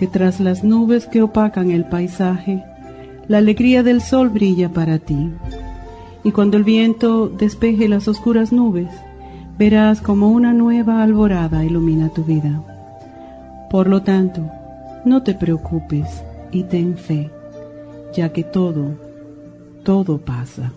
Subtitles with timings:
[0.00, 2.64] que tras las nubes que opacan el paisaje,
[3.28, 5.30] la alegría del sol brilla para ti
[6.24, 8.88] y cuando el viento despeje las oscuras nubes,
[9.58, 12.62] verás como una nueva alborada ilumina tu vida.
[13.70, 14.40] Por lo tanto,
[15.04, 17.28] no te preocupes y ten fe,
[18.14, 18.94] ya que todo,
[19.84, 20.72] todo pasa.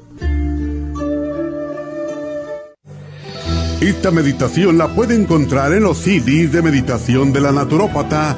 [3.79, 8.37] Esta meditación la puede encontrar en los CDs de meditación de la naturópata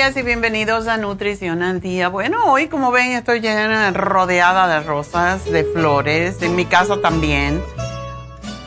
[0.00, 0.16] 818-841-1422.
[0.16, 2.08] y bienvenidos a Nutrición al Día.
[2.08, 7.62] Bueno, hoy como ven estoy llena, rodeada de rosas, de flores, en mi casa también.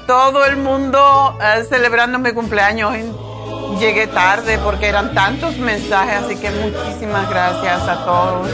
[0.06, 2.94] Todo el mundo eh, celebrando mi cumpleaños.
[3.80, 8.50] Llegué tarde porque eran tantos mensajes, así que muchísimas gracias a todos.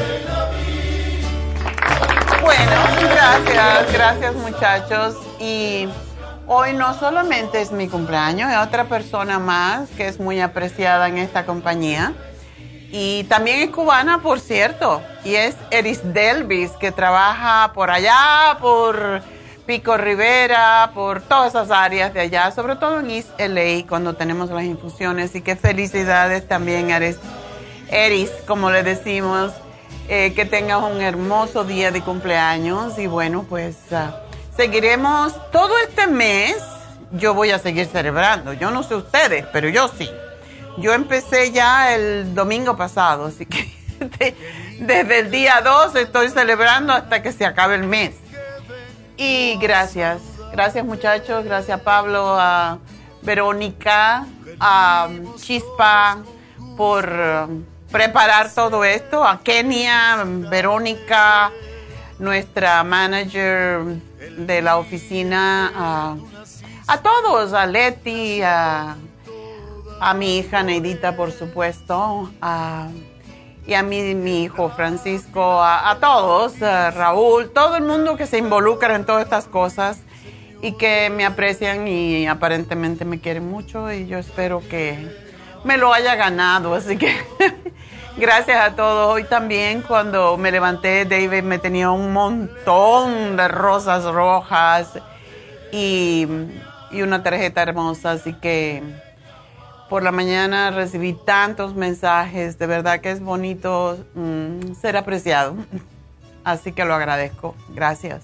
[2.42, 2.72] Bueno,
[3.12, 5.18] gracias, gracias muchachos.
[5.40, 5.90] Y
[6.48, 11.18] hoy no solamente es mi cumpleaños, hay otra persona más que es muy apreciada en
[11.18, 12.14] esta compañía
[12.92, 19.22] Y también es cubana, por cierto, y es Eris Delvis, que trabaja por allá, por
[19.68, 24.50] Pico Rivera, por todas esas áreas de allá, sobre todo en East LA, cuando tenemos
[24.50, 25.36] las infusiones.
[25.36, 27.18] Y qué felicidades también, Eris,
[27.92, 29.52] Eris como le decimos,
[30.08, 32.98] eh, que tengas un hermoso día de cumpleaños.
[32.98, 34.22] Y bueno, pues ah,
[34.58, 36.58] seguiremos todo este mes.
[37.12, 38.54] Yo voy a seguir celebrando.
[38.54, 40.10] Yo no sé ustedes, pero yo sí.
[40.80, 43.76] Yo empecé ya el domingo pasado, así que
[44.80, 48.16] desde el día 2 estoy celebrando hasta que se acabe el mes.
[49.18, 50.22] Y gracias,
[50.54, 52.80] gracias muchachos, gracias Pablo, a
[53.22, 54.26] Verónica,
[54.60, 56.20] a Chispa
[56.78, 57.12] por
[57.92, 61.52] preparar todo esto, a Kenia, Verónica,
[62.20, 63.82] nuestra manager
[64.38, 66.16] de la oficina, a,
[66.88, 68.96] a todos, a Leti, a
[70.00, 72.30] a mi hija Neidita, por supuesto,
[73.66, 78.38] y a mi, mi hijo Francisco, a, todos, a Raúl, todo el mundo que se
[78.38, 80.00] involucra en todas estas cosas
[80.62, 85.08] y que me aprecian y aparentemente me quieren mucho y yo espero que
[85.64, 87.14] me lo haya ganado, así que
[88.18, 89.14] gracias a todos.
[89.14, 94.98] Hoy también cuando me levanté, David me tenía un montón de rosas rojas
[95.72, 96.26] y,
[96.92, 98.82] y una tarjeta hermosa, así que
[99.90, 105.56] por la mañana recibí tantos mensajes, de verdad que es bonito mm, ser apreciado.
[106.44, 108.24] Así que lo agradezco, gracias.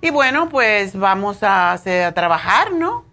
[0.00, 3.04] Y bueno, pues vamos a, a trabajar, ¿no?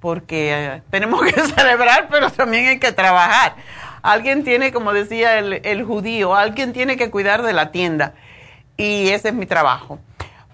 [0.00, 3.56] Porque eh, tenemos que celebrar, pero también hay que trabajar.
[4.02, 8.14] Alguien tiene, como decía el, el judío, alguien tiene que cuidar de la tienda.
[8.76, 10.00] Y ese es mi trabajo.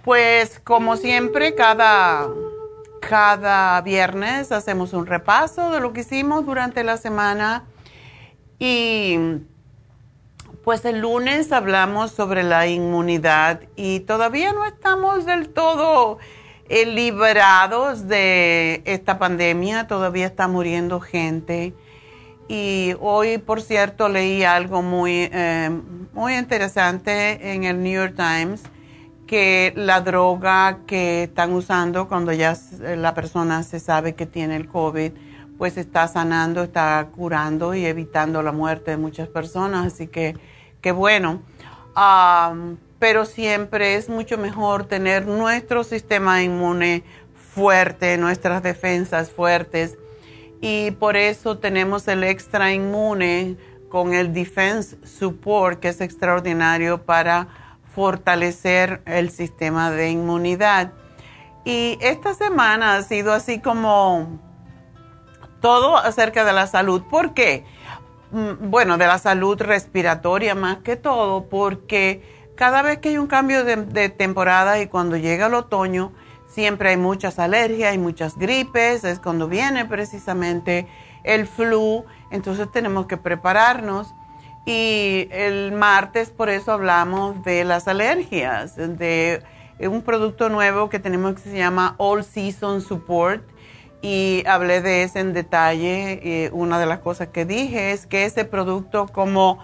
[0.04, 2.28] Pues como siempre, cada
[3.00, 7.64] cada viernes hacemos un repaso de lo que hicimos durante la semana
[8.58, 9.18] y
[10.64, 16.18] pues el lunes hablamos sobre la inmunidad y todavía no estamos del todo
[16.68, 21.72] eh, liberados de esta pandemia, todavía está muriendo gente.
[22.48, 25.70] Y hoy, por cierto, leí algo muy, eh,
[26.12, 28.62] muy interesante en el New York Times
[29.28, 34.66] que la droga que están usando cuando ya la persona se sabe que tiene el
[34.66, 35.12] COVID,
[35.58, 39.92] pues está sanando, está curando y evitando la muerte de muchas personas.
[39.92, 40.34] Así que,
[40.80, 41.42] qué bueno.
[42.98, 47.04] pero siempre es mucho mejor tener nuestro sistema inmune
[47.34, 49.98] fuerte, nuestras defensas fuertes.
[50.62, 53.56] Y por eso tenemos el extra inmune
[53.90, 57.67] con el Defense Support, que es extraordinario para
[57.98, 60.92] fortalecer el sistema de inmunidad.
[61.64, 64.38] Y esta semana ha sido así como
[65.60, 67.02] todo acerca de la salud.
[67.10, 67.64] ¿Por qué?
[68.30, 72.22] Mm, bueno, de la salud respiratoria más que todo, porque
[72.54, 76.12] cada vez que hay un cambio de, temporada y cuando llega el otoño,
[76.46, 80.86] siempre hay muchas alergias, hay muchas gripes, es cuando viene precisamente
[81.24, 84.14] el flu, entonces tenemos que prepararnos.
[84.68, 89.42] Y el martes por eso hablamos de las alergias, de
[89.80, 93.42] un producto nuevo que tenemos que se llama All Season Support
[94.02, 96.50] y hablé de ese en detalle.
[96.52, 99.58] Una de las cosas que dije es que ese producto como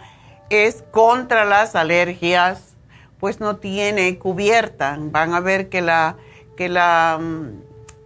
[0.48, 2.74] es contra las alergias,
[3.20, 4.96] pues no tiene cubierta.
[4.98, 6.16] Van a ver que la,
[6.56, 7.48] que la, mm,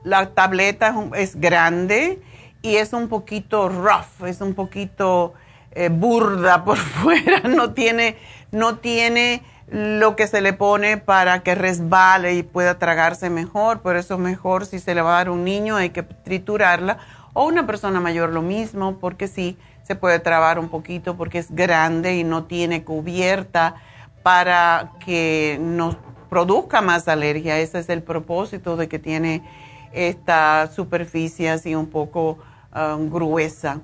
[0.02, 2.20] la tableta es grande
[2.60, 5.34] y es un poquito rough, es un poquito
[5.78, 8.16] eh, burda por fuera, no tiene,
[8.50, 13.80] no tiene lo que se le pone para que resbale y pueda tragarse mejor.
[13.80, 16.98] Por eso es mejor si se le va a dar un niño, hay que triturarla.
[17.32, 21.54] O una persona mayor lo mismo, porque sí, se puede trabar un poquito porque es
[21.54, 23.76] grande y no tiene cubierta
[24.24, 25.96] para que nos
[26.28, 27.56] produzca más alergia.
[27.58, 29.44] Ese es el propósito de que tiene
[29.92, 32.38] esta superficie así un poco
[32.74, 33.80] um, gruesa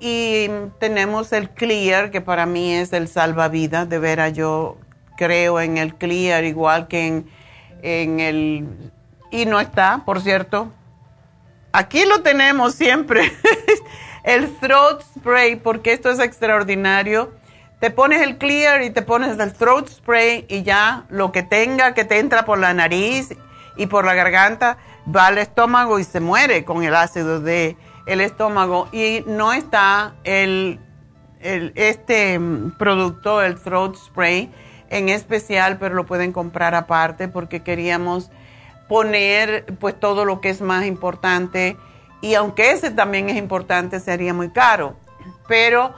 [0.00, 4.76] y tenemos el Clear, que para mí es el salvavidas, de veras yo
[5.16, 7.30] creo en el Clear igual que en,
[7.82, 8.92] en el...
[9.30, 10.70] Y no está, por cierto.
[11.72, 13.32] Aquí lo tenemos siempre,
[14.24, 17.32] el throat spray, porque esto es extraordinario.
[17.80, 21.92] Te pones el clear y te pones el throat spray y ya lo que tenga
[21.92, 23.34] que te entra por la nariz
[23.76, 24.78] y por la garganta
[25.14, 27.76] va al estómago y se muere con el ácido de
[28.06, 30.80] el estómago y no está el,
[31.40, 32.40] este
[32.78, 34.52] producto, el throat spray
[34.90, 38.30] en especial, pero lo pueden comprar aparte porque queríamos
[38.88, 41.76] poner pues todo lo que es más importante
[42.20, 44.96] y aunque ese también es importante sería muy caro,
[45.48, 45.94] pero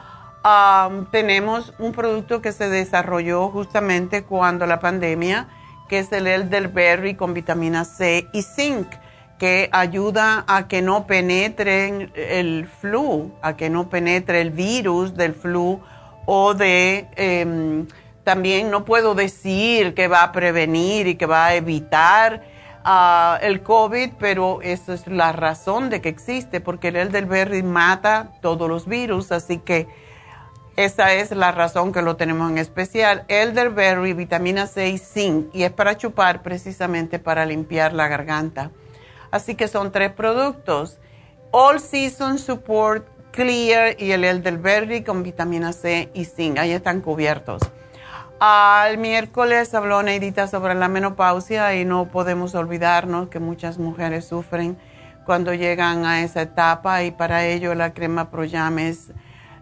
[1.11, 5.49] tenemos un producto que se desarrolló justamente cuando la pandemia,
[5.89, 8.87] que es el elderberry con vitamina C y zinc,
[9.39, 15.35] que ayuda a que no penetre el flu, a que no penetre el virus del
[15.35, 15.81] flu
[16.27, 17.09] o de...
[17.17, 17.87] Em,
[18.25, 22.43] también no puedo decir que va a prevenir y que va a evitar
[22.85, 28.33] ah, el COVID, pero esa es la razón de que existe, porque el elderberry mata
[28.41, 29.87] todos los virus, así que
[30.75, 33.25] esa es la razón que lo tenemos en especial.
[33.29, 38.73] Elderberry, vitamina C y zinc, y es para chupar precisamente para limpiar la garganta.
[39.31, 40.99] Así que son tres productos.
[41.51, 46.59] All Season Support Clear y el elderberry con vitamina C y zinc.
[46.59, 47.63] Ahí están cubiertos.
[48.39, 54.77] Al miércoles habló Neidita sobre la menopausia y no podemos olvidarnos que muchas mujeres sufren
[55.25, 59.11] cuando llegan a esa etapa y para ello la crema Proyam es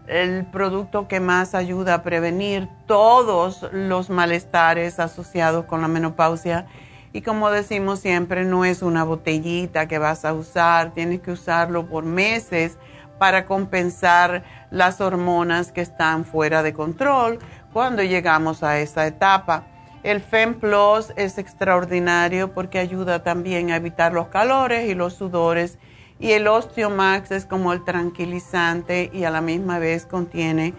[0.07, 6.67] el producto que más ayuda a prevenir todos los malestares asociados con la menopausia.
[7.15, 11.87] Y como decimos siempre, no es una botellita que vas a usar, tienes que usarlo
[11.87, 12.77] por meses
[13.17, 17.39] para compensar las hormonas que están fuera de control
[17.71, 19.63] cuando llegamos a esa etapa.
[20.03, 25.77] El FemPlus es extraordinario porque ayuda también a evitar los calores y los sudores
[26.19, 30.73] y el Osteomax es como el tranquilizante y a la misma vez contiene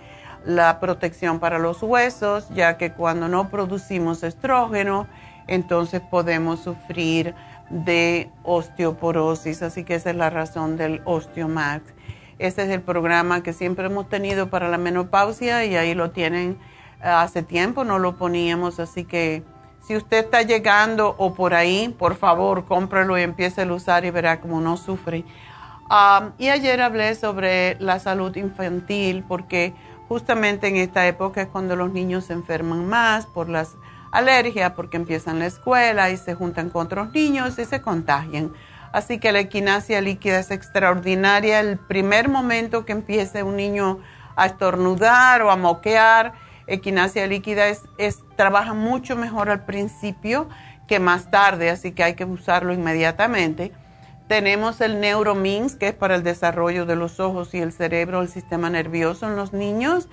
[0.45, 5.07] la protección para los huesos, ya que cuando no producimos estrógeno,
[5.47, 7.35] entonces podemos sufrir
[7.71, 11.83] de osteoporosis, así que esa es la razón del Osteomax.
[12.39, 16.59] Este es el programa que siempre hemos tenido para la menopausia y ahí lo tienen
[17.03, 19.43] eh, hace tiempo, no lo poníamos, así que
[19.87, 24.11] si usted está llegando o por ahí, por favor, cómprelo y empiece a usar y
[24.11, 25.25] verá cómo no sufre.
[25.89, 29.73] Um, y ayer hablé sobre la salud infantil porque
[30.09, 33.77] justamente en esta época es cuando los niños se enferman más por las
[34.17, 38.53] alergias, porque empiezan la escuela y se juntan con otros niños y se contagian.
[38.93, 41.61] Así que la equinacia líquida es extraordinaria.
[41.61, 43.99] El primer momento que empiece un niño
[44.37, 46.33] a estornudar o a moquear,
[46.67, 47.83] equinacia líquida es,
[48.37, 50.49] trabaja mucho mejor al principio
[50.89, 53.73] que más tarde, así que hay que usarlo inmediatamente.
[54.29, 58.29] Tenemos el Neuromins, que es para el desarrollo de los ojos y el cerebro, el
[58.29, 60.09] sistema nervioso en los niños.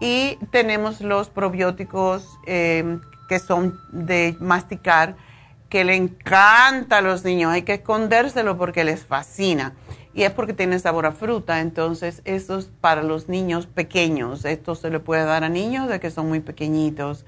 [0.00, 5.16] Y tenemos los probióticos eh, que son de masticar,
[5.68, 7.52] que le encanta a los niños.
[7.52, 9.74] Hay que escondérselo porque les fascina
[10.14, 11.60] y es porque tiene sabor a fruta.
[11.60, 14.44] Entonces, esto es para los niños pequeños.
[14.44, 17.26] Esto se le puede dar a niños de que son muy pequeñitos.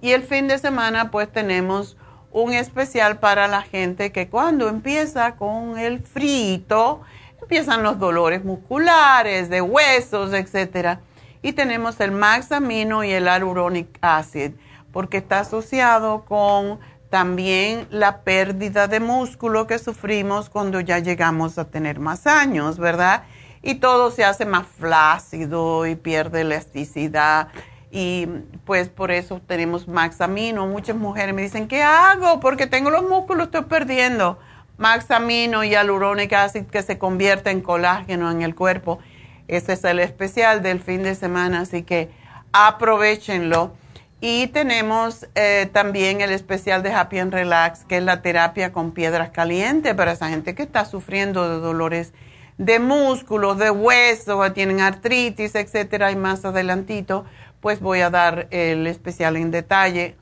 [0.00, 1.96] y el fin de semana, pues tenemos
[2.32, 7.00] un especial para la gente que cuando empieza con el frito,
[7.40, 10.98] empiezan los dolores musculares, de huesos, etc.
[11.42, 14.52] Y tenemos el Max Amino y el Aluronic Acid,
[14.92, 16.80] porque está asociado con
[17.10, 23.24] también la pérdida de músculo que sufrimos cuando ya llegamos a tener más años, ¿verdad?
[23.62, 27.48] Y todo se hace más flácido y pierde elasticidad.
[27.90, 28.26] Y
[28.64, 30.66] pues por eso tenemos Maxamino.
[30.66, 32.38] Muchas mujeres me dicen, ¿qué hago?
[32.38, 34.38] Porque tengo los músculos, estoy perdiendo.
[34.78, 39.00] Maxamino y Aluronic acid que se convierte en colágeno en el cuerpo.
[39.48, 42.08] Ese es el especial del fin de semana, así que
[42.52, 43.72] aprovechenlo.
[44.20, 48.92] Y tenemos eh, también el especial de Happy and Relax, que es la terapia con
[48.92, 52.12] piedras calientes para esa gente que está sufriendo de dolores
[52.58, 57.24] de músculos, de huesos, tienen artritis, etcétera, y más adelantito,
[57.60, 60.16] pues voy a dar el especial en detalle.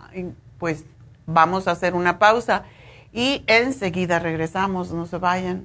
[0.58, 0.84] Pues
[1.26, 2.62] vamos a hacer una pausa
[3.12, 5.64] y enseguida regresamos, no se vayan.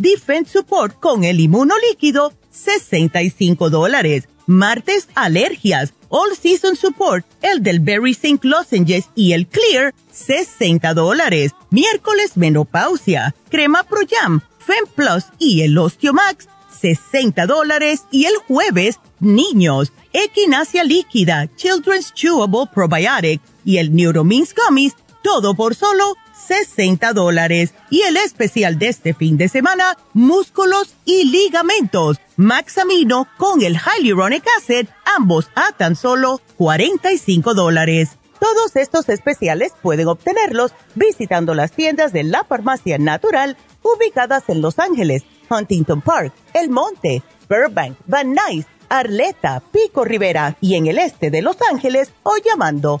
[0.00, 4.28] Defense Support con el inmunolíquido, 65 dólares.
[4.46, 5.92] Martes, alergias.
[6.08, 11.52] All Season Support, el del Berry Zinc Lozenges y el Clear, 60 dólares.
[11.70, 13.34] Miércoles, menopausia.
[13.50, 16.48] Crema Pro Jam, Fem Plus y el Osteomax,
[16.80, 18.04] 60 dólares.
[18.10, 19.92] Y el jueves, niños.
[20.14, 26.16] Equinacia líquida, Children's Chewable Probiotic y el Neuromins Gummies, todo por solo
[26.50, 27.74] 60 dólares.
[27.90, 32.18] Y el especial de este fin de semana, músculos y ligamentos.
[32.36, 38.16] Maxamino con el Hyaluronic Acid, ambos a tan solo 45 dólares.
[38.40, 44.80] Todos estos especiales pueden obtenerlos visitando las tiendas de la farmacia natural ubicadas en Los
[44.80, 51.30] Ángeles, Huntington Park, El Monte, Burbank, Van Nuys, Arleta, Pico Rivera y en el este
[51.30, 53.00] de Los Ángeles o llamando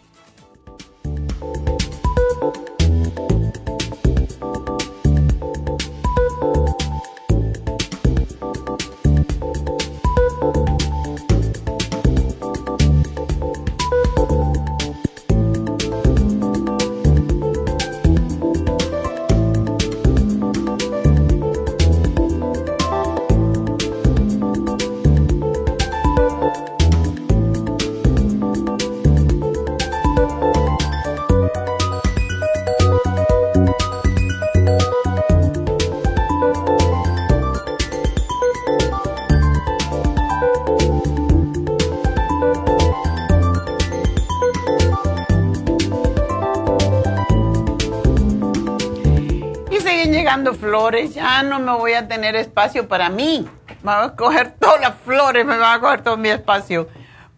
[50.59, 53.47] Flores, ya no me voy a tener espacio para mí.
[53.83, 56.87] Me va a coger todas las flores, me va a coger todo mi espacio.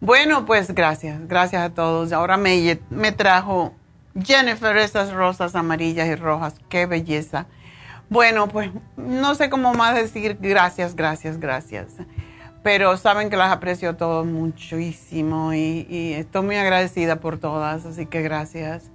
[0.00, 2.12] Bueno, pues gracias, gracias a todos.
[2.12, 3.74] Ahora me, me trajo
[4.22, 7.46] Jennifer esas rosas amarillas y rojas, qué belleza.
[8.10, 11.94] Bueno, pues no sé cómo más decir gracias, gracias, gracias.
[12.62, 18.22] Pero saben que las aprecio todos muchísimo y estoy muy agradecida por todas, así que
[18.22, 18.90] gracias.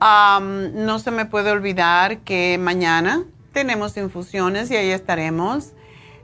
[0.00, 5.72] No se me puede olvidar que mañana tenemos infusiones y ahí estaremos,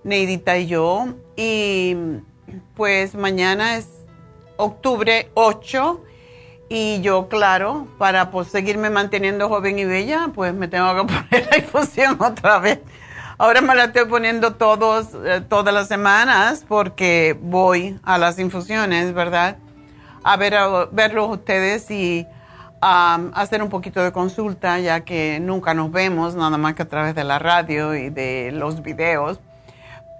[0.05, 1.15] Neidita y yo.
[1.37, 1.97] Y
[2.77, 3.89] pues mañana es
[4.57, 6.01] octubre 8
[6.69, 11.49] y yo, claro, para pues, seguirme manteniendo joven y bella, pues me tengo que poner
[11.51, 12.81] la infusión otra vez.
[13.37, 19.13] Ahora me la estoy poniendo todos, eh, todas las semanas porque voy a las infusiones,
[19.13, 19.59] ¿verdad?
[20.23, 22.27] A ver a verlos ustedes y
[22.85, 27.15] hacer un poquito de consulta, ya que nunca nos vemos, nada más que a través
[27.15, 29.41] de la radio y de los videos.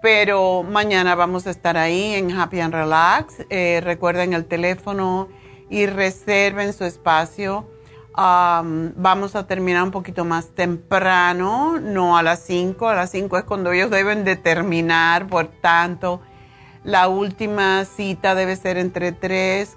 [0.01, 3.47] Pero mañana vamos a estar ahí en Happy and Relax.
[3.51, 5.29] Eh, recuerden el teléfono
[5.71, 7.71] y reserven su espacio.
[8.17, 12.89] vamos a terminar un poquito más temprano, no a las 5.
[12.89, 15.27] A las 5 es cuando ellos deben de terminar.
[15.27, 16.21] Por tanto,
[16.83, 19.77] la última cita debe ser entre 3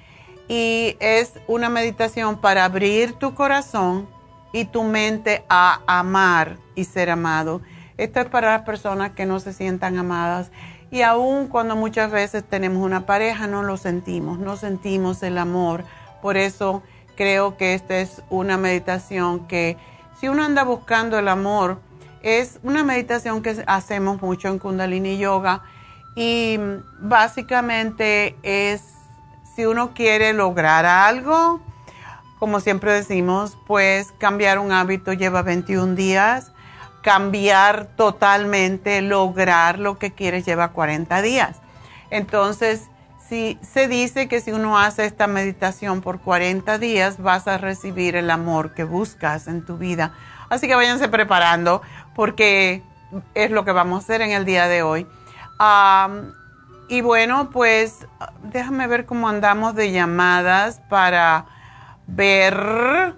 [0.49, 4.09] Y es una meditación para abrir tu corazón
[4.53, 7.63] y tu mente a amar y ser amado.
[7.97, 10.51] Esto es para las personas que no se sientan amadas.
[10.91, 15.85] Y aún cuando muchas veces tenemos una pareja, no lo sentimos, no sentimos el amor.
[16.21, 16.83] Por eso
[17.17, 19.77] creo que esta es una meditación que
[20.21, 21.81] si uno anda buscando el amor,
[22.23, 25.63] es una meditación que hacemos mucho en Kundalini Yoga
[26.15, 26.59] y
[27.01, 28.83] básicamente es
[29.57, 31.61] si uno quiere lograr algo,
[32.43, 36.51] como siempre decimos, pues cambiar un hábito lleva 21 días,
[37.01, 41.61] cambiar totalmente, lograr lo que quieres lleva 40 días.
[42.11, 42.89] Entonces,
[43.29, 48.17] si se dice que si uno hace esta meditación por 40 días, vas a recibir
[48.17, 50.13] el amor que buscas en tu vida.
[50.49, 51.81] Así que váyanse preparando
[52.13, 52.83] porque
[53.35, 55.07] es lo que vamos a hacer en el día de hoy.
[56.89, 58.05] y bueno, pues
[58.43, 61.47] déjame ver cómo andamos de llamadas para
[62.07, 63.15] ver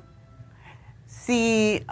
[1.06, 1.84] si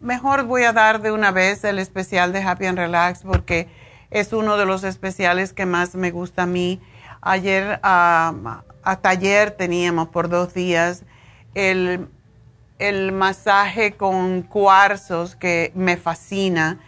[0.00, 3.68] mejor voy a dar de una vez el especial de Happy and Relax porque
[4.10, 6.80] es uno de los especiales que más me gusta a mí.
[7.20, 11.04] Ayer, hasta ayer teníamos por dos días
[11.54, 12.08] el,
[12.78, 16.78] el masaje con cuarzos que me fascina.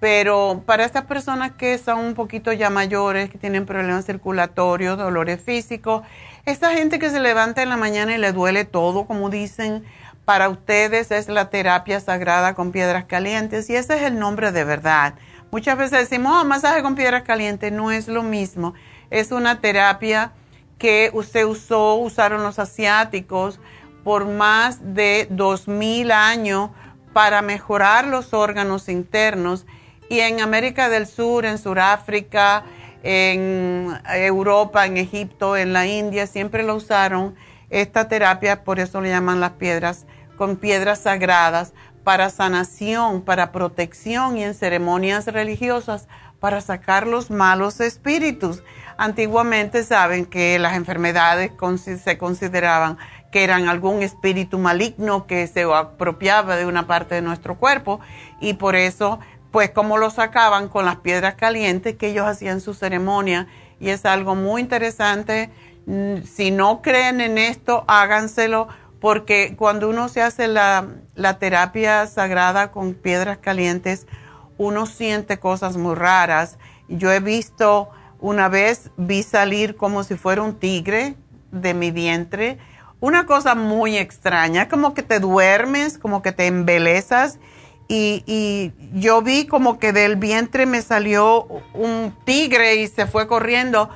[0.00, 5.40] Pero para estas personas que son un poquito ya mayores, que tienen problemas circulatorios, dolores
[5.40, 6.02] físicos,
[6.50, 9.84] esta gente que se levanta en la mañana y le duele todo, como dicen,
[10.24, 14.64] para ustedes es la terapia sagrada con piedras calientes y ese es el nombre de
[14.64, 15.14] verdad.
[15.50, 18.74] Muchas veces decimos, oh, masaje con piedras calientes, no es lo mismo.
[19.10, 20.32] Es una terapia
[20.78, 23.60] que usted usó, usaron los asiáticos
[24.02, 26.70] por más de dos mil años
[27.12, 29.66] para mejorar los órganos internos
[30.08, 32.64] y en América del Sur, en Sudáfrica,
[33.02, 37.34] en Europa, en Egipto, en la India, siempre lo usaron
[37.70, 40.06] esta terapia, por eso le llaman las piedras,
[40.36, 41.72] con piedras sagradas,
[42.04, 46.08] para sanación, para protección y en ceremonias religiosas,
[46.40, 48.62] para sacar los malos espíritus.
[48.96, 51.52] Antiguamente saben que las enfermedades
[52.02, 52.96] se consideraban
[53.30, 58.00] que eran algún espíritu maligno que se apropiaba de una parte de nuestro cuerpo
[58.40, 62.74] y por eso pues como lo sacaban con las piedras calientes que ellos hacían su
[62.74, 63.46] ceremonia
[63.80, 65.50] y es algo muy interesante.
[65.86, 68.68] Mm, si no creen en esto, háganselo
[69.00, 70.86] porque cuando uno se hace la,
[71.38, 74.06] terapia sagrada con piedras calientes,
[74.56, 76.58] uno siente cosas muy raras.
[76.88, 81.14] Yo he visto, una vez vi salir como si fuera un tigre
[81.52, 82.58] de mi vientre,
[83.00, 87.38] una cosa muy extraña, como que te duermes, como que te embelezas
[87.88, 93.88] y, yo vi como que del vientre me salió un tigre y se fue corriendo.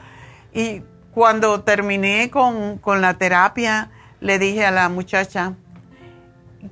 [0.55, 5.55] Y cuando terminé con, la terapia, le dije a la muchacha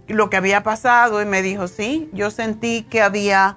[0.07, 3.57] lo que había pasado y me dijo, sí, yo sentí que había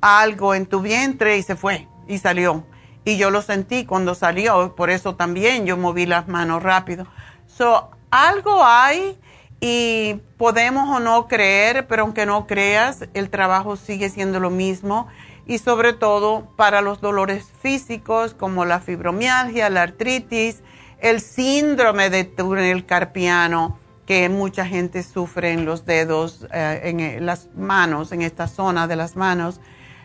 [0.00, 2.64] algo en tu vientre y se fue y salió.
[3.04, 7.06] Y yo lo sentí cuando salió, por eso también yo moví las manos rápido.
[7.46, 9.18] So, algo hay
[9.60, 15.06] y podemos o no creer, pero aunque no creas, el trabajo sigue siendo lo mismo
[15.46, 20.62] y sobre todo para los dolores físicos como la fibromialgia, la artritis,
[20.98, 27.48] el síndrome de túnel carpiano que mucha gente sufre en los dedos, eh, en las
[27.54, 29.60] manos, en esta zona de las manos,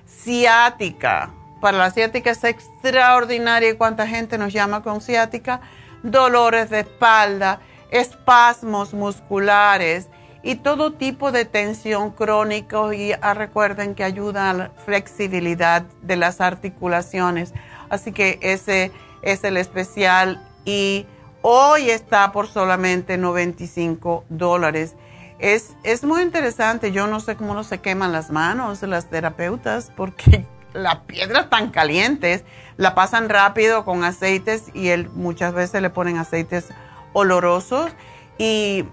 [0.05, 1.31] ciática.
[1.61, 5.61] Para la ciática es extraordinaria cuánta gente nos llama con ciática,
[6.03, 10.09] dolores de espalda espasmos musculares
[10.45, 16.15] y todo tipo de tensión crónica y ah, recuerden que ayuda a la flexibilidad de
[16.17, 17.53] las articulaciones.
[17.89, 18.91] Así que ese
[19.23, 21.07] es el especial y
[21.41, 24.95] hoy está por solamente 95 dólares.
[25.39, 29.91] Es, es muy interesante, yo no sé cómo no se queman las manos las terapeutas
[29.95, 32.43] porque las piedras tan calientes
[32.77, 36.67] la pasan rápido con aceites y muchas veces le ponen aceites
[37.15, 37.91] olorosos
[38.37, 38.85] y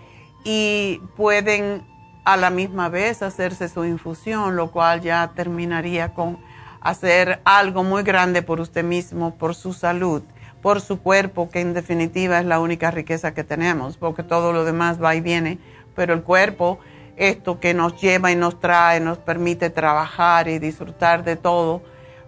[0.44, 1.82] y pueden
[2.24, 6.38] a la misma vez hacerse su infusión, lo cual ya terminaría con
[6.80, 10.22] hacer algo muy grande por usted mismo, por su salud,
[10.62, 14.64] por su cuerpo, que en definitiva es la única riqueza que tenemos, porque todo lo
[14.64, 15.58] demás va y viene,
[15.94, 16.78] pero el cuerpo,
[17.16, 21.82] esto que nos lleva y nos trae, nos permite trabajar y disfrutar de todo,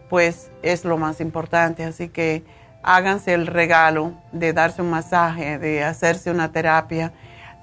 [0.09, 1.85] pues es lo más importante.
[1.85, 2.45] Así que
[2.83, 7.13] háganse el regalo de darse un masaje, de hacerse una terapia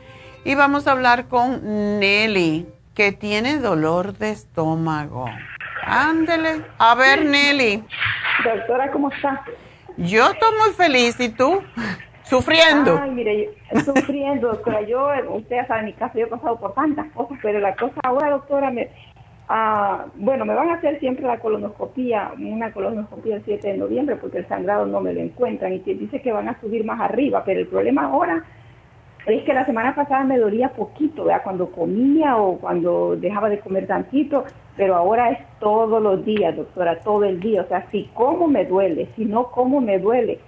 [0.44, 5.24] y vamos a hablar con Nelly que tiene dolor de estómago.
[5.86, 6.66] Ándele.
[6.76, 7.82] A ver, Nelly.
[8.44, 9.42] Doctora, ¿cómo está?
[9.96, 11.18] Yo estoy muy feliz.
[11.18, 11.62] ¿Y tú?
[12.28, 13.00] Sufriendo.
[13.02, 13.50] Ay, mire,
[13.84, 14.82] sufriendo, doctora.
[14.82, 17.94] Yo, usted sabe, en mi casa yo he pasado por tantas cosas, pero la cosa
[18.04, 18.90] ahora, doctora, me,
[19.50, 24.16] Ah, bueno, me van a hacer siempre la colonoscopía, una colonoscopía el 7 de noviembre
[24.16, 27.42] porque el sangrado no me lo encuentran y dice que van a subir más arriba,
[27.46, 28.44] pero el problema ahora
[29.26, 31.42] es que la semana pasada me dolía poquito, ¿verdad?
[31.42, 34.44] Cuando comía o cuando dejaba de comer tantito,
[34.76, 37.62] pero ahora es todos los días, doctora, todo el día.
[37.62, 40.38] O sea, si como me duele, si no como me duele.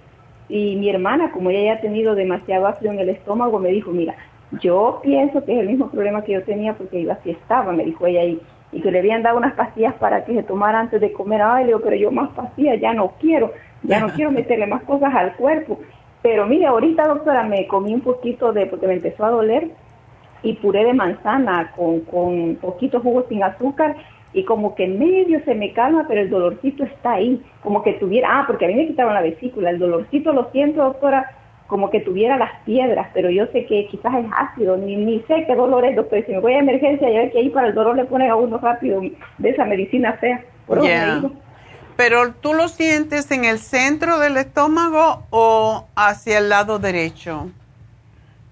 [0.49, 3.91] Y mi hermana, como ella ya ha tenido demasiado ácido en el estómago, me dijo,
[3.91, 4.15] mira,
[4.61, 7.85] yo pienso que es el mismo problema que yo tenía porque iba así estaba, me
[7.85, 11.01] dijo ella, y y que le habían dado unas pastillas para que se tomara antes
[11.01, 11.41] de comer.
[11.41, 13.51] Ay, le digo, pero yo más pastillas ya no quiero,
[13.83, 15.79] ya no quiero meterle más cosas al cuerpo.
[16.21, 19.71] Pero mire, ahorita, doctora, me comí un poquito de, porque me empezó a doler,
[20.43, 23.95] y puré de manzana con, con poquito jugo sin azúcar,
[24.33, 28.39] y como que medio se me calma, pero el dolorcito está ahí, como que tuviera,
[28.39, 31.29] ah, porque a mí me quitaron la vesícula, el dolorcito lo siento, doctora,
[31.71, 35.45] como que tuviera las piedras, pero yo sé que quizás es ácido, ni, ni sé
[35.47, 36.21] qué dolor es, doctor.
[36.25, 38.35] Si me voy a emergencia, ya ve que ahí para el dolor le ponen a
[38.35, 38.99] uno rápido
[39.37, 40.43] de esa medicina fea.
[40.67, 40.81] Por
[41.95, 47.47] Pero tú lo sientes en el centro del estómago o hacia el lado derecho?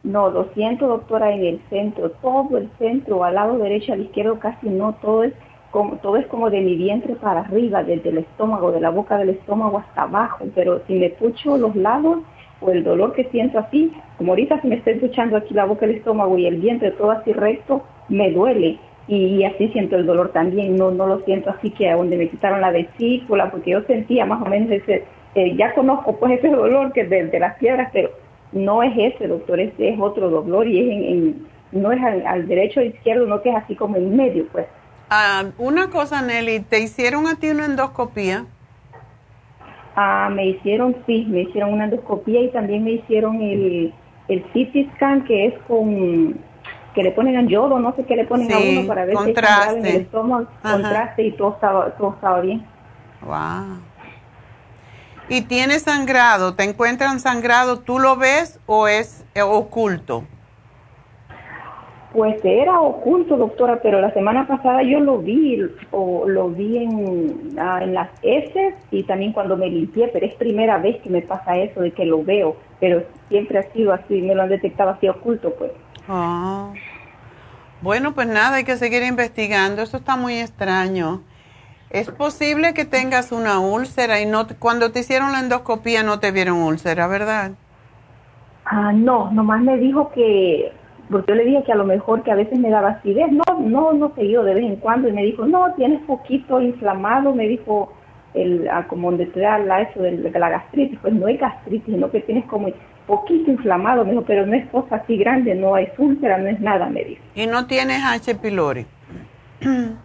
[0.04, 4.40] No, lo siento, doctora, en el centro, todo el centro, al lado derecho, al izquierdo
[4.40, 5.34] casi no, todo es
[5.72, 9.18] como, todo es como de mi vientre para arriba, desde el estómago, de la boca
[9.18, 12.20] del estómago hasta abajo, pero si me pucho los lados,
[12.62, 15.86] o el dolor que siento así, como ahorita si me estoy escuchando aquí la boca,
[15.86, 18.78] el estómago y el vientre todo así recto, me duele.
[19.08, 22.30] Y, así siento el dolor también, no, no lo siento así que a donde me
[22.30, 26.50] quitaron la vesícula, porque yo sentía más o menos ese, eh, ya conozco pues ese
[26.50, 28.12] dolor que de, de las piedras, pero
[28.52, 32.80] no es ese, doctor, ese es otro dolor y es en, no es al, derecho
[32.80, 34.66] o izquierdo, no que es así como en medio, pues.
[35.10, 38.46] Ah, una cosa, Nelly, ¿te hicieron a ti una endoscopía?
[40.02, 43.94] Ah, me hicieron, sí, me hicieron una endoscopía y también me hicieron el,
[44.30, 46.40] el CT scan que es con
[46.96, 49.74] que le ponen yodo, no sé qué le ponen a uno para ver si está
[49.74, 52.66] en el estómago, contraste y todo estaba, todo estaba bien.
[53.24, 53.82] Wow.
[55.28, 56.56] ¿Y tiene sangrado?
[56.56, 57.80] ¿Te encuentran sangrado?
[57.80, 60.24] ¿Tú lo ves o es oculto?
[62.14, 67.60] Pues era oculto, doctora, pero la semana pasada yo lo vi, o lo vi en,
[67.60, 71.22] ah, en las heces y también cuando me limpié, pero es primera vez que me
[71.22, 74.90] pasa eso de que lo veo, pero siempre ha sido así, me lo han detectado
[74.90, 75.72] así oculto, pues.
[76.08, 76.74] Ah.
[77.82, 81.22] Bueno, pues nada, hay que seguir investigando, eso está muy extraño.
[81.92, 86.32] Es posible que tengas una úlcera y no cuando te hicieron la endoscopía no te
[86.32, 87.52] vieron úlcera, ¿verdad?
[88.66, 90.72] Ah, no, nomás me dijo que
[91.10, 93.44] porque yo le dije que a lo mejor que a veces me daba acidez, no,
[93.60, 97.48] no, no seguido de vez en cuando, y me dijo, no, tienes poquito inflamado, me
[97.48, 97.92] dijo,
[98.36, 102.12] el, como donde te da la, eso de, la gastritis, pues no es gastritis, sino
[102.12, 102.70] que tienes como
[103.08, 106.60] poquito inflamado, me dijo, pero no es cosa así grande, no es úlcera, no es
[106.60, 107.22] nada, me dijo.
[107.34, 108.36] ¿Y no tienes H.
[108.36, 108.86] pylori?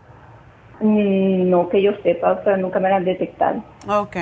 [0.80, 3.62] Mm, no, que yo sepa, o sea, nunca me la han detectado.
[3.86, 4.16] Ok.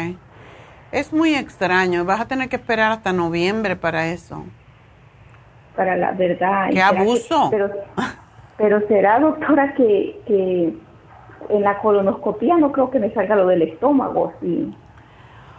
[0.92, 4.45] Es muy extraño, vas a tener que esperar hasta noviembre para eso
[5.76, 6.70] para la verdad.
[6.70, 7.48] ¡Qué abuso!
[7.50, 7.70] pero,
[8.56, 10.74] pero será, doctora, que, que
[11.48, 14.74] en la colonoscopía no creo que me salga lo del estómago, sí.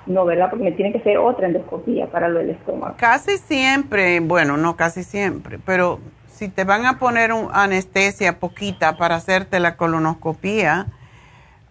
[0.05, 0.49] No, ¿verdad?
[0.49, 2.95] Porque me tiene que hacer otra endoscopía para lo del estómago.
[2.97, 8.97] Casi siempre, bueno, no casi siempre, pero si te van a poner un anestesia poquita
[8.97, 10.87] para hacerte la colonoscopía,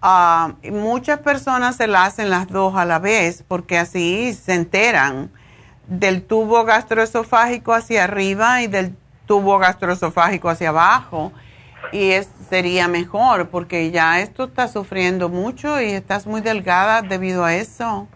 [0.05, 5.31] Ah, muchas personas se la hacen las dos a la vez porque así se enteran
[5.99, 8.95] del tubo gastroesofágico hacia arriba y del
[9.27, 11.33] tubo gastroesofágico hacia abajo
[11.93, 17.45] y es, sería mejor porque ya esto está sufriendo mucho y estás muy delgada debido
[17.45, 18.09] a eso.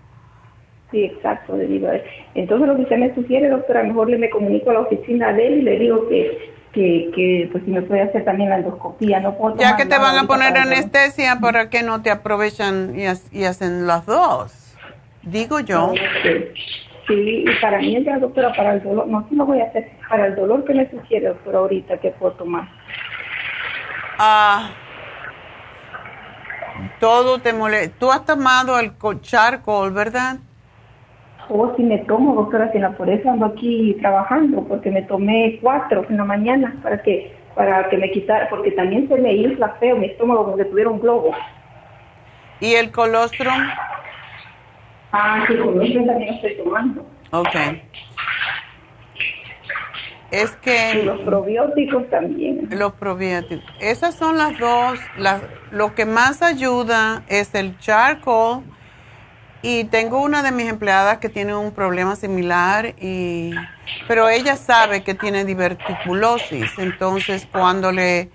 [0.90, 2.06] Sí, exacto, debido a eso.
[2.34, 5.46] Entonces lo que usted me sugiere, doctora, mejor le me comunico a la oficina de
[5.46, 9.20] él y le digo que, que, que pues si me puede hacer también la endoscopía.
[9.20, 13.04] No puedo ya que te van a poner anestesia, ¿para qué no te aprovechan y,
[13.38, 14.78] y hacen las dos?
[15.22, 15.92] Digo yo.
[17.07, 19.90] Sí, y para mí ya, doctora, para el dolor, no, sí lo voy a hacer,
[20.09, 22.69] para el dolor que me sugiere, doctora, ahorita, que puedo tomar?
[24.19, 24.71] Ah,
[26.99, 27.97] todo te molesta.
[27.99, 30.38] Tú has tomado el charcoal, ¿verdad?
[31.49, 36.05] Oh, sí me tomo, doctora, sino por eso ando aquí trabajando, porque me tomé cuatro
[36.09, 39.97] en la mañana para que para que me quitara, porque también se me infla feo
[39.97, 41.35] mi estómago como que tuviera un globo.
[42.61, 43.55] ¿Y el colostrum?
[45.18, 47.07] Ah, sí, también estoy tomando.
[47.31, 47.57] Ok.
[50.31, 51.05] Es que...
[51.05, 52.68] los probióticos también.
[52.70, 53.64] Los probióticos.
[53.81, 54.98] Esas son las dos.
[55.16, 58.62] Las, lo que más ayuda es el charcoal.
[59.62, 63.52] Y tengo una de mis empleadas que tiene un problema similar, y,
[64.07, 66.79] pero ella sabe que tiene diverticulosis.
[66.79, 68.31] Entonces, cuando le,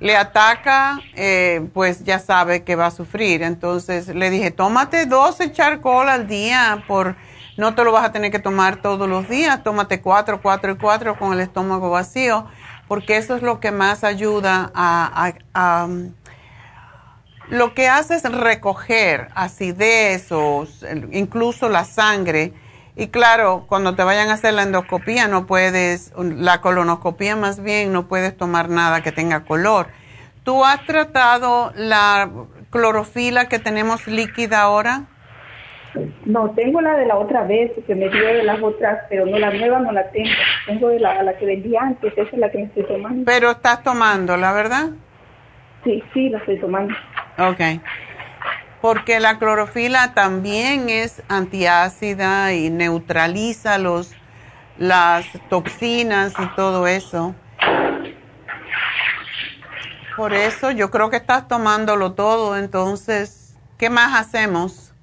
[0.00, 3.42] le ataca, eh, pues ya sabe que va a sufrir.
[3.42, 7.16] Entonces, le dije, tómate 12 charcoal al día por
[7.56, 10.76] no te lo vas a tener que tomar todos los días, tómate cuatro, cuatro y
[10.76, 12.46] cuatro con el estómago vacío,
[12.86, 15.32] porque eso es lo que más ayuda a...
[17.48, 20.66] lo que hace es recoger acidez o
[21.12, 22.52] incluso la sangre.
[22.96, 27.92] Y claro, cuando te vayan a hacer la endoscopía no puedes, la colonoscopía más bien,
[27.92, 29.88] no puedes tomar nada que tenga color.
[30.44, 32.30] ¿Tú has tratado la
[32.70, 35.04] clorofila que tenemos líquida ahora?
[36.24, 39.38] No, tengo la de la otra vez que me dio de las otras, pero no
[39.38, 40.30] la nueva no la tengo.
[40.66, 43.24] Tengo de la, la que vendí antes, esa es la que me estoy tomando.
[43.26, 44.90] Pero estás tomando, ¿la verdad?
[45.84, 46.94] Sí, sí, la estoy tomando.
[47.38, 47.60] Ok.
[48.86, 54.14] Porque la clorofila también es antiácida y neutraliza los
[54.78, 57.34] las toxinas y todo eso.
[60.16, 64.94] Por eso yo creo que estás tomándolo todo, entonces, ¿qué más hacemos?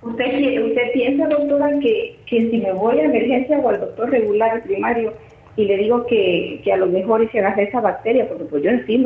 [0.00, 5.12] ¿Usted, usted piensa, doctora, que, si me voy a emergencia o al doctor regular primario
[5.56, 8.70] y le digo que, que a lo mejor se agarre esa bacteria, porque pues yo
[8.70, 9.04] en sí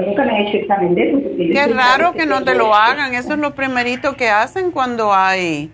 [0.00, 1.18] nunca me he hecho examen de eso.
[1.36, 5.70] Qué raro que no te lo hagan, eso es lo primerito que hacen cuando hay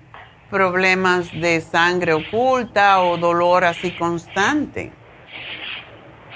[0.50, 4.90] problemas de sangre oculta o dolor así constante.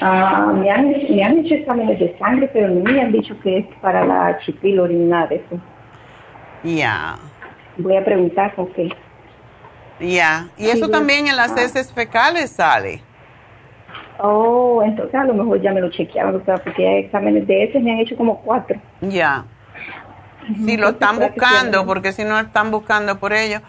[0.01, 3.59] Ah, me, han, me han hecho exámenes de sangre, pero no me han dicho que
[3.59, 5.61] es para la chipilorinada eso.
[6.65, 7.17] Ya.
[7.77, 8.93] Voy a preguntar, ok.
[10.01, 13.01] Ya, y eso también en las heces fecales sale.
[14.19, 17.83] Oh, entonces a lo mejor ya me lo chequearon, doctora, porque hay exámenes de heces
[17.83, 18.81] me han hecho como cuatro.
[19.01, 19.45] Ya.
[20.65, 23.61] Si lo están buscando, porque si no están buscando por ello.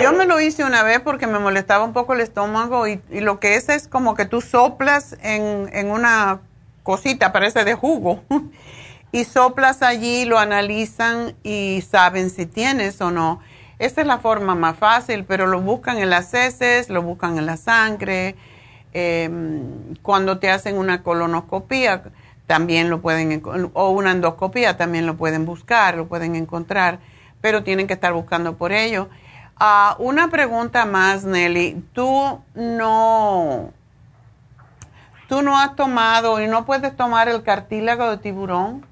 [0.00, 3.20] Yo me lo hice una vez porque me molestaba un poco el estómago y, y
[3.20, 6.40] lo que es es como que tú soplas en, en una
[6.82, 8.22] cosita, parece de jugo.
[9.12, 13.40] y soplas allí, lo analizan y saben si tienes o no.
[13.78, 17.46] Esta es la forma más fácil, pero lo buscan en las heces, lo buscan en
[17.46, 18.36] la sangre.
[18.96, 22.04] Em, cuando te hacen una colonoscopía,
[22.46, 27.00] también lo pueden, o una endoscopía, también lo pueden buscar, lo pueden encontrar,
[27.40, 29.08] pero tienen que estar buscando por ello.
[29.56, 31.84] Ah, una pregunta más, Nelly.
[31.92, 33.72] ¿Tú no,
[35.28, 38.86] tú no has tomado y no puedes tomar el cartílago de tiburón?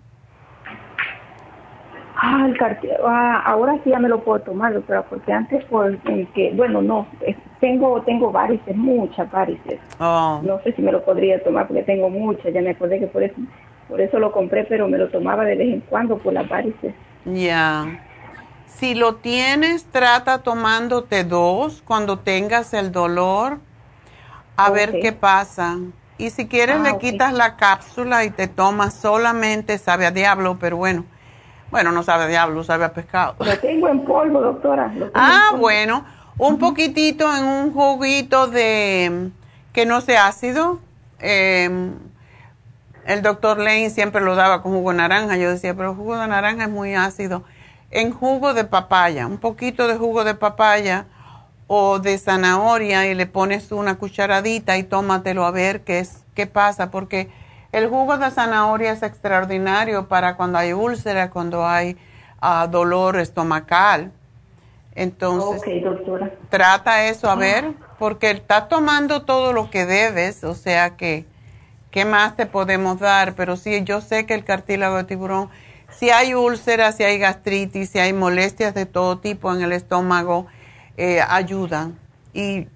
[2.25, 2.57] Ah, el
[3.05, 7.05] ah, ahora sí ya me lo puedo tomar, doctora, porque antes, por que, bueno, no,
[7.59, 9.81] tengo tengo varices, muchas varices.
[9.99, 10.41] Oh.
[10.45, 13.25] No sé si me lo podría tomar porque tengo muchas, ya me acordé que por
[13.25, 13.35] eso,
[13.89, 16.95] por eso lo compré, pero me lo tomaba de vez en cuando por las varices.
[17.25, 18.01] Ya.
[18.67, 23.59] Si lo tienes, trata tomándote dos cuando tengas el dolor,
[24.57, 25.77] a ver qué pasa.
[26.19, 30.57] Y si quieres, le ah, quitas la cápsula y te tomas solamente, sabe a diablo,
[30.61, 31.05] pero bueno
[31.73, 33.35] bueno, no sabe a diablo, sabe a pescado.
[33.39, 34.93] Lo tengo en polvo, doctora.
[35.15, 36.05] ah, bueno.
[36.37, 39.31] Un poquitito en un juguito de
[39.73, 40.81] que no sea ácido.
[41.19, 41.95] Em,
[43.07, 45.39] el doctor Lane siempre lo daba con jugo de naranja.
[45.39, 47.43] Yo decía, pero el jugo de naranja es muy ácido.
[47.91, 51.07] En jugo de papaya, un poquito de jugo de papaya
[51.69, 56.47] o de zanahoria y le pones una cucharadita y tómatelo a ver qué, es, qué
[56.47, 57.31] pasa, porque
[57.73, 61.97] el jugo de zanahoria es extraordinario para cuando hay úlcera, cuando hay
[62.41, 64.13] ah, dolor estomacal.
[64.95, 65.63] Entonces,
[66.51, 71.25] trata eso a ver, porque estás tomando todo lo que debes, o sea que,
[71.91, 73.35] ¿qué más te podemos dar?
[73.35, 75.49] Pero sí, yo sé que el cartílago de tiburón,
[75.89, 80.47] si hay úlceras, si hay gastritis, si hay molestias de todo tipo en el estómago,
[80.99, 81.99] eh, ayudan.
[82.35, 82.67] Y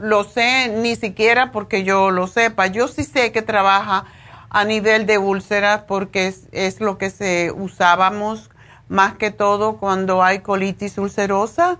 [0.00, 2.66] lo sé ni siquiera porque yo lo sepa.
[2.66, 4.04] Yo sí sé que trabaja
[4.50, 8.50] a nivel de úlceras porque es, es lo que se usábamos
[8.88, 11.78] más que todo cuando hay colitis ulcerosa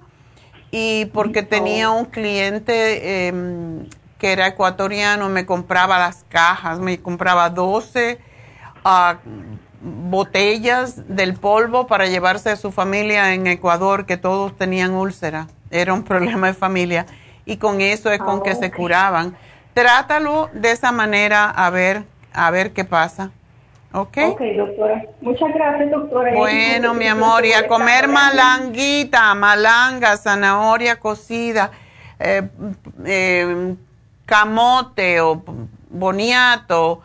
[0.71, 3.89] y porque tenía un cliente em,
[4.19, 8.19] que era ecuatoriano, me compraba las cajas, me compraba 12
[8.85, 9.17] ah,
[9.81, 15.47] botellas del polvo para llevarse a su familia en Ecuador, que todos tenían úlcera.
[15.71, 17.07] Era un problema de familia.
[17.47, 19.37] Y con eso es con que se curaban.
[19.73, 23.31] Trátalo de esa manera a ver, a ver qué pasa.
[23.93, 24.19] ¿Ok?
[24.29, 25.03] Ok, doctora.
[25.23, 26.33] Muchas gracias, doctora.
[26.35, 31.71] Bueno, mi amor, y a comer malanguita, malanga, zanahoria cocida,
[32.19, 32.49] eh,
[33.07, 33.75] eh,
[34.27, 35.43] camote o
[35.89, 37.01] boniato,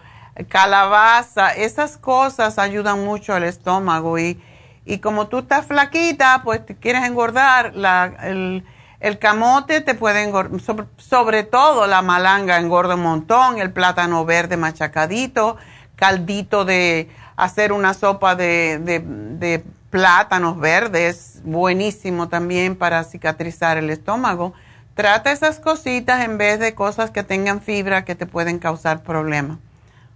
[0.49, 4.19] calabaza, esas cosas ayudan mucho al estómago.
[4.19, 4.41] Y,
[4.85, 8.65] y como tú estás flaquita, pues te quieres engordar, la, el,
[9.03, 14.25] el camote te puede engordar, sobre, sobre todo la malanga engorda un montón, el plátano
[14.25, 15.57] verde machacadito
[15.95, 24.53] caldito de hacer una sopa de, plátanos verdes, buenísimo también para cicatrizar el estómago.
[24.95, 29.59] Trata esas cositas en vez de cosas que tengan fibra que te pueden causar problemas.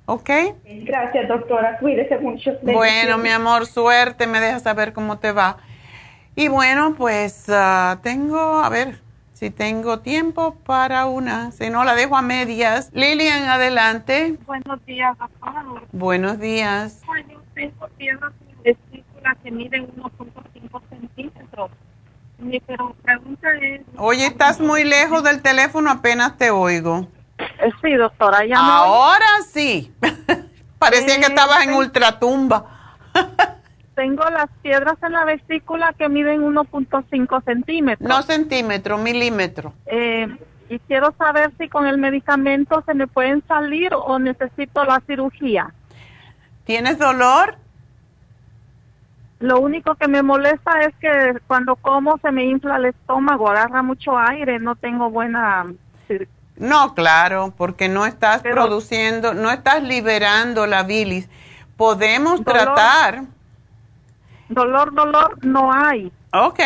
[0.06, 0.30] ¿Ok?
[0.66, 1.78] Gracias, doctora.
[1.80, 2.52] Cuídese mucho.
[2.62, 4.26] Bueno, mi amor, suerte.
[4.26, 5.58] Me deja saber cómo te va.
[6.40, 9.00] Y bueno, pues ah, tengo, a ver,
[9.34, 11.52] si tengo tiempo para una.
[11.52, 12.92] Si no, la dejo a medias.
[12.94, 14.38] Lilian, adelante.
[14.46, 15.66] Buenos días, doctora.
[15.92, 17.02] Buenos días.
[17.28, 18.34] Yo tengo piedras
[18.64, 21.72] vesícula que miden 1.5 centímetros.
[22.38, 23.82] Mi pregunta es...
[23.98, 27.08] Oye, estás muy lejos del teléfono, apenas te oigo.
[27.40, 29.92] Eh, sí, doctora, ya Ahora sí.
[30.78, 32.94] Parecía que estabas en ultratumba.
[33.98, 38.08] tengo las piedras en la vesícula que miden 1.5 centímetros.
[38.08, 39.74] No centímetro, milímetro.
[39.88, 40.28] Eh,
[40.70, 45.74] y quiero saber si con el medicamento se me pueden salir o necesito la cirugía.
[46.64, 47.56] ¿Tienes dolor?
[49.40, 53.82] Lo único que me molesta es que cuando como se me infla el estómago, agarra
[53.82, 55.66] mucho aire, no tengo buena...
[56.56, 61.30] No, claro, porque no estás produciendo, no estás liberando la bilis.
[61.78, 63.24] Podemos tratar
[64.50, 66.12] Dolor, dolor no hay.
[66.32, 66.60] Ok,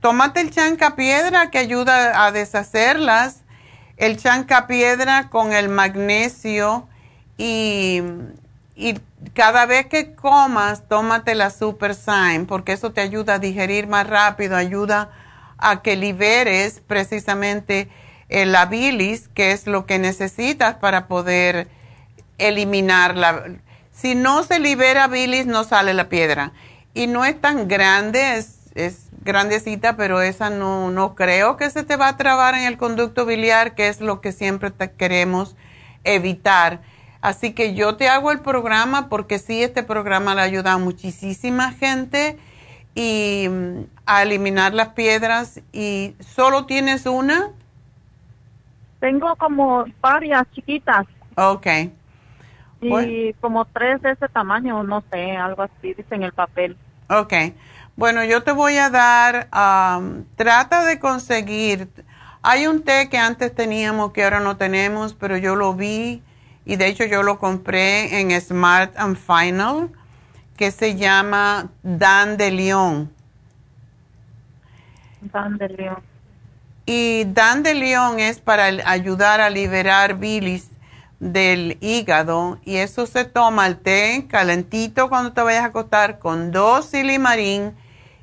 [0.00, 3.42] tómate el chanca piedra que ayuda a deshacerlas.
[3.96, 6.88] El chanca piedra con el magnesio
[7.38, 8.02] y,
[8.74, 8.98] y
[9.34, 14.06] cada vez que comas, tómate la Super Sign porque eso te ayuda a digerir más
[14.06, 15.10] rápido, ayuda
[15.58, 17.88] a que liberes precisamente
[18.28, 21.68] la bilis, que es lo que necesitas para poder
[22.38, 23.44] eliminar la...
[23.92, 26.52] Si no se libera bilis, no sale la piedra
[26.94, 28.36] y no es tan grande,
[28.74, 32.76] es, grandecita, pero esa no, no creo que se te va a trabar en el
[32.76, 35.54] conducto biliar, que es lo que siempre te queremos
[36.04, 36.80] evitar.
[37.20, 41.70] Así que yo te hago el programa porque sí, este programa le ayuda a muchísima
[41.70, 42.36] gente
[42.96, 45.60] y mm, a eliminar las piedras.
[45.72, 47.50] ¿Y solo tienes una?
[48.98, 51.06] Tengo como varias chiquitas.
[51.36, 51.66] Ok.
[52.82, 56.76] Y como tres de ese tamaño, no sé, algo así, dice en el papel.
[57.08, 57.32] Ok.
[57.94, 59.48] Bueno, yo te voy a dar,
[60.36, 61.88] trata de conseguir,
[62.42, 66.22] hay un té que antes teníamos que ahora no tenemos, pero yo lo vi
[66.64, 69.90] y de hecho yo lo compré en Smart and Final,
[70.56, 73.12] que se llama Dan de León.
[75.20, 76.02] Dan de León.
[76.84, 80.71] Y Dan de León es para ayudar a liberar bilis
[81.22, 86.50] del hígado y eso se toma el té calentito cuando te vayas a acostar con
[86.50, 87.76] dos silimarín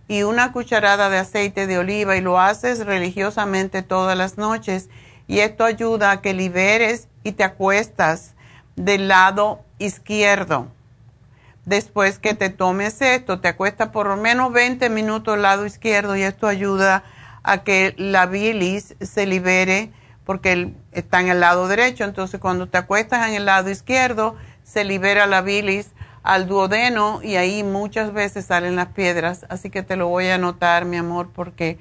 [0.10, 4.90] y una cucharada de aceite de oliva y lo haces religiosamente todas las noches
[5.28, 8.34] y esto ayuda a que liberes y te acuestas
[8.76, 10.68] del lado izquierdo.
[11.66, 16.18] Después que te tomes esto, te acuestas por lo menos 20 minutos del lado izquierdo
[16.18, 17.06] y esto ayuda
[17.44, 19.94] a que la bilis se libere
[20.30, 24.84] porque está en el lado derecho, entonces cuando te acuestas en el lado izquierdo, se
[24.84, 25.90] libera la bilis
[26.22, 30.36] al duodeno y ahí muchas veces salen las piedras, así que te lo voy a
[30.36, 31.80] anotar, mi amor, porque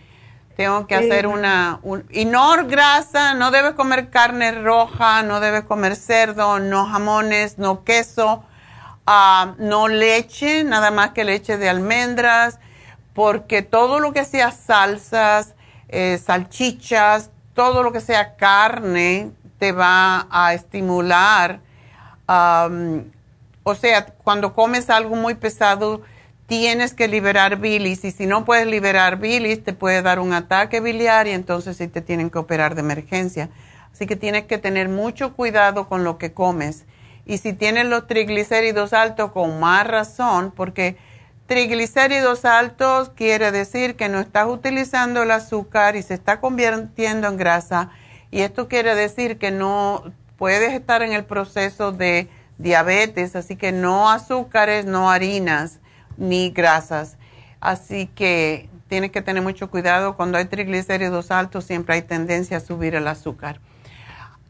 [0.57, 1.81] tengo que hacer una...
[2.09, 7.85] y no grasa, no debes comer carne roja, no debes comer cerdo, no jamones, no
[7.85, 8.45] queso,
[9.07, 12.61] ah, no leche, nada más que leche de almendras,
[13.13, 15.55] porque todo lo que sea salsas,
[15.91, 21.59] eh, salchichas, todo lo que sea carne te va a estimular.
[22.29, 26.03] o sea, cuando comes algo muy pesado,
[26.47, 30.79] tienes que liberar bilis y si no puedes liberar bilis, te puede dar un ataque
[30.79, 33.51] biliar y entonces sí te tienen que operar de emergencia.
[33.93, 36.85] Así que tienes que tener mucho cuidado con lo que comes.
[37.27, 40.97] Y si tienes los triglicéridos altos, con más razón, porque
[41.49, 47.39] triglicéridos altos quiere decir que no estás utilizando el azúcar y se está convirtiendo en
[47.39, 47.91] grasa.
[48.31, 50.05] Y esto quiere decir que no
[50.37, 52.29] puedes estar en el proceso de
[52.59, 55.81] diabetes, así que no azúcares, no harinas
[56.19, 57.17] ni grasas.
[57.61, 60.17] Así que tienes que tener mucho cuidado.
[60.17, 63.59] Cuando hay triglicéridos altos siempre hay tendencia a subir el azúcar.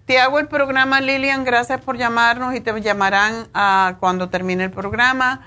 [0.05, 1.44] Te hago el programa, Lilian.
[1.44, 5.46] Gracias por llamarnos y te llamarán ah, cuando termine el programa.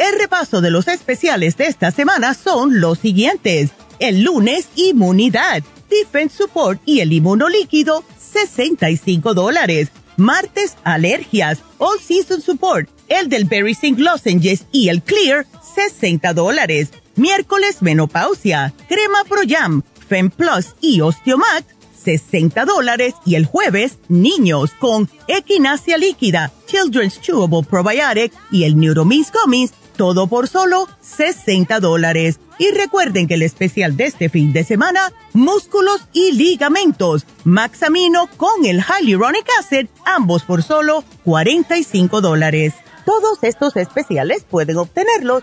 [0.00, 3.72] El repaso de los especiales de esta semana son los siguientes.
[3.98, 9.90] El lunes, inmunidad, Defense Support y el inmunolíquido, 65 dólares.
[10.16, 16.88] Martes, alergias, All Season Support, el del Berry Zinc Lozenges y el Clear, 60 dólares.
[17.16, 21.66] Miércoles, menopausia, crema Pro Jam, Fem Plus y Osteomac,
[22.02, 23.16] 60 dólares.
[23.26, 30.28] Y el jueves, niños con equinacia líquida, Children's Chewable Probiotic y el Neuromis Gummies, todo
[30.28, 32.40] por solo 60 dólares.
[32.58, 38.64] Y recuerden que el especial de este fin de semana, músculos y ligamentos, Maxamino con
[38.64, 42.72] el Hyaluronic Acid, ambos por solo 45 dólares.
[43.04, 45.42] Todos estos especiales pueden obtenerlos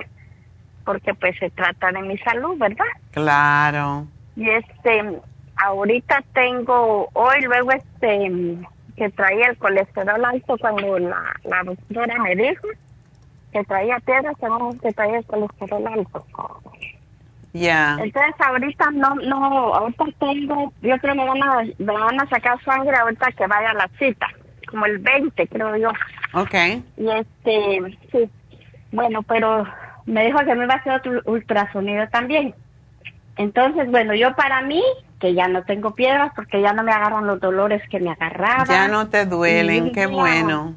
[0.85, 2.85] porque pues se trata de mi salud, ¿verdad?
[3.12, 4.07] Claro.
[4.37, 5.20] Y este,
[5.57, 8.59] ahorita tengo, hoy luego este,
[8.97, 12.66] que traía el colesterol alto cuando la, la doctora me dijo
[13.53, 14.35] que traía piedras,
[14.80, 16.26] que traía el colesterol alto.
[17.53, 17.98] Ya.
[18.00, 22.26] Entonces ahorita no, no, ahorita tengo, yo creo que me van a, me van a
[22.28, 24.26] sacar sangre ahorita que vaya a la cita,
[24.68, 25.90] como el 20 creo yo.
[26.34, 26.55] Ok.
[26.96, 28.30] Y este, sí,
[28.90, 29.66] bueno, pero
[30.07, 32.55] me dijo que me iba a hacer otro ultrasonido también.
[33.36, 34.82] Entonces, bueno, yo para mí,
[35.20, 38.66] que ya no tengo piedras porque ya no me agarran los dolores que me agarraban.
[38.66, 40.74] Ya no te duelen, Y qué bueno.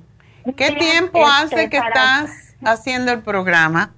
[0.56, 3.92] ¿Qué tiempo este, hace que para- estás haciendo el programa?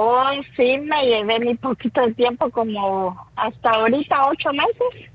[0.00, 5.10] Hoy sí me llevé mi poquito de tiempo, como hasta ahorita ocho meses.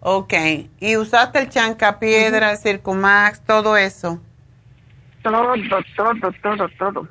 [0.00, 0.34] Ok.
[0.78, 4.20] ¿Y usaste el chancapiedra, el Circumax, todo eso?
[5.22, 5.54] Todo,
[5.96, 7.08] todo, todo, todo.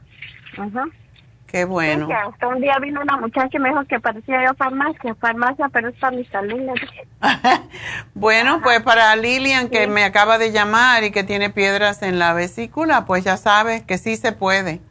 [0.56, 0.86] Ajá.
[1.48, 2.06] Qué bueno.
[2.06, 5.68] Sí, hasta un día vino una muchacha y me dijo que parecía yo farmacia, farmacia,
[5.70, 6.60] pero es para mi salud.
[6.60, 7.08] le dije.
[8.14, 12.34] Bueno, pues para Lilian que me acaba de llamar y que tiene piedras en la
[12.34, 14.82] vesícula, pues ya sabes que sí se puede.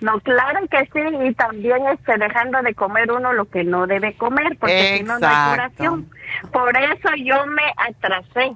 [0.00, 4.14] No, claro que sí, y también este, dejando de comer uno lo que no debe
[4.14, 6.10] comer, porque si no, no hay curación.
[6.52, 8.52] Por eso yo me atrasé,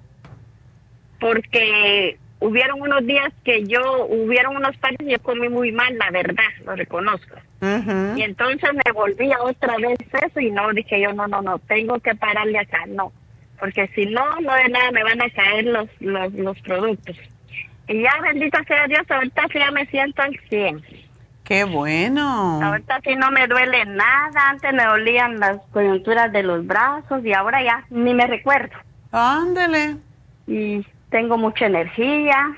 [1.19, 6.11] porque hubieron unos días que yo, hubieron unos pares y yo comí muy mal, la
[6.11, 7.37] verdad, lo reconozco.
[8.17, 11.59] Y entonces me volví a otra vez eso y no, dije yo, no, no, no,
[11.59, 13.13] tengo que pararle acá, no,
[13.59, 17.17] porque si no, no de nada me van a caer los, los, los productos.
[17.89, 20.83] Y ya, bendito sea Dios, ahorita sí ya me siento al 100.
[21.51, 22.63] Qué bueno.
[22.63, 27.33] Ahorita sí no me duele nada, antes me dolían las coyunturas de los brazos y
[27.33, 28.77] ahora ya ni me recuerdo.
[29.11, 29.97] Ándale.
[30.47, 32.55] Y tengo mucha energía.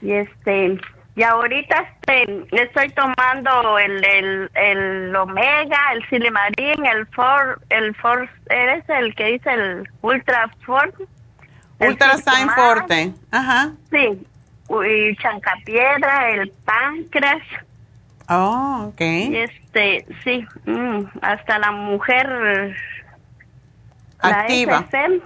[0.00, 0.78] Y este,
[1.16, 8.30] y ahorita este, estoy tomando el, el, el Omega, el Silimarín, el For, el For,
[8.48, 11.04] eres el que dice el Ultra Forte.
[11.80, 13.12] Ultra Sign Forte.
[13.32, 13.72] Ajá.
[13.90, 14.24] Sí,
[14.68, 17.42] y Chancapiedra, el Páncreas.
[18.28, 19.00] Oh, ok.
[19.00, 22.74] Y este, sí, mm, hasta la mujer
[24.20, 24.72] Activa.
[24.80, 25.20] La FEM.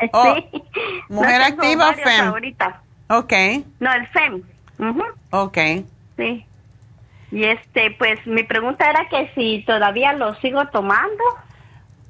[0.00, 0.62] Eh, Oh, sí.
[1.08, 2.26] ¿mujer No activa FEM?
[2.28, 2.80] Ahorita.
[3.08, 3.32] Ok,
[3.80, 4.42] No, el FEM.
[4.78, 5.58] Ujú, ok.
[6.16, 6.46] Sí.
[7.32, 11.22] Y este, pues mi pregunta era que si todavía lo sigo tomando.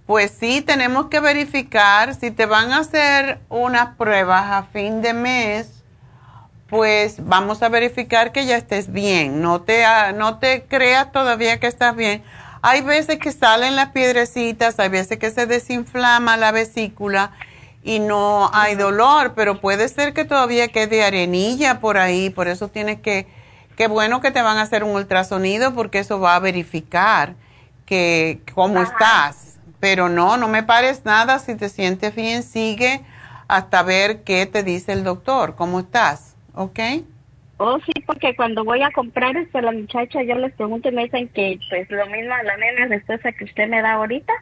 [0.07, 5.13] Pues sí, tenemos que verificar si te van a hacer unas pruebas a fin de
[5.15, 5.80] mes,
[6.71, 9.43] pues vamos a verificar que ya estés bien.
[9.43, 12.23] No te, ah, no te creas todavía que estás bien.
[12.63, 17.33] Hay veces que salen las piedrecitas, hay veces que se desinflama la vesícula
[17.83, 22.69] y no hay dolor, pero puede ser que todavía quede arenilla por ahí, por eso
[22.69, 23.27] tienes que,
[23.77, 27.35] qué bueno que te van a hacer un ultrasonido porque eso va a verificar
[27.87, 29.59] que cómo estás.
[29.81, 33.03] Pero no, no me pares nada, si te sientes bien, sigue
[33.49, 36.81] hasta ver qué te dice el doctor, cómo estás, ¿ok?
[37.59, 40.93] Oh, sí, porque cuando voy a comprar esto a la muchacha, yo les pregunto y
[40.93, 44.33] me dicen que pues lo mismo la misma respuesta que usted me da ahorita.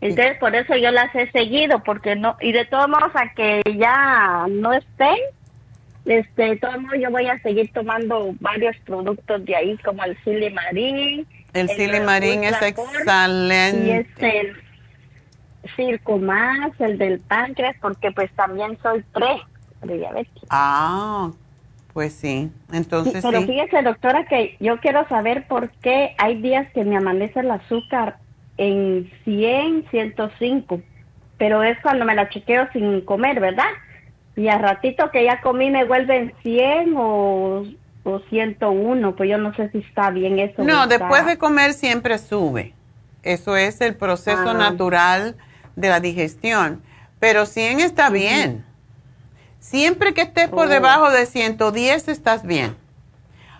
[0.00, 3.62] Entonces, por eso yo las he seguido, porque no, y de todos modos, a que
[3.76, 5.16] ya no estén,
[6.06, 10.16] este, de todos modos, yo voy a seguir tomando varios productos de ahí, como el
[10.22, 11.26] Silimarín.
[11.52, 13.86] El Silimarín es Ultrafor, excelente.
[13.86, 14.56] Y es el
[15.74, 19.04] Circo Más, el del páncreas, porque pues también soy
[20.50, 21.30] Ah,
[21.92, 23.46] pues sí, entonces Pero sí.
[23.46, 28.18] fíjese, doctora, que yo quiero saber por qué hay días que me amanece el azúcar
[28.56, 30.80] en 100, 105,
[31.38, 33.68] pero es cuando me la chequeo sin comer, ¿verdad?
[34.36, 37.64] Y a ratito que ya comí me vuelve en 100 o,
[38.04, 40.62] o 101, pues yo no sé si está bien eso.
[40.62, 42.74] No, está- después de comer siempre sube.
[43.24, 44.54] Eso es el proceso Ah.
[44.54, 45.36] natural
[45.74, 46.82] de la digestión.
[47.18, 48.64] Pero 100 está bien.
[49.70, 50.68] Siempre que estés por Oh.
[50.70, 52.74] debajo de 110 estás bien.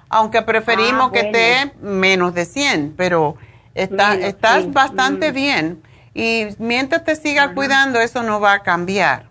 [0.08, 3.36] Aunque preferimos Ah, que esté menos de 100, pero
[3.74, 4.70] está, Menos, estás sí.
[4.72, 5.34] bastante Mm.
[5.34, 5.82] bien.
[6.14, 9.26] Y mientras te sigas cuidando, eso no va a cambiar.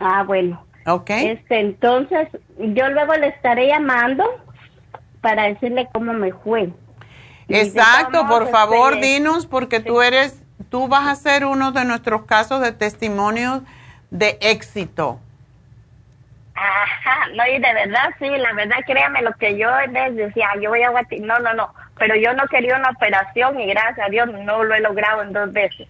[0.00, 0.64] Ah, bueno.
[0.86, 1.10] ¿Ok?
[1.10, 2.26] Este, entonces,
[2.58, 4.24] yo luego le estaré llamando
[5.20, 6.72] para decirle cómo me fue.
[7.46, 12.22] Exacto, por favor, este, dinos, porque tú eres, tú vas a ser uno de nuestros
[12.24, 13.62] casos de testimonios
[14.12, 15.18] de éxito.
[16.54, 20.68] Ajá, no, y de verdad, sí, la verdad, créame lo que yo les decía, yo
[20.68, 24.10] voy a Guatemala, no, no, no, pero yo no quería una operación y gracias a
[24.10, 25.88] Dios no lo he logrado en dos veces.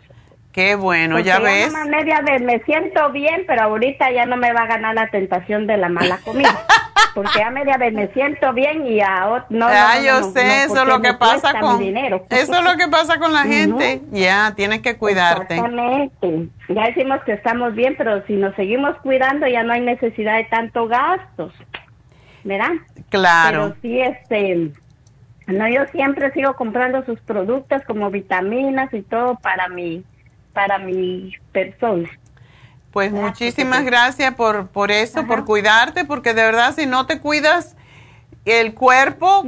[0.53, 1.73] Qué bueno, ya ves.
[1.73, 5.09] Ya media vez me siento bien, pero ahorita ya no me va a ganar la
[5.09, 6.67] tentación de la mala comida.
[7.15, 9.67] porque a media vez me siento bien y a no.
[9.67, 11.79] Ah, yo sé, eso es lo que pasa con.
[11.79, 12.25] Dinero.
[12.31, 14.03] Eso es lo que pasa con la gente.
[14.11, 15.55] Ya, tienes que cuidarte.
[15.55, 16.49] Exactamente.
[16.69, 20.45] Ya decimos que estamos bien, pero si nos seguimos cuidando ya no hay necesidad de
[20.45, 21.53] tanto gastos.
[22.45, 22.73] ¿Verdad?
[23.09, 23.75] Claro.
[23.75, 24.73] Pero sí, este.
[25.47, 30.05] No, yo siempre sigo comprando sus productos como vitaminas y todo para mi,
[30.53, 32.09] para mi persona.
[32.93, 37.75] Pues muchísimas gracias por, por eso, por cuidarte, porque de verdad si no te cuidas
[38.45, 39.43] el cuerpo,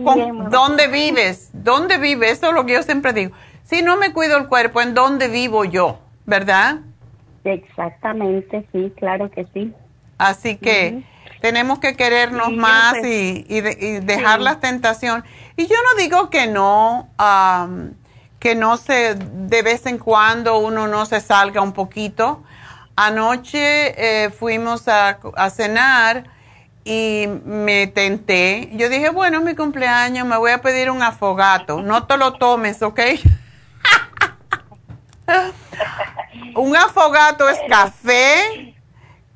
[0.51, 1.51] ¿dónde vives?
[1.53, 2.33] ¿Dónde vives?
[2.33, 3.33] Eso es lo que yo siempre digo.
[3.65, 5.99] Si no me cuido el cuerpo, ¿en dónde vivo yo?
[6.27, 6.81] ¿Verdad?
[7.45, 9.75] Exactamente, sí, claro que sí.
[10.17, 11.03] Así que
[11.41, 13.61] tenemos que querernos más pues, y, y,
[14.01, 15.25] dejar la tentación.
[15.57, 17.11] Y yo no digo que no,
[18.45, 22.43] que no se, de vez en cuando uno no se salga un poquito
[22.95, 25.19] Anoche eh, fuimos a,
[25.49, 26.25] cenar
[26.85, 28.69] y me tenté.
[28.75, 31.81] Yo dije, bueno, es mi cumpleaños, me voy a pedir un afogato.
[31.81, 33.01] No te lo tomes, ¿ok?
[36.55, 38.77] un afogato es café,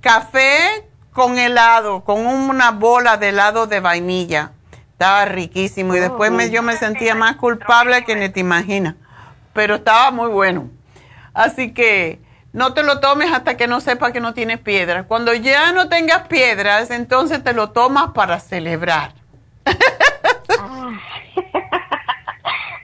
[0.03, 4.53] café con helado, con una bola de helado de vainilla.
[4.99, 8.97] Estaba riquísimo y después me, yo me sentía más culpable que ni te imaginas,
[9.53, 10.73] pero estaba muy bueno.
[11.33, 12.19] Así que
[12.53, 15.07] no te lo tomes hasta que no sepa que no tienes piedras.
[15.07, 19.13] Cuando ya no tengas piedras, entonces te lo tomas para celebrar.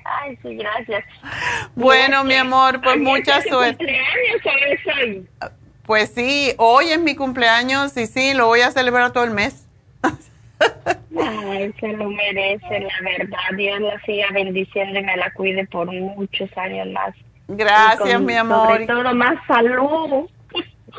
[0.04, 1.04] Ay, sí, gracias.
[1.74, 4.00] Bueno, mi amor, pues mucha suerte.
[5.02, 5.28] hoy?
[5.82, 9.63] Pues sí, hoy es mi cumpleaños y sí, lo voy a celebrar todo el mes.
[10.60, 13.38] Ay, se lo merece, la verdad.
[13.56, 17.14] Dios la siga bendiciendo y me la cuide por muchos años más.
[17.48, 18.68] Gracias, mi amor.
[18.68, 20.28] Sobre todo más salud.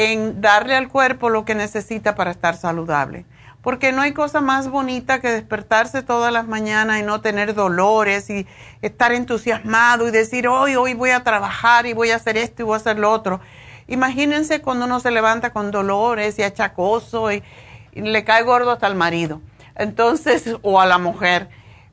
[0.00, 3.26] en darle al cuerpo lo que necesita para estar saludable.
[3.60, 8.30] Porque no hay cosa más bonita que despertarse todas las mañanas y no tener dolores
[8.30, 8.46] y
[8.80, 12.64] estar entusiasmado y decir, hoy, hoy voy a trabajar y voy a hacer esto y
[12.64, 13.40] voy a hacer lo otro.
[13.88, 17.42] Imagínense cuando uno se levanta con dolores y achacoso y,
[17.92, 19.42] y le cae gordo hasta el marido.
[19.74, 21.50] Entonces, o a la mujer.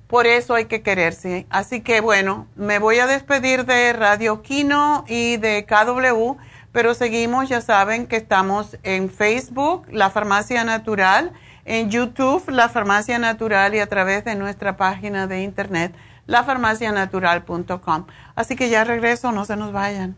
[0.08, 1.46] Por eso hay que quererse.
[1.50, 6.38] Así que bueno, me voy a despedir de Radio Kino y de KW,
[6.78, 11.34] pero seguimos, ya saben que estamos en Facebook, La Farmacia Natural,
[11.66, 15.96] en YouTube, La Farmacia Natural y a través de nuestra página de internet,
[16.28, 18.06] lafarmacianatural.com.
[18.36, 20.18] Así que ya regreso, no se nos vayan.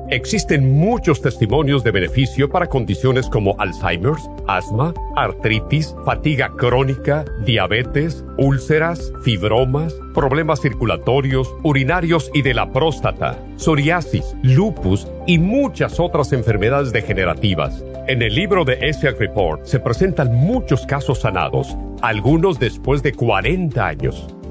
[0.11, 9.13] existen muchos testimonios de beneficio para condiciones como Alzheimer's, asma, artritis, fatiga crónica, diabetes, úlceras,
[9.23, 17.83] fibromas, problemas circulatorios, urinarios y de la próstata, psoriasis, lupus y muchas otras enfermedades degenerativas.
[18.07, 23.87] En el libro de ESSEC Report se presentan muchos casos sanados, algunos después de 40
[23.87, 24.27] años.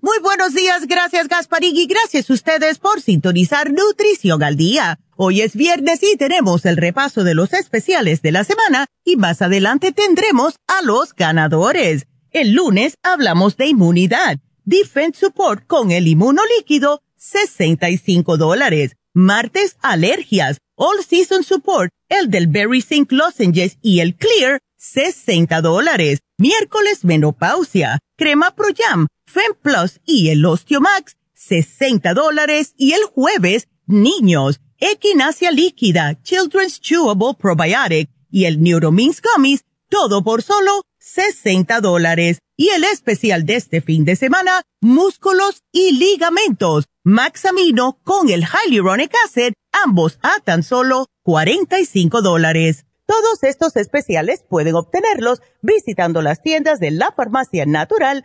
[0.00, 5.00] Muy buenos días, gracias Gasparig y gracias a ustedes por sintonizar Nutrición al Día.
[5.16, 9.42] Hoy es viernes y tenemos el repaso de los especiales de la semana y más
[9.42, 12.06] adelante tendremos a los ganadores.
[12.30, 18.92] El lunes hablamos de inmunidad Defense Support con el inmunolíquido, 65 dólares.
[19.14, 20.58] Martes, alergias.
[20.76, 26.20] All Season Support, el del Berry Zinc Lozenges y el Clear, 60 dólares.
[26.36, 27.98] Miércoles, menopausia.
[28.16, 32.72] Crema Pro Jam, Fem Plus y el Osteomax, 60 dólares.
[32.78, 34.60] Y el jueves, niños.
[34.78, 42.38] Equinacia líquida, Children's Chewable Probiotic y el Neuromins Gummies, todo por solo 60 dólares.
[42.56, 46.86] Y el especial de este fin de semana, músculos y ligamentos.
[47.04, 49.52] Maxamino con el Hyaluronic Acid,
[49.84, 52.86] ambos a tan solo 45 dólares.
[53.04, 58.24] Todos estos especiales pueden obtenerlos visitando las tiendas de la farmacia natural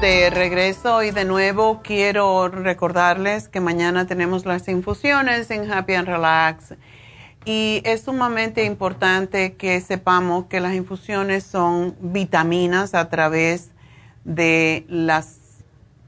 [0.00, 6.06] De regreso y de nuevo quiero recordarles que mañana tenemos las infusiones en Happy and
[6.06, 6.74] Relax
[7.44, 13.70] y es sumamente importante que sepamos que las infusiones son vitaminas a través
[14.24, 15.64] de las,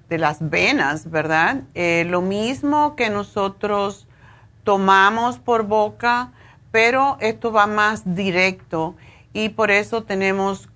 [0.08, 1.62] de las venas, ¿verdad?
[1.74, 4.06] Eh, lo mismo que nosotros
[4.62, 6.30] tomamos por boca,
[6.70, 8.94] pero esto va más directo
[9.32, 10.68] y por eso tenemos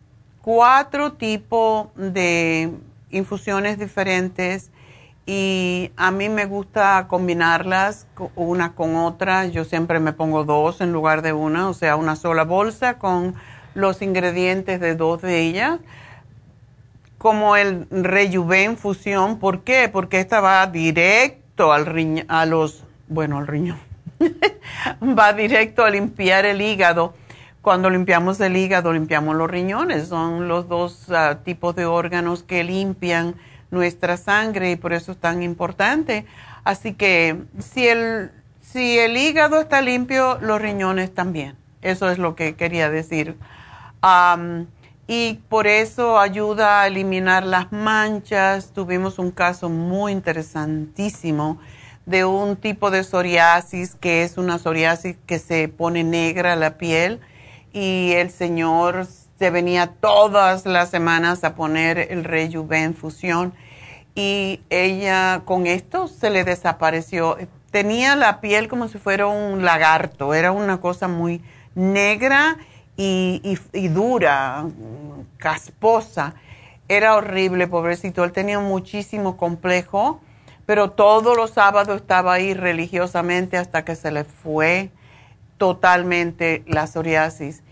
[0.42, 2.72] cuatro tipos de
[3.14, 4.70] infusiones diferentes
[5.26, 9.46] y a mí me gusta combinarlas una con otra.
[9.46, 13.34] Yo siempre me pongo dos en lugar de una, o sea, una sola bolsa con
[13.74, 15.80] los ingredientes de dos de ellas.
[17.16, 19.88] Como el Rejuven Fusión, ¿por qué?
[19.90, 23.78] Porque esta va directo al riñón, a los, bueno, al riñón,
[25.18, 27.14] va directo a limpiar el hígado
[27.64, 30.08] cuando limpiamos el hígado, limpiamos los riñones.
[30.08, 33.36] Son los dos ah, tipos de órganos que limpian
[33.70, 36.26] nuestra sangre y por eso es tan importante.
[36.62, 41.56] Así que si el, si el hígado está limpio, los riñones también.
[41.80, 43.38] Eso es lo que quería decir.
[45.06, 48.72] Y por eso ayuda a eliminar las manchas.
[48.74, 51.58] Tuvimos un caso muy interesantísimo
[52.04, 57.20] de un tipo de psoriasis que es una psoriasis que se pone negra la piel
[57.74, 59.06] y el señor
[59.38, 63.52] se venía todas las semanas a poner el Rejuven Fusión
[64.14, 67.36] y ella con esto se le desapareció.
[67.72, 71.42] Tenía la piel como si fuera un lagarto, era una cosa muy
[71.74, 72.58] negra
[72.96, 74.66] y, y, dura,
[75.36, 76.34] casposa.
[76.86, 78.22] Era horrible, pobrecito.
[78.22, 80.20] Él tenía muchísimo complejo,
[80.64, 84.90] pero todos los sábados estaba ahí religiosamente hasta que se le fue
[85.64, 87.62] totalmente la psoriasis.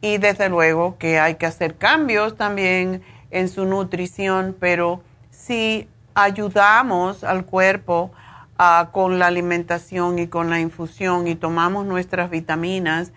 [0.00, 7.24] Y desde luego que hay que hacer cambios también en su nutrición, pero si ayudamos
[7.24, 8.12] al cuerpo
[8.56, 13.10] ah, con la alimentación y con la infusión y tomamos nuestras vitaminas,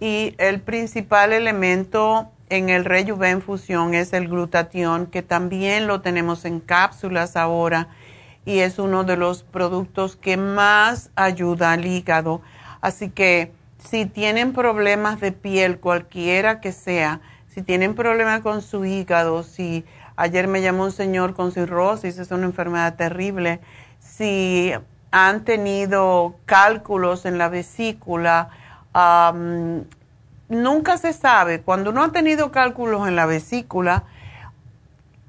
[0.00, 6.44] y el principal elemento en el Rejuven Fusión es el glutatión, que también lo tenemos
[6.44, 7.88] en cápsulas ahora
[8.44, 12.42] y es uno de los productos que más ayuda al hígado.
[12.82, 18.84] Así que si tienen problemas de piel, cualquiera que sea, si tienen problemas con su
[18.84, 19.84] hígado, si
[20.16, 23.60] ayer me llamó un señor con cirrosis, es una enfermedad terrible,
[24.00, 24.72] si
[25.10, 28.50] han tenido cálculos en la vesícula,
[30.48, 34.04] nunca se sabe, cuando uno ha tenido cálculos en la vesícula,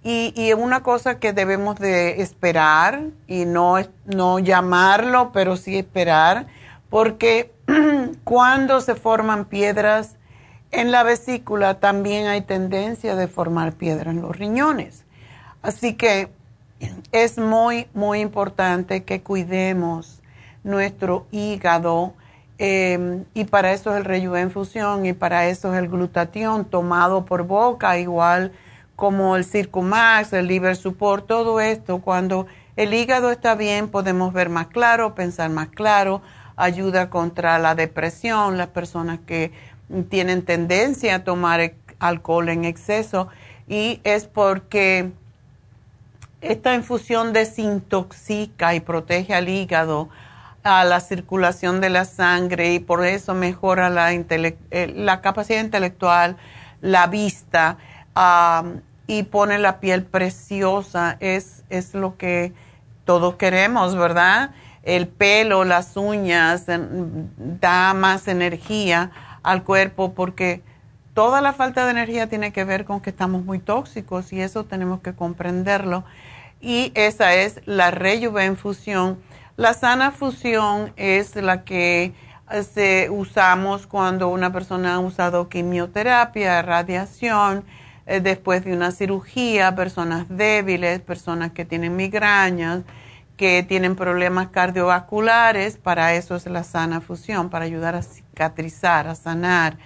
[0.01, 3.75] y, y una cosa que debemos de esperar, y no,
[4.05, 6.47] no llamarlo, pero sí esperar,
[6.89, 7.51] porque
[8.23, 10.15] cuando se forman piedras
[10.71, 15.05] en la vesícula, también hay tendencia de formar piedras en los riñones.
[15.61, 16.29] Así que
[17.11, 20.21] es muy, muy importante que cuidemos
[20.63, 22.13] nuestro hígado
[22.57, 27.25] em, y para eso es el rejuven fusión y para eso es el glutatión tomado
[27.25, 28.51] por boca, igual
[28.95, 31.99] como el Circumax, el Liver Support, todo esto.
[31.99, 36.21] Cuando el hígado está bien, podemos ver más claro, pensar más claro,
[36.59, 39.51] ayuda contra la depresión, las personas que
[40.09, 43.29] tienen tendencia a tomar e-, alcohol en exceso
[43.67, 45.11] y es porque
[46.41, 50.09] esta infusión desintoxica y protege al hígado,
[50.63, 56.37] a la circulación de la sangre y por eso mejora la, eh, la capacidad intelectual,
[56.81, 57.77] la vista
[59.07, 61.17] y pone la piel preciosa.
[61.19, 62.53] Es, es lo que
[63.05, 64.51] todos queremos, ¿verdad?
[64.83, 69.11] El pelo, las uñas, da más energía
[69.43, 70.61] al cuerpo porque
[71.13, 74.65] toda la falta de energía tiene que ver con que estamos muy tóxicos y eso
[74.65, 76.03] tenemos que comprenderlo.
[76.61, 79.19] Y esa es la Rejuven Fusión.
[79.55, 82.13] La sana fusión es la que
[82.49, 87.65] eh, se usamos cuando una persona ha usado quimioterapia, radiación,
[88.05, 92.83] eh, después de una cirugía, personas débiles, personas que tienen migrañas,
[93.39, 99.15] que tienen problemas cardiovasculares, para eso es la sana fusión, para ayudar a cicatrizar, a
[99.15, 99.77] sanar.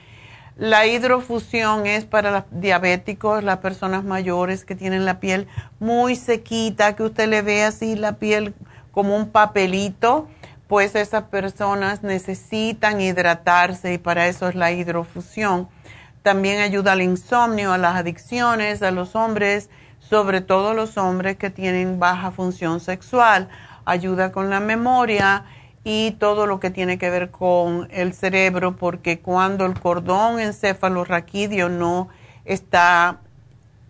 [0.58, 5.48] La hidrofusión es para los diabéticos, las personas mayores que tienen la piel
[5.80, 8.56] muy sequita, que usted le ve así la piel
[8.92, 10.28] como un papelito,
[10.68, 15.70] pues esas personas necesitan hidratarse y para eso es la hidrofusión.
[16.24, 19.70] También ayuda al insomnio, a las adicciones, a los hombres
[20.10, 23.50] sobre todo los hombres que tienen baja función sexual.
[23.86, 25.46] Ayuda con la memoria
[25.84, 31.70] y todo lo que tiene que ver con el cerebro, porque cuando el cordón encefalorraquídeo
[31.70, 32.10] no
[32.46, 33.18] está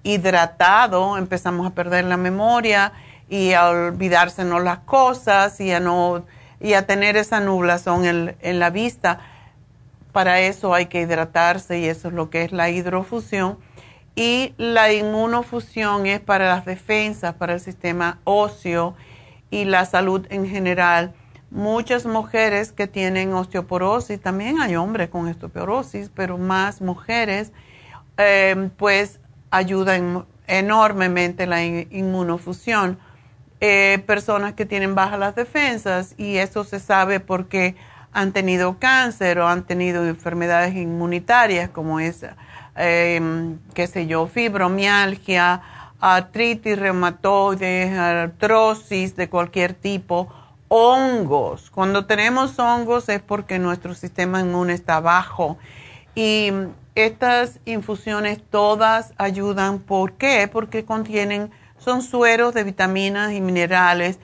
[0.03, 2.93] hidratado, empezamos a perder la memoria
[3.30, 6.26] y a olvidársenos las cosas y a no
[6.59, 9.20] y a tener esa nublación en, en la vista.
[10.14, 13.57] Para eso hay que hidratarse y eso es lo que es la hidrofusión
[14.16, 18.95] y la inmunofusión es para las defensas, para el sistema óseo
[19.49, 21.14] y la salud en general.
[21.49, 27.51] Muchas mujeres que tienen osteoporosis, también hay hombres con osteoporosis, pero más mujeres,
[28.18, 29.20] eh, pues
[29.51, 32.99] ayudan enormemente la inmunofusión.
[33.61, 37.76] Eh, personas que tienen bajas las defensas y eso se sabe porque
[38.11, 42.36] han tenido cáncer o han tenido enfermedades inmunitarias como esa
[42.76, 45.61] eh, qué sé yo, fibromialgia,
[45.99, 50.28] artritis reumatoide, artrosis de cualquier tipo,
[50.67, 51.69] hongos.
[51.69, 55.57] Cuando tenemos hongos es porque nuestro sistema inmune está bajo.
[56.15, 56.51] Y
[56.95, 59.80] estas infusiones todas ayudan.
[59.80, 60.49] ¿Por qué?
[60.51, 64.19] Porque contienen, son sueros de vitaminas y minerales,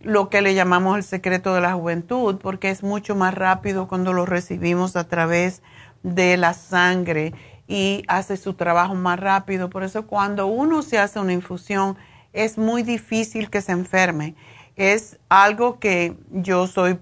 [0.00, 4.12] lo que le llamamos el secreto de la juventud, porque es mucho más rápido cuando
[4.12, 5.62] lo recibimos a través
[6.02, 7.32] de la sangre
[7.66, 9.70] y hace su trabajo más rápido.
[9.70, 11.96] Por eso cuando uno se hace una infusión
[12.32, 14.34] es muy difícil que se enferme.
[14.76, 16.98] Es algo que yo soy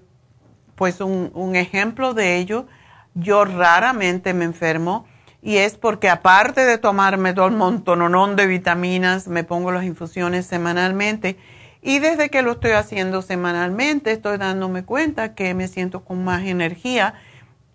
[0.75, 2.67] pues un, ejemplo de ello.
[3.13, 5.05] Yo raramente me enfermo
[5.41, 10.45] y es porque aparte de tomarme todo el montononón de vitaminas, me pongo las infusiones
[10.45, 11.37] semanalmente
[11.81, 16.43] y desde que lo estoy haciendo semanalmente estoy dándome cuenta que me siento con más
[16.43, 17.15] energía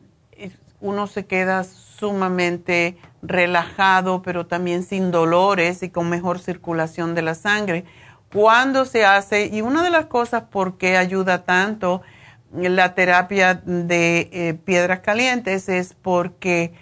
[0.82, 7.36] uno se queda sumamente relajado, pero también sin dolores y con mejor circulación de la
[7.36, 7.86] sangre.
[8.34, 12.02] Cuando se hace, y una de las cosas por qué ayuda tanto
[12.52, 16.74] la terapia de eh, piedras calientes es porque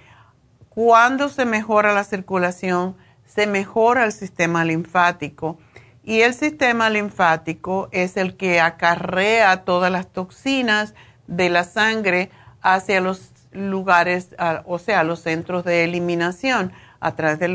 [0.70, 2.96] cuando se mejora la circulación,
[3.38, 5.60] se mejora el sistema linfático.
[6.04, 10.96] Y el sistema linfático es el que acarrea todas las toxinas
[11.28, 12.32] de la sangre
[12.64, 14.36] hacia los lugares,
[14.66, 17.50] o sea, los centros de eliminación, a través de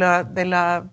[0.44, 0.84] la,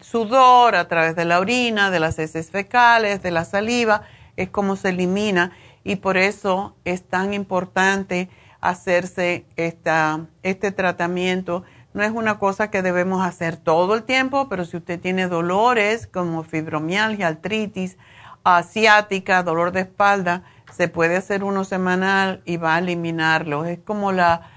[0.00, 4.02] sudor, a través de la orina, de las heces fecales, de la saliva,
[4.36, 5.52] es como se elimina
[5.84, 8.28] y por eso es tan importante
[8.60, 11.62] hacerse esta, este tratamiento.
[11.94, 16.08] No es una cosa que debemos hacer todo el tiempo, pero si usted tiene dolores
[16.08, 17.96] como fibromialgia, artritis,
[18.42, 20.42] asiática, dolor de espalda,
[20.72, 23.64] se puede hacer uno semanal y va a eliminarlo.
[23.64, 24.50] Es como la,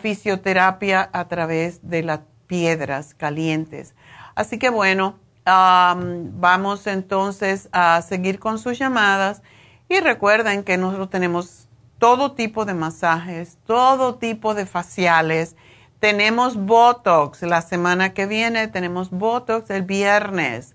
[0.00, 3.94] fisioterapia a través de las piedras calientes.
[4.34, 9.42] Así que bueno, vamos entonces a seguir con sus llamadas
[9.88, 11.68] y recuerden que nosotros tenemos
[11.98, 15.54] todo tipo de masajes, todo tipo de faciales.
[16.02, 20.74] Tenemos Botox la semana que viene, tenemos Botox el viernes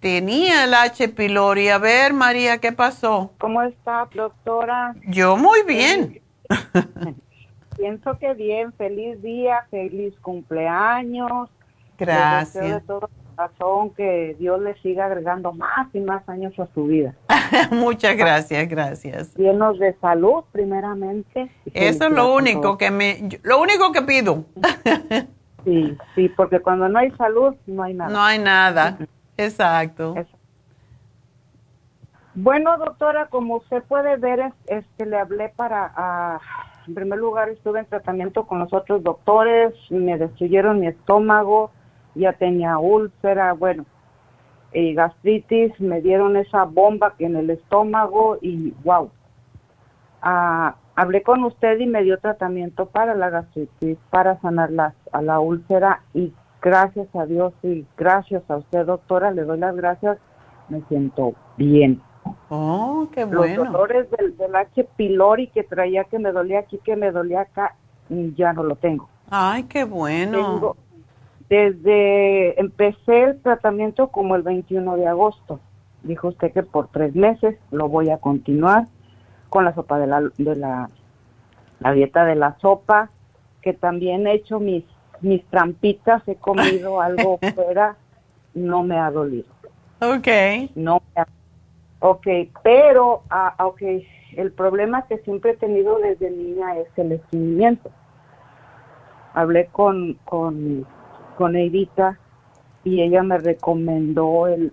[0.00, 1.08] tenía el H.
[1.08, 1.68] pylori.
[1.68, 3.32] A ver, María, ¿qué pasó?
[3.38, 4.94] ¿Cómo está, doctora?
[5.06, 6.20] Yo muy bien.
[7.76, 8.72] Pienso que bien.
[8.74, 11.48] Feliz día, feliz cumpleaños.
[11.98, 12.64] Gracias.
[12.64, 17.14] de todo corazón que Dios le siga agregando más y más años a su vida.
[17.70, 19.34] Muchas gracias, gracias.
[19.36, 21.50] Llenos de salud, primeramente.
[21.72, 24.44] Eso es lo único que me, lo único que pido.
[25.64, 28.10] sí, sí, porque cuando no hay salud, no hay nada.
[28.10, 28.98] No hay nada.
[29.36, 30.14] Exacto.
[32.34, 36.40] Bueno, doctora, como usted puede ver, este, le hablé para,
[36.86, 41.70] en primer lugar, estuve en tratamiento con los otros doctores, me destruyeron mi estómago,
[42.14, 43.84] ya tenía úlcera, bueno,
[44.72, 49.10] y gastritis, me dieron esa bomba que en el estómago y wow.
[50.22, 54.70] Ah, hablé con usted y me dio tratamiento para la gastritis, para sanar
[55.12, 56.32] a la úlcera y
[56.62, 60.18] gracias a Dios y gracias a usted, doctora, le doy las gracias,
[60.68, 62.00] me siento bien.
[62.48, 63.64] Oh, qué Los bueno.
[63.66, 64.84] dolores del, del H.
[64.96, 67.74] pylori que traía que me dolía aquí, que me dolía acá,
[68.08, 69.08] mm, ya no lo tengo.
[69.30, 70.38] Ay, qué bueno.
[70.38, 70.76] Tengo-
[71.54, 75.60] desde empecé el tratamiento como el 21 de agosto.
[76.02, 78.86] Dijo usted que por tres meses lo voy a continuar
[79.48, 80.90] con la sopa de la, de la,
[81.80, 83.10] la dieta de la sopa,
[83.62, 84.84] que también he hecho mis,
[85.20, 87.96] mis trampitas, he comido algo fuera,
[88.52, 89.46] no me ha dolido.
[90.00, 90.28] Ok.
[90.74, 91.28] No me ha-
[92.00, 92.26] Ok,
[92.62, 93.80] pero, ah, ok,
[94.36, 97.90] el problema que siempre he tenido desde niña es el estreñimiento.
[99.32, 100.86] Hablé con, con,
[101.36, 102.18] con Edita
[102.84, 104.72] y ella me recomendó el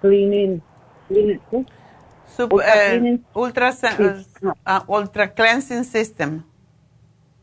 [0.00, 0.62] cleaning,
[1.08, 1.66] cleaning, ¿sí?
[2.36, 3.24] Sup- Ultra eh, cleaning.
[3.34, 4.04] ultra, Sí,
[4.64, 6.42] ah, ultra Cleansing System.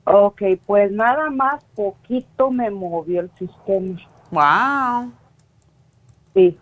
[0.05, 3.97] Ok, pues nada más poquito me movió el sistema.
[4.31, 5.11] Wow.
[6.33, 6.57] Sí.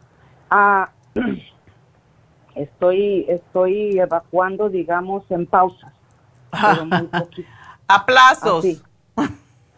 [0.50, 0.90] Ah,
[2.56, 5.94] estoy, estoy evacuando, digamos, en pausas.
[6.52, 7.50] Pero muy poquito.
[7.88, 8.66] A plazos.
[8.66, 8.82] Así.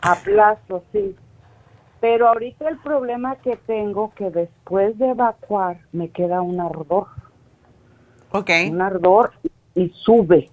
[0.01, 1.15] A plazo, sí.
[2.03, 7.07] Pero ahorita el problema que tengo que después de evacuar me queda un ardor.
[8.31, 8.49] Ok.
[8.69, 9.31] Un ardor
[9.73, 10.49] y sube.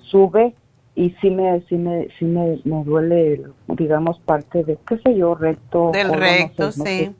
[0.00, 0.56] Sube
[0.96, 5.36] y sí me sí me sí me, me duele, digamos, parte de qué sé yo,
[5.36, 5.92] recto.
[5.92, 6.98] Del no recto, sé, no sí.
[7.04, 7.14] sé.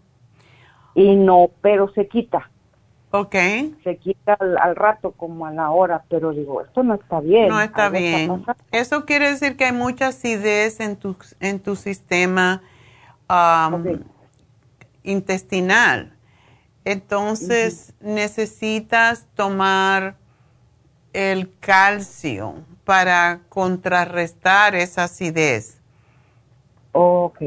[0.96, 2.50] Y no, pero se quita.
[3.12, 3.36] Ok.
[3.84, 7.50] Se quita al, al rato como a la hora, pero digo, esto no está bien.
[7.50, 8.44] No está bien.
[8.72, 12.62] Eso quiere decir que hay mucha acidez en tu, en tu sistema
[13.28, 14.00] um,
[15.02, 16.12] intestinal.
[16.84, 20.14] Entonces necesitas tomar
[21.12, 25.80] el calcio para contrarrestar esa acidez.
[26.92, 27.42] Ok.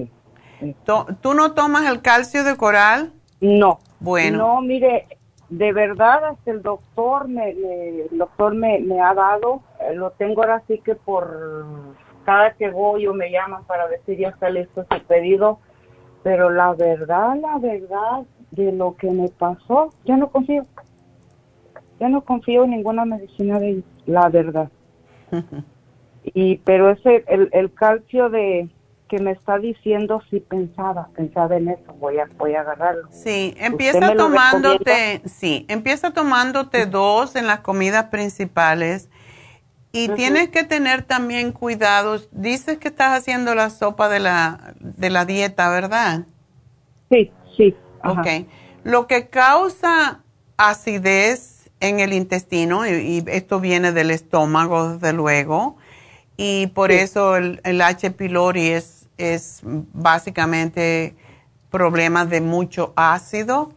[1.22, 3.14] ¿Tú no tomas el calcio de coral?
[3.40, 3.80] No.
[4.00, 4.38] Bueno.
[4.38, 5.08] No, mire,
[5.50, 10.12] de verdad hasta el doctor me, me- el doctor me, me ha dado, eh, lo
[10.12, 11.96] tengo ahora sí que por
[12.26, 15.60] cada que voy o me llaman para si ya está listo su pedido,
[16.24, 20.66] pero la verdad, la verdad de lo que me pasó, ya no confío.
[22.00, 24.70] Ya no confío en ninguna medicina de ellos, la verdad.
[26.24, 28.70] Y pero ese el, el calcio de
[29.12, 33.08] que me está diciendo sí pensaba, pensaba en eso, voy a voy a agarrarlo.
[33.12, 39.10] Sí, ¿Usted empieza tomándote, sí, empieza tomándote dos en las comidas principales
[39.92, 42.30] y tienes que tener también cuidados.
[42.32, 46.26] Dices que estás haciendo la sopa de la de la dieta, ¿verdad?
[47.10, 47.76] Sí, sí.
[48.04, 48.48] Ok.
[48.84, 50.22] Lo que causa
[50.58, 55.78] acidez en el intestino, y, y esto viene del estómago, desde luego,
[56.38, 58.12] y por eso el, el H.
[58.12, 61.16] pylori es, es básicamente
[61.70, 63.74] problemas de mucho ácido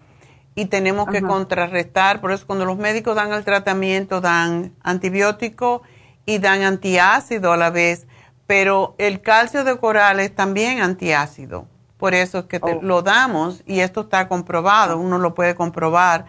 [0.55, 5.83] y tenemos que contrarrestar, por eso cuando los médicos dan el tratamiento dan antibiótico
[6.27, 8.07] y dan antiácido a la vez,
[8.47, 11.67] pero el calcio de coral es también antiácido,
[11.99, 16.27] por eso es que te- lo damos y esto está comprobado, uno lo puede comprobar.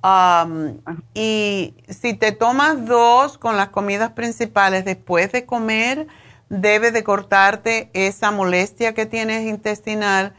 [0.00, 0.78] Um,
[1.12, 6.06] y si te tomas dos con las comidas principales después de comer,
[6.48, 10.34] debe de cortarte esa molestia que tienes intestinal,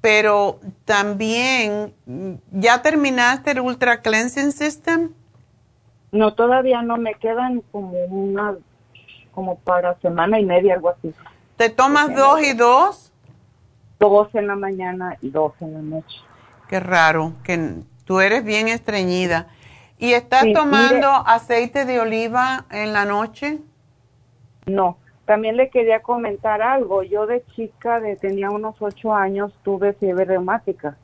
[0.00, 5.12] pero también, mm, ¿ya terminaste el Ultra Cleansing System?
[6.16, 8.56] No, todavía no me quedan como una
[9.32, 11.12] como para semana y media algo así.
[11.56, 13.12] ¿Te tomas dos y dos?
[13.98, 16.16] Dos en la mañana y dos en la noche.
[16.68, 17.74] Qué raro, que
[18.04, 19.48] tú eres bien estreñida.
[19.98, 21.22] ¿Y estás Sí, tomando mire.
[21.26, 23.58] aceite de oliva en la noche?
[24.66, 27.02] No, también le quería comentar algo.
[27.02, 30.96] Yo de chica, de tenía unos ocho años, tuve fiebre reumática.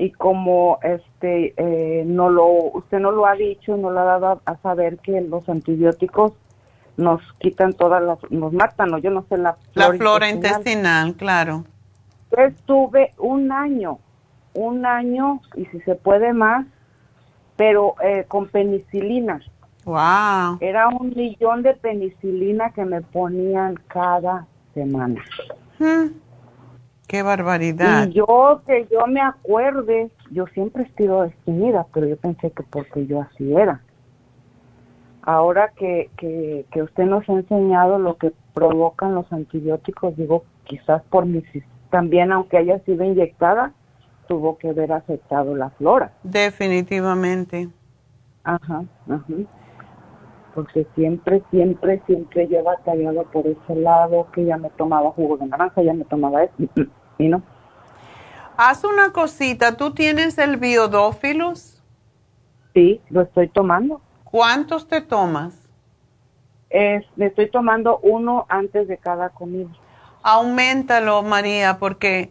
[0.00, 4.26] Y como este eh, no lo, usted no lo ha dicho, no lo ha dado
[4.46, 6.32] a, a saber que los antibióticos
[6.96, 11.66] nos quitan todas las, nos matan, o yo no sé la La flora intestinal, claro.
[12.30, 13.98] Yo estuve un año,
[14.54, 16.64] un año y si se puede más,
[17.56, 19.42] pero eh, con penicilina.
[19.84, 20.56] Wow.
[20.60, 25.22] Era un millón de penicilina que me ponían cada semana.
[25.78, 26.08] Hmm.
[27.10, 28.06] Qué barbaridad.
[28.06, 32.62] Y yo, que yo me acuerde, yo siempre he sido despedida, pero yo pensé que
[32.62, 33.80] porque yo así era.
[35.22, 41.02] Ahora que, que, que usted nos ha enseñado lo que provocan los antibióticos, digo, quizás
[41.10, 41.42] por mi
[41.90, 43.72] también, aunque haya sido inyectada,
[44.28, 46.12] tuvo que haber afectado la flora.
[46.22, 47.70] Definitivamente.
[48.44, 49.24] Ajá, ajá.
[50.54, 55.38] Porque siempre, siempre, siempre yo he batallado por ese lado, que ya me tomaba jugo
[55.38, 56.54] de naranja, ya me tomaba eso,
[58.56, 61.82] Haz una cosita, ¿tú tienes el biodófilos?
[62.74, 64.00] Sí, lo estoy tomando.
[64.24, 65.54] ¿Cuántos te tomas?
[66.68, 69.70] Es, me estoy tomando uno antes de cada comida.
[70.22, 72.30] Aumentalo, María, porque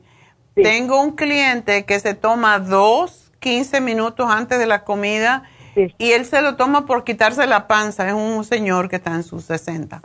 [0.56, 5.44] tengo un cliente que se toma dos, 15 minutos antes de la comida
[5.98, 8.08] y él se lo toma por quitarse la panza.
[8.08, 10.02] Es un señor que está en sus 60.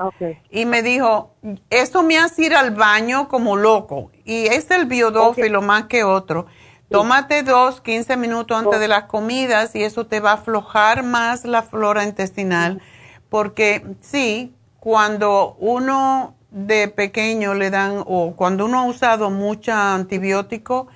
[0.50, 1.34] Y me dijo,
[1.70, 4.10] eso me hace ir al baño como loco.
[4.24, 6.46] Y es el biodófilo más que otro.
[6.90, 11.44] Tómate dos, 15 minutos antes de las comidas y eso te va a aflojar más
[11.44, 12.80] la flora intestinal.
[13.28, 20.86] Porque sí, cuando uno de pequeño le dan, o cuando uno ha usado mucho antibiótico,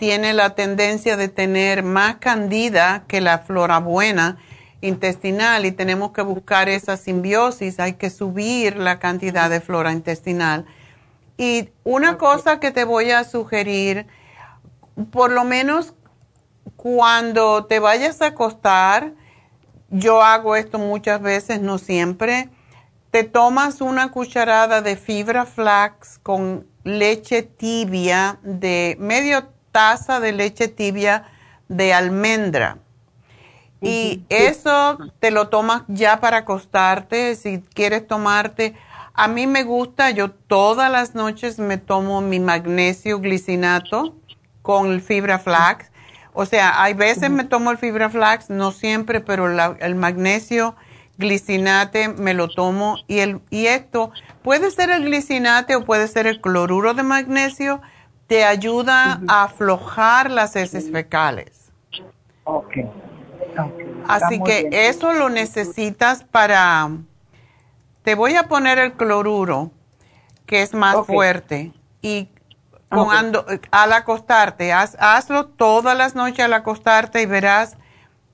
[0.00, 4.38] tiene la tendencia de tener más candida que la flora buena
[4.80, 10.64] intestinal y tenemos que buscar esa simbiosis, hay que subir la cantidad de flora intestinal.
[11.36, 14.06] Y una cosa que te voy a sugerir,
[15.10, 15.92] por lo menos
[16.76, 19.12] cuando te vayas a acostar,
[19.90, 22.48] yo hago esto muchas veces, no siempre,
[23.10, 30.68] te tomas una cucharada de fibra flax con leche tibia de medio taza de leche
[30.68, 31.24] tibia
[31.68, 32.78] de almendra.
[33.82, 38.74] Y eso te lo tomas ya para acostarte, si quieres tomarte.
[39.14, 44.14] A mí me gusta, yo todas las noches me tomo mi magnesio glicinato
[44.62, 45.90] con el fibra flax.
[46.32, 49.48] O sea, hay veces me tomo el fibra flax, no siempre, pero
[49.80, 50.76] el magnesio
[51.20, 54.10] glicinate me lo tomo y, el, y esto
[54.42, 57.80] puede ser el glicinate o puede ser el cloruro de magnesio,
[58.30, 61.72] te ayuda a aflojar las heces fecales.
[62.44, 62.74] Ok.
[64.06, 66.90] Así que eso lo necesitas para...
[68.04, 69.72] Te voy a poner el cloruro,
[70.46, 72.28] que es más fuerte, y
[72.88, 77.78] cuando, al acostarte, hazlo todas las noches al acostarte y verás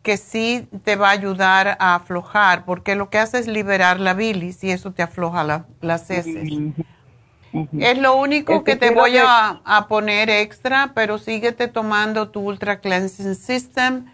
[0.02, 4.12] que sí te va a ayudar a aflojar, porque lo que hace es liberar la
[4.12, 6.52] bilis y eso te afloja las heces.
[7.78, 13.35] Es lo único que te voy a, poner extra, pero síguete tomando tu Ultra Cleansing
[13.35, 14.06] System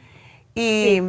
[0.54, 1.00] y,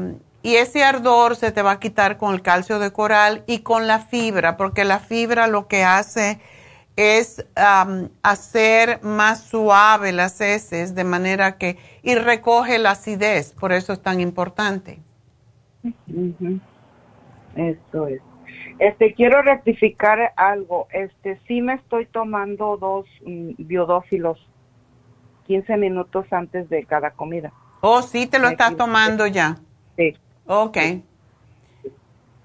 [0.41, 3.87] y, ese ardor se te va a quitar con el calcio de coral y con
[3.87, 6.39] la fibra, porque la fibra lo que hace
[6.95, 7.45] es
[8.21, 14.01] hacer más suave las heces de manera que y recoge la acidez, por eso es
[14.01, 14.99] tan importante.
[17.55, 18.21] Esto es.
[18.79, 20.87] Este quiero rectificar algo.
[20.91, 24.39] Este sí me estoy tomando dos mm, biodófilos
[25.47, 27.51] 15 minutos antes de cada comida.
[27.81, 29.57] Oh, sí te lo estás tomando ya.
[29.97, 30.15] Sí.
[30.45, 30.77] Ok.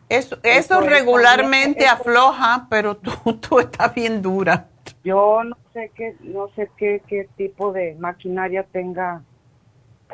[0.09, 4.69] Eso, eso regularmente afloja, pero tú, tú estás bien dura.
[5.05, 9.23] Yo no sé qué, no sé qué, qué tipo de maquinaria tenga.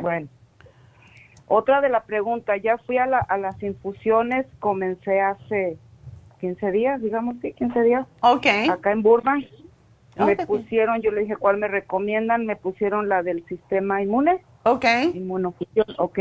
[0.00, 0.28] Bueno.
[1.46, 5.78] Otra de la pregunta, ya fui a, la, a las infusiones, comencé hace
[6.40, 8.06] 15 días, digamos que 15 días.
[8.20, 8.46] Ok.
[8.70, 9.46] Acá en Burbank.
[10.16, 14.44] Me pusieron, yo le dije cuál me recomiendan, me pusieron la del sistema inmune.
[14.62, 14.84] Ok.
[15.12, 16.18] Inmunofusión, ok.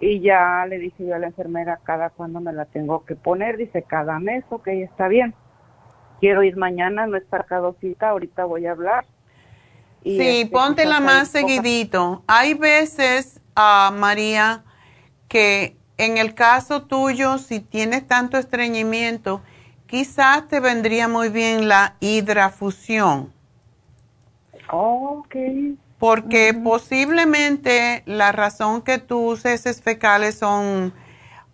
[0.00, 3.56] Y ya le dije yo a la enfermera cada cuándo me la tengo que poner.
[3.56, 5.34] Dice cada mes, ok, está bien.
[6.20, 9.04] Quiero ir mañana, no está cada cita, ahorita voy a hablar.
[10.04, 12.22] Y sí, este, póntela más seguidito.
[12.26, 14.64] Hay veces, uh, María,
[15.28, 19.42] que en el caso tuyo, si tienes tanto estreñimiento,
[19.86, 23.32] quizás te vendría muy bien la hidrafusión.
[24.68, 25.36] ok
[26.02, 30.92] porque posiblemente la razón que tus heces fecales son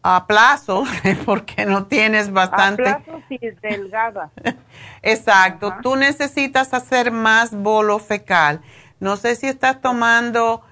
[0.02, 0.84] a plazo,
[1.26, 2.88] porque no tienes bastante.
[2.88, 4.30] A plazo sí, delgada.
[5.02, 5.74] Exacto.
[5.82, 8.62] Tú necesitas hacer más bolo fecal.
[9.00, 10.62] No sé si estás tomando,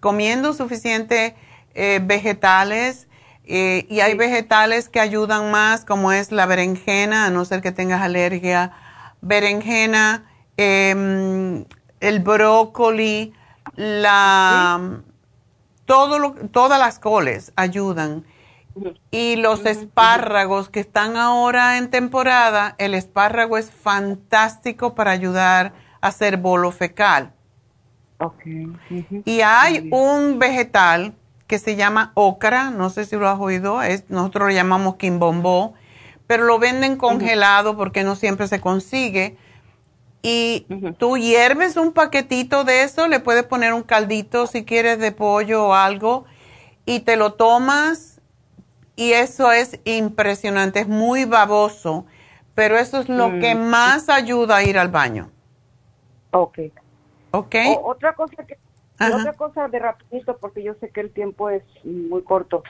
[0.00, 1.36] comiendo suficiente
[1.76, 3.06] eh, vegetales.
[3.44, 7.70] Eh, y hay vegetales que ayudan más, como es la berenjena, a no ser que
[7.70, 8.72] tengas alergia.
[9.20, 10.24] Berenjena,
[10.56, 11.64] eh,
[12.00, 13.34] el brócoli,
[13.74, 15.02] la,
[15.84, 18.24] todo todas las coles ayudan.
[19.10, 26.08] Y los espárragos que están ahora en temporada, el espárrago es fantástico para ayudar a
[26.08, 27.32] hacer bolo fecal.
[29.24, 31.14] Y hay un vegetal
[31.46, 35.74] que se llama ocra, no sé si lo has oído, es, nosotros lo llamamos quimbombó,
[36.26, 39.36] pero lo venden congelado porque no siempre se consigue
[40.22, 40.66] y
[40.98, 45.68] tú hierves un paquetito de eso, le puedes poner un caldito si quieres de pollo
[45.68, 46.24] o algo
[46.84, 48.20] y te lo tomas
[48.96, 52.06] y eso es impresionante, es muy baboso,
[52.56, 55.30] pero eso es lo que más ayuda a ir al baño.
[56.32, 56.58] Ok.
[57.30, 57.54] Ok.
[57.84, 58.58] otra cosa que
[58.98, 62.62] Y otra cosa de rapidito, porque yo sé que el tiempo es muy corto.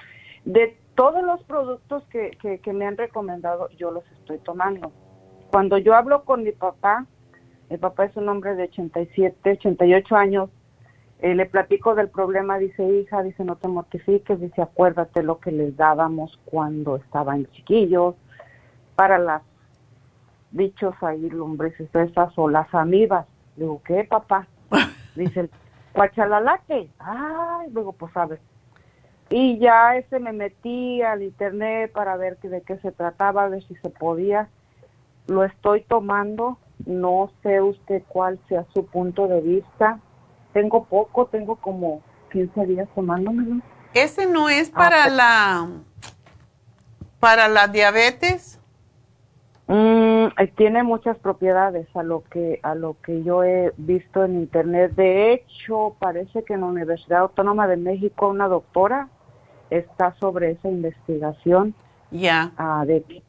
[0.44, 4.92] De todos los productos que, que, que me han recomendado, yo los estoy tomando.
[5.50, 7.06] Cuando yo hablo con mi papá,
[7.70, 10.50] mi papá es un hombre de 87, 88 años,
[11.20, 15.50] eh, le platico del problema, dice, hija, dice, no te mortifiques, dice, acuérdate lo que
[15.50, 18.14] les dábamos cuando estaban chiquillos
[18.96, 19.42] para las
[20.50, 23.26] bichos ahí, lombrices esas o las amibas.
[23.56, 24.46] Digo, ¿qué, papá?
[25.16, 25.48] Dice,
[26.98, 28.40] Ay, luego, pues, ver.
[29.28, 33.48] Y ya ese me metí al internet para ver que, de qué se trataba, a
[33.48, 34.48] ver si se podía.
[35.26, 39.98] Lo estoy tomando, no sé usted cuál sea su punto de vista.
[40.52, 43.60] Tengo poco, tengo como 15 días tomándomelo.
[43.94, 45.14] Ese no es para pues.
[45.16, 45.68] la
[47.18, 48.55] para la diabetes.
[49.68, 54.36] Mm, eh, tiene muchas propiedades a lo que a lo que yo he visto en
[54.36, 54.92] internet.
[54.94, 59.08] De hecho, parece que en la Universidad Autónoma de México una doctora
[59.70, 61.74] está sobre esa investigación.
[62.12, 62.52] Ya.
[62.56, 63.22] Ah, de,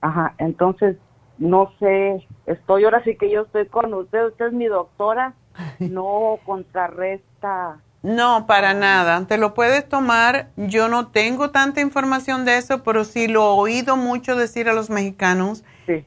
[0.00, 0.96] ajá, entonces
[1.38, 5.34] no sé, estoy ahora sí que yo estoy con usted, usted es mi doctora,
[5.78, 7.78] no contrarresta.
[8.02, 9.26] No, para nada.
[9.26, 10.50] Te lo puedes tomar.
[10.56, 14.74] Yo no tengo tanta información de eso, pero sí lo he oído mucho decir a
[14.74, 15.64] los mexicanos,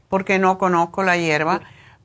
[0.08, 1.60] porque no conozco la hierba.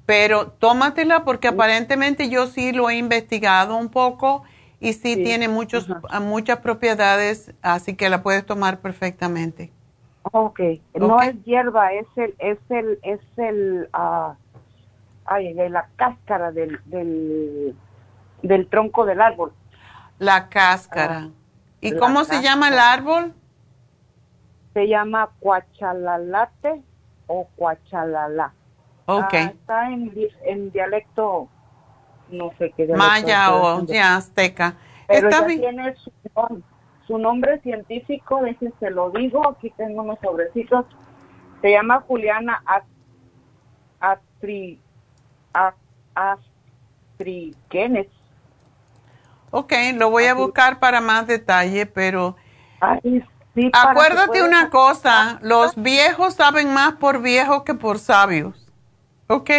[0.05, 4.43] Pero tómatela porque aparentemente yo sí lo he investigado un poco
[4.79, 5.87] y sí, tiene muchos,
[6.21, 9.71] muchas propiedades, así que la puedes tomar perfectamente.
[10.23, 10.59] Ok,
[10.95, 14.35] no es hierba, es el, es el, es el, ah,
[15.25, 17.75] ay, de la cáscara del, del,
[18.41, 19.53] del tronco del árbol.
[20.19, 21.29] La cáscara.
[21.79, 23.33] ¿Y la cómo se llama el árbol?
[24.73, 26.81] Se llama cuachalalate
[27.33, 28.53] o cuachalala.
[29.05, 29.33] Ok.
[29.33, 31.47] Ah, está en, di- en dialecto,
[32.29, 34.75] no sé qué dialecto Maya o ya azteca.
[35.07, 35.59] Pero Está ya bien.
[35.61, 36.11] tiene su,
[37.07, 40.85] su nombre científico, déjense lo digo, aquí tengo unos sobrecitos.
[41.61, 42.87] Se llama Juliana Ast-
[43.99, 44.79] Astri,
[45.53, 45.73] A-
[47.17, 48.07] Astriquenes.
[49.51, 52.35] Ok, lo voy a buscar para más detalle, pero
[52.79, 53.23] Ay,
[53.55, 58.67] sí, acuérdate una cosa, los viejos saben más por viejos que por sabios.
[59.27, 59.49] ¿Ok?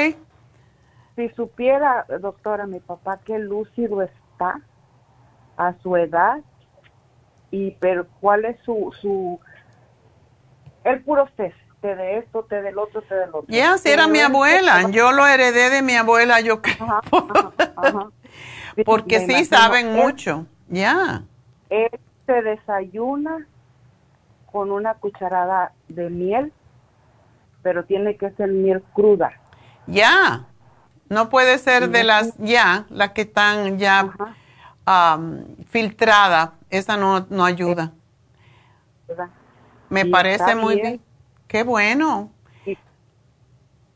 [1.17, 4.61] Si supiera, doctora, mi papá, qué lúcido está
[5.57, 6.39] a su edad
[7.51, 9.39] y pero cuál es su, su,
[10.83, 13.47] el puro té, té de esto, té del otro, té del otro.
[13.49, 17.01] Ya, si era mi abuela, yo lo heredé de mi abuela, yo creo.
[18.85, 19.57] Porque sí imagino.
[19.57, 21.23] saben mucho, ya.
[21.71, 21.91] Él
[22.27, 23.47] se desayuna
[24.55, 26.53] con una cucharada de miel,
[27.65, 29.33] pero tiene que ser miel cruda.
[29.89, 30.47] Ya.
[31.09, 34.13] No puede ser de las ya, las que están ya
[34.87, 36.51] am, filtradas.
[36.71, 37.91] Esa no, no ayuda.
[39.89, 40.87] Me Y parece muy bien.
[40.87, 41.03] bien.
[41.49, 42.31] Qué bueno.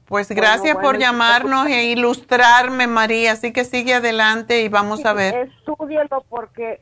[0.06, 3.30] Pues Bueno, gracias por llamarnos e ilustrarme, María.
[3.32, 5.36] Así que sigue adelante y vamos a ver.
[5.36, 6.80] Estúdielo porque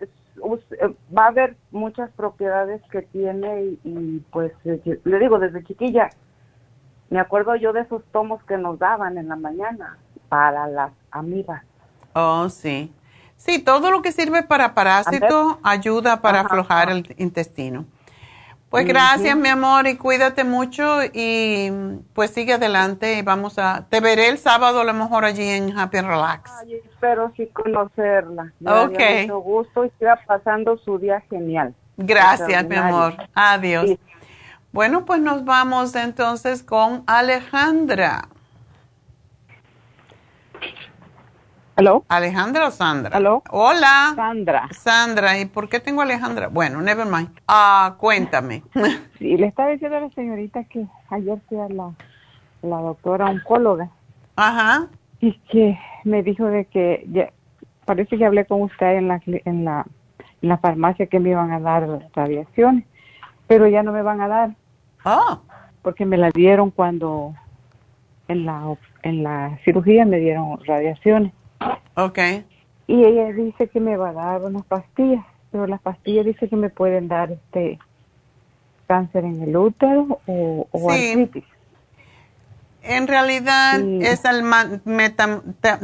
[1.16, 6.10] va a haber muchas propiedades que tiene y, y, pues eh, le digo desde chiquilla
[7.10, 9.98] me acuerdo yo de esos tomos que nos daban en la mañana
[10.28, 11.62] para las amigas.
[12.14, 12.92] Oh, sí.
[13.36, 17.84] Sí, todo lo que sirve para parásito ayuda para aflojar el intestino.
[18.70, 21.70] Pues gracias, mi amor, y cuídate mucho y
[22.12, 23.86] pues sigue adelante y vamos a...
[23.88, 26.50] Te veré el sábado a lo mejor allí en Happy and Relax.
[26.60, 28.52] Ay, espero sí conocerla.
[28.58, 29.00] Me Ok.
[29.20, 31.74] mucho gusto y siga pasando su día genial.
[31.96, 33.14] Gracias, mi amor.
[33.34, 33.86] Adiós.
[33.86, 34.00] Sí.
[34.72, 38.28] Bueno, pues nos vamos entonces con Alejandra.
[41.76, 42.06] ¿Aló?
[42.08, 43.14] ¿Alejandra o Sandra?
[43.14, 43.42] ¿Aló?
[43.50, 44.14] Hola.
[44.16, 44.68] Sandra.
[44.72, 46.48] Sandra, ¿y por qué tengo Alejandra?
[46.48, 47.28] Bueno, never mind.
[47.46, 48.62] Ah, cuéntame.
[49.18, 51.92] Sí, le estaba diciendo a la señorita que ayer fui a la,
[52.62, 53.90] la doctora oncóloga.
[54.36, 54.88] Ajá.
[55.20, 57.30] Y que me dijo de que ya,
[57.84, 59.86] parece que hablé con usted en la, en la,
[60.42, 62.84] en la farmacia que me iban a dar radiaciones,
[63.46, 64.50] pero ya no me van a dar.
[65.04, 65.40] Oh.
[65.82, 67.34] Porque me la dieron cuando
[68.28, 71.32] en la, en la cirugía me dieron radiaciones.
[71.94, 72.18] Ok.
[72.86, 76.56] Y ella dice que me va a dar unas pastillas, pero las pastillas dice que
[76.56, 77.78] me pueden dar este
[78.86, 81.10] cáncer en el útero o, o Sí.
[81.12, 81.44] artritis.
[82.82, 83.98] En realidad Sí.
[84.02, 84.44] es el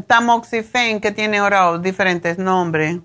[0.07, 3.01] tamoxifen que tiene ahora diferentes nombres.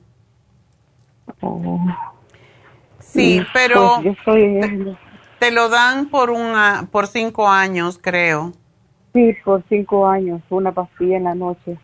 [3.00, 4.98] Sí, Mm, pero pues estoy-
[5.40, 8.52] te lo dan por una, por cinco años, creo.
[9.14, 11.78] Sí, por cinco años, una pastilla en la noche.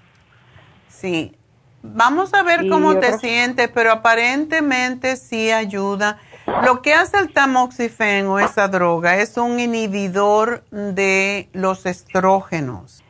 [1.00, 1.36] Sí.
[1.82, 6.18] Vamos a ver Y cómo te sientes, pero aparentemente sí ayuda.
[6.66, 13.04] Lo que hace el tamoxifen o esa droga es un inhibidor de los estrógenos.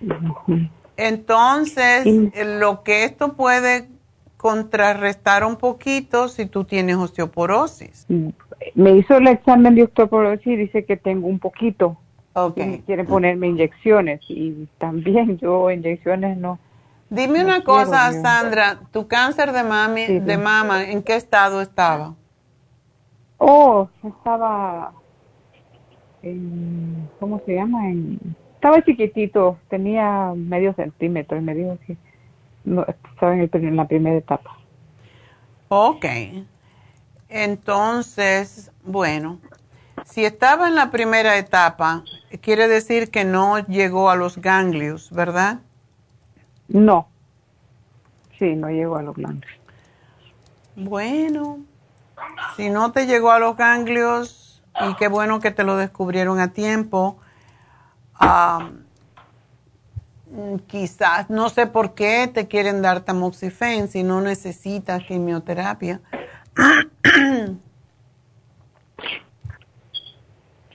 [0.98, 3.90] Entonces, eh, lo que esto puede
[4.38, 8.06] contrarrestar un poquito si tú tienes osteoporosis.
[8.76, 11.98] Me hizo el examen de osteoporosis y dice que tengo un poquito.
[12.34, 12.58] Ok.
[12.58, 16.60] Y quieren ponerme inyecciones y también yo inyecciones no.
[17.14, 18.12] Dime una cosa.
[18.12, 22.16] Sandra, tu cáncer de mami, Sí, de mama, ¿en qué estado estaba?
[23.38, 24.92] Oh, estaba
[26.24, 27.88] en, ¿cómo se llama?
[27.88, 28.20] En,
[28.56, 31.98] estaba chiquitito, tenía medio centímetro y me dijo que
[32.64, 34.58] no, estaba en, el en la primera etapa.
[35.68, 36.06] Ok.
[37.30, 39.40] Entonces, bueno,
[40.04, 42.04] si estaba en la primera etapa,
[42.42, 45.60] quiere decir que no llegó a los ganglios, ¿verdad?
[46.68, 47.08] No.
[48.40, 49.50] Sí, no llegó a los blancos.
[50.76, 51.60] Bueno,
[52.56, 56.52] si no te llegó a los ganglios, y qué bueno que te lo descubrieron a
[56.52, 57.20] tiempo,
[60.32, 66.02] mm, quizás, no sé por qué te quieren dar tamoxifen si no necesitas quimioterapia.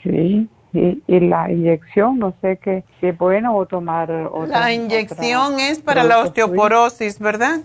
[0.02, 4.60] Sí, y, y la inyección, no sé qué, si es bueno o tomar otra.
[4.60, 7.60] La inyección otra es para la osteoporosis, ¿verdad?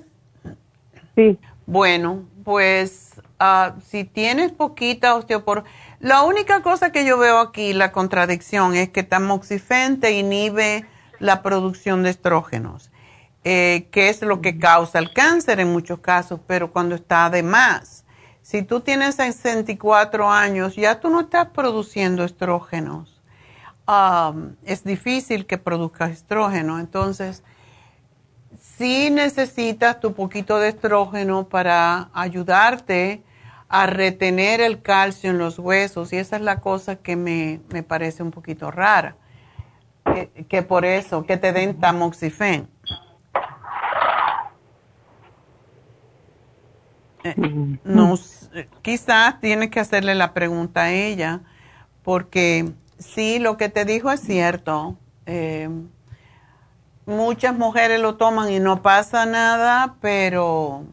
[1.15, 1.37] Sí.
[1.65, 5.69] Bueno, pues ah, si tienes poquita osteoporosis,
[5.99, 10.85] la única cosa que yo veo aquí, la contradicción, es que tamoxifen te inhibe
[11.19, 12.91] la producción de estrógenos,
[13.45, 17.43] eh, que es lo que causa el cáncer en muchos casos, pero cuando está de
[17.43, 18.02] más.
[18.43, 23.21] Si tú tienes 64 años, ya tú no estás produciendo estrógenos.
[23.87, 26.77] Um, es difícil que produzcas estrógeno.
[26.77, 27.41] Entonces,
[28.59, 33.23] sí necesitas tu poquito de estrógeno para ayudarte
[33.69, 36.11] a retener el calcio en los huesos.
[36.11, 39.15] Y esa es la cosa que me, me parece un poquito rara.
[40.03, 42.72] Que, que por eso, que te den tamoxifen.
[47.23, 47.35] Eh,
[47.83, 48.15] no,
[48.81, 51.41] quizás tienes que hacerle la pregunta a ella,
[52.03, 54.97] porque sí, lo que te dijo es cierto.
[55.25, 55.69] Eh,
[57.05, 60.85] muchas mujeres lo toman y no pasa nada, pero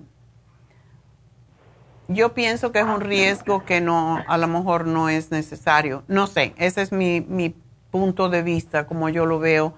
[2.08, 6.02] yo pienso que es un riesgo que no, a lo mejor no es necesario.
[6.08, 7.54] No sé, ese es mi, mi
[7.90, 9.74] punto de vista, como yo lo veo,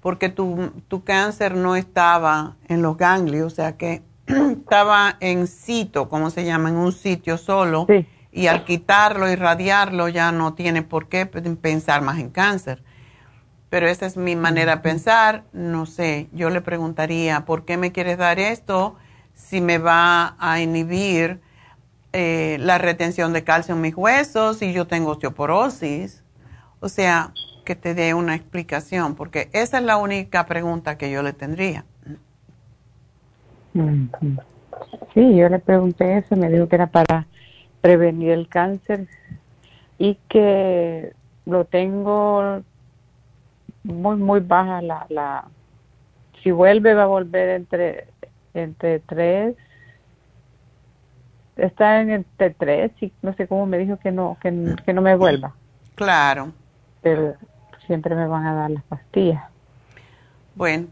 [0.00, 4.02] porque tu, tu cáncer no estaba en los ganglios, o sea que
[4.58, 7.86] estaba en sitio, como se llama, en un sitio solo,
[8.30, 12.82] y al quitarlo, irradiarlo, ya no tiene por qué pensar más en cáncer.
[13.70, 17.92] Pero esa es mi manera de pensar, no sé, yo le preguntaría, ¿por qué me
[17.92, 18.96] quieres dar esto
[19.34, 21.40] si me va a inhibir
[22.12, 26.22] eh, la retención de calcio en mis huesos y yo tengo osteoporosis?
[26.80, 27.32] O sea,
[27.64, 31.84] que te dé una explicación, porque esa es la única pregunta que yo le tendría.
[35.14, 37.26] Sí, yo le pregunté eso, me dijo que era para
[37.80, 39.06] prevenir el cáncer
[39.98, 41.12] y que
[41.46, 42.62] lo tengo
[43.84, 45.44] muy, muy baja la, la,
[46.42, 48.06] si vuelve va a volver entre,
[48.54, 49.56] entre tres,
[51.56, 55.02] está en entre tres y no sé cómo me dijo que no, que, que no
[55.02, 55.54] me vuelva,
[55.94, 56.52] Claro.
[57.02, 57.34] pero
[57.86, 59.42] siempre me van a dar las pastillas.
[60.54, 60.86] Bueno,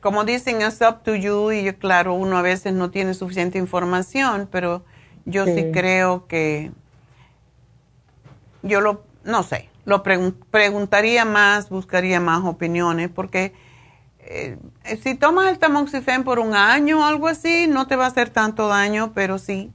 [0.00, 3.58] como dicen, es up to you y yo, claro, uno a veces no tiene suficiente
[3.58, 4.84] información, pero
[5.26, 5.72] yo sí, Sí.
[5.72, 6.72] creo que
[8.62, 13.52] yo lo, no sé, lo pregun- preguntaría más, buscaría más opiniones, porque
[14.20, 14.58] eh,
[15.02, 18.30] si tomas el tamoxifen por un año o algo así, no te va a hacer
[18.30, 19.70] tanto daño, pero sí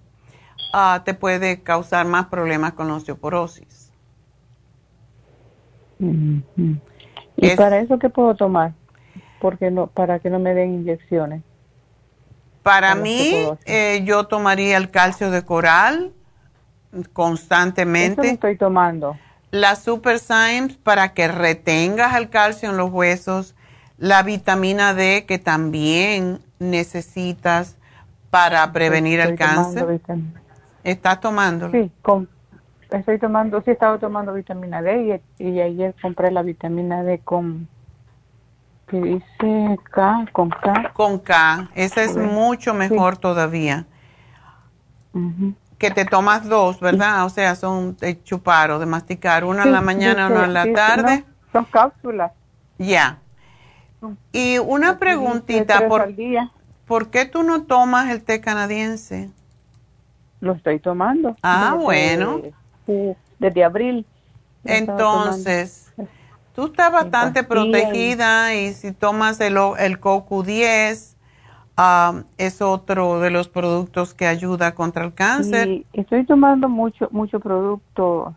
[0.74, 3.92] ah, te puede causar más problemas con la osteoporosis.
[7.38, 8.74] ¿Y para eso qué puedo tomar?
[9.40, 11.42] Porque no, para que no me den inyecciones.
[12.64, 13.32] Para mí,
[13.66, 16.12] eh, yo tomaría el calcio de coral
[17.14, 18.22] constantemente.
[18.22, 19.18] Eso estoy tomando.
[19.52, 23.56] La Super Symes para que retengas el calcio en los huesos.
[23.98, 27.78] La vitamina D que también necesitas
[28.30, 29.86] para prevenir el Estoy cáncer.
[29.88, 30.42] vitamina-
[30.84, 31.72] ¿Estás tomando?
[31.72, 32.28] Sí, con,
[32.92, 37.20] estoy tomando, sí, he estado tomando vitamina D y, y ayer compré la vitamina D
[37.20, 37.68] con,
[38.88, 40.92] que dice K, con K.
[40.94, 41.70] Con K.
[41.76, 43.86] Esa es mucho mejor todavía.
[45.78, 47.26] Que te tomas dos, ¿verdad?
[47.26, 49.44] O sea, son de chupar o de masticar.
[49.44, 51.20] Una en la mañana, una en la tarde.
[51.20, 52.32] no, son cápsulas.
[52.78, 53.20] Ya.
[54.32, 56.14] Y una preguntita, por.
[56.86, 59.32] ¿por qué tú no tomas el té canadiense?
[60.42, 61.36] Lo estoy tomando.
[61.42, 62.42] Ah, Desde- bueno.
[63.40, 64.06] desde abril.
[64.64, 65.85] Entonces,
[66.56, 71.16] tú estás bastante protegida y si tomas el, el CoQ10,
[71.78, 75.68] ah, es otro de los productos que ayuda contra el cáncer.
[75.68, 78.34] Y estoy tomando mucho mucho producto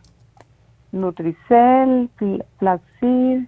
[0.93, 3.45] Nutricel, Fl- Flaxseed,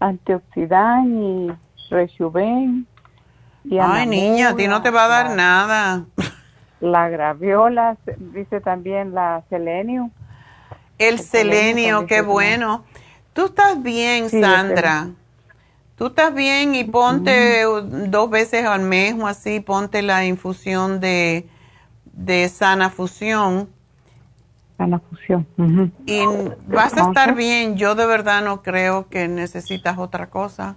[0.00, 1.52] antioxidante y
[1.90, 2.86] Rejuven.
[3.64, 6.04] Y Ay, niña, a ti no te va a dar la- nada.
[6.80, 7.96] La graviola,
[8.34, 10.10] dice también la selenio.
[10.98, 12.84] El selenio, qué bueno.
[13.32, 15.08] Tú estás bien, Sí, Sandra.
[15.96, 21.00] Tú estás bien y ponte uh, dos veces al mes o así, ponte la infusión
[21.00, 21.46] de,
[22.12, 23.68] de sana fusión
[24.76, 25.46] Sana fusión.
[26.06, 26.20] y
[26.66, 27.76] vas a estar bien.
[27.76, 30.76] Yo de verdad no creo que necesitas otra cosa.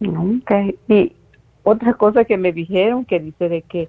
[0.00, 0.50] Ok.
[0.88, 1.12] Y
[1.62, 3.88] otra cosa que me dijeron que dice de que,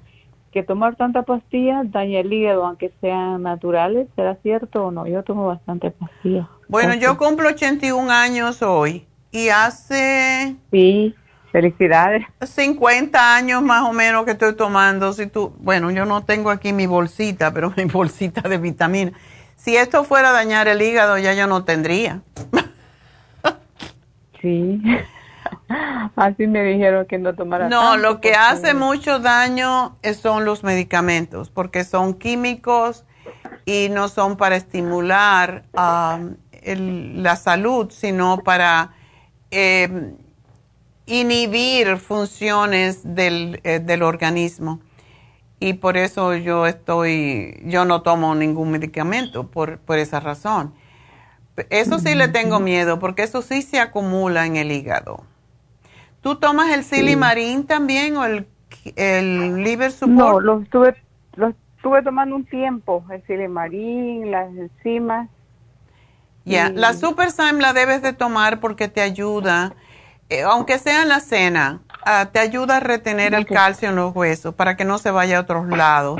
[0.56, 4.07] que tomar tanta pastilla daña el hígado, aunque sean naturales.
[4.15, 5.06] ¿Será cierto o no?
[5.06, 6.48] Yo tomo bastante pastilla.
[6.69, 11.14] Bueno, yo cumplo 81 años hoy y hace Sí,
[11.52, 12.26] felicidades.
[12.41, 15.11] 50 años más o menos que estoy tomando.
[15.11, 19.11] Si tú, bueno, yo no tengo aquí mi bolsita, pero mi bolsita de vitamina.
[19.57, 22.22] Si esto fuera a dañar el hígado, ya yo no tendría.
[24.41, 24.82] Sí.
[26.15, 30.45] Así me dijeron que no tomara No, tanto lo que porque- hace mucho daño son
[30.45, 33.03] los medicamentos, porque son químicos
[33.65, 35.63] y no son para estimular
[36.61, 38.91] el- la salud, sino para
[39.51, 40.13] eh,
[41.05, 44.80] inhibir funciones del, eh, del organismo.
[45.59, 50.73] Y por eso yo estoy, yo no tomo ningún medicamento, por, por esa razón.
[51.69, 55.23] Eso sí le tengo miedo, porque eso sí se acumula en el hígado.
[56.26, 58.47] ¿Tú tomas el silimarín también o el,
[58.95, 60.18] el liver support?
[60.18, 60.95] No, lo estuve,
[61.35, 65.30] lo estuve tomando un tiempo, el silimarín, las enzimas.
[66.43, 69.73] Ya, y- la Super Syme la debes de tomar porque te ayuda,
[70.30, 74.15] eh, aunque sea en la cena, ah, te ayuda a retener el calcio en los
[74.15, 76.19] huesos para que no se vaya a otros lados.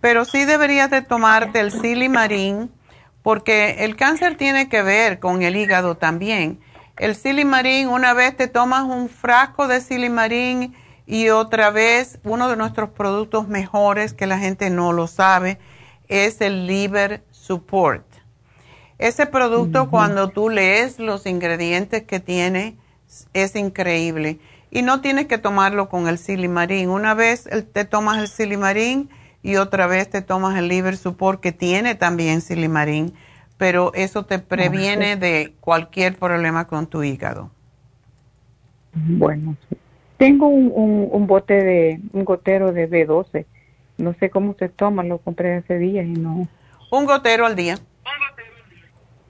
[0.00, 2.70] Pero sí deberías de tomarte el silimarín
[3.22, 6.60] porque el cáncer tiene que ver con el hígado también.
[6.96, 10.74] El silimarín, una vez te tomas un frasco de silimarín
[11.06, 15.58] y otra vez uno de nuestros productos mejores que la gente no lo sabe
[16.06, 18.06] es el liver support.
[18.98, 22.76] Ese producto cuando tú lees los ingredientes que tiene
[23.32, 24.38] es increíble
[24.70, 26.90] y no tienes que tomarlo con el silimarín.
[26.90, 29.10] Una vez te tomas el silimarín
[29.42, 33.14] y otra vez te tomas el liver support que tiene también silimarín,
[33.56, 37.50] pero eso te previene de cualquier problema con tu hígado.
[38.92, 39.76] Bueno, sí.
[40.18, 43.46] tengo un, un, un bote de, un gotero de B12.
[43.98, 46.48] No sé cómo se toma, lo compré hace días y no.
[46.90, 47.78] Un gotero al día.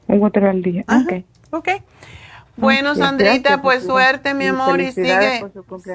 [0.07, 0.85] Un gotero al día.
[0.89, 1.25] Ok.
[1.51, 1.69] Ok.
[2.57, 5.45] Bueno, Sandrita, pues suerte, mi amor, y sigue.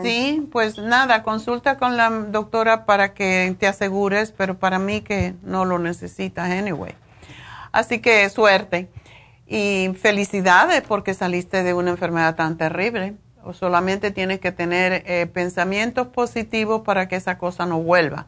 [0.03, 5.35] Sí, pues nada, consulta con la doctora para que te asegures, pero para mí que
[5.41, 6.93] no lo necesitas anyway.
[7.71, 8.89] Así que suerte
[9.47, 13.15] y felicidades porque saliste de una enfermedad tan terrible.
[13.43, 18.27] O solamente tienes que tener eh, pensamientos positivos para que esa cosa no vuelva.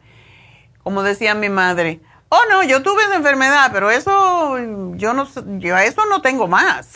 [0.82, 4.56] Como decía mi madre, oh no, yo tuve esa enfermedad, pero eso,
[4.96, 5.28] yo no,
[5.58, 6.94] yo a eso no tengo más.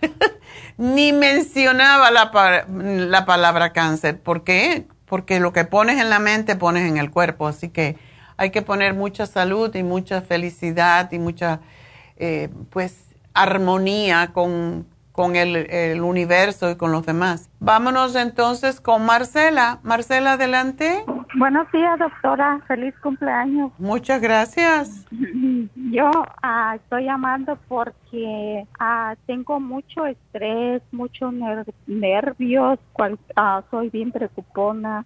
[0.78, 4.18] Ni mencionaba la, la palabra cáncer.
[4.18, 4.86] ¿Por qué?
[5.04, 7.46] Porque lo que pones en la mente pones en el cuerpo.
[7.46, 7.96] Así que
[8.38, 11.60] hay que poner mucha salud y mucha felicidad y mucha,
[12.18, 17.50] eh, pues, armonía con, con el, el universo y con los demás.
[17.60, 19.78] Vámonos entonces con Marcela.
[19.82, 21.04] Marcela, adelante.
[21.36, 22.60] Buenos días, doctora.
[22.66, 23.70] Feliz cumpleaños.
[23.78, 25.06] Muchas gracias.
[25.90, 26.10] Yo
[26.42, 34.10] ah, estoy llamando porque ah, tengo mucho estrés, muchos ner- nervios, cual- ah, soy bien
[34.12, 35.04] preocupona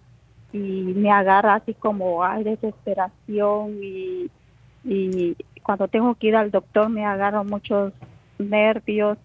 [0.51, 0.59] y
[0.95, 4.29] me agarra así como hay desesperación y,
[4.85, 7.93] y cuando tengo que ir al doctor me agarro muchos
[8.37, 9.17] nervios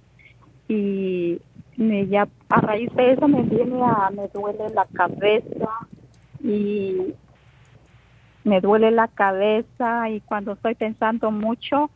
[0.69, 1.40] y
[1.77, 5.69] me ya a raíz de eso me viene a me duele la cabeza
[6.43, 7.15] y
[8.44, 11.90] me duele la cabeza y cuando estoy pensando mucho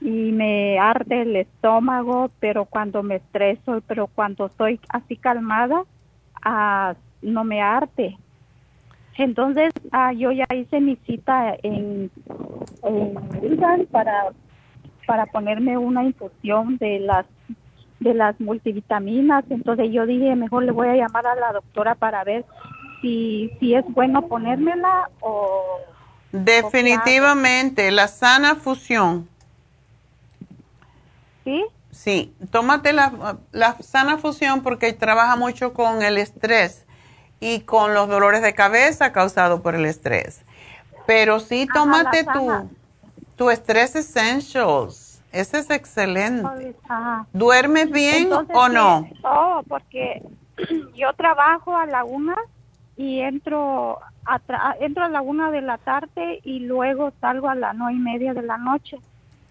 [0.00, 5.84] y me arde el estómago, pero cuando me estreso, pero cuando estoy así calmada,
[6.42, 8.18] ah, no me arde.
[9.16, 12.10] Entonces, ah, yo ya hice mi cita en,
[12.82, 14.32] en para,
[15.06, 17.26] para ponerme una infusión de las
[18.00, 19.44] de las multivitaminas.
[19.50, 22.44] Entonces yo dije, mejor le voy a llamar a la doctora para ver
[23.00, 25.78] si, si es bueno ponérmela o...
[26.32, 29.28] Definitivamente, la sana fusión.
[31.44, 31.64] ¿Sí?
[31.90, 36.83] Sí, tómate la, la sana fusión porque trabaja mucho con el estrés
[37.44, 40.42] y con los dolores de cabeza causados por el estrés.
[41.06, 42.70] Pero sí, tómate tu,
[43.36, 45.22] tu Stress Essentials.
[45.30, 46.74] Ese es excelente.
[47.34, 49.06] ¿Duermes bien o no?
[49.24, 50.22] Oh, porque
[50.96, 52.34] yo trabajo a la una
[52.96, 54.40] y entro a,
[54.80, 58.32] entro a la una de la tarde y luego salgo a las nueve y media
[58.32, 58.96] de la noche.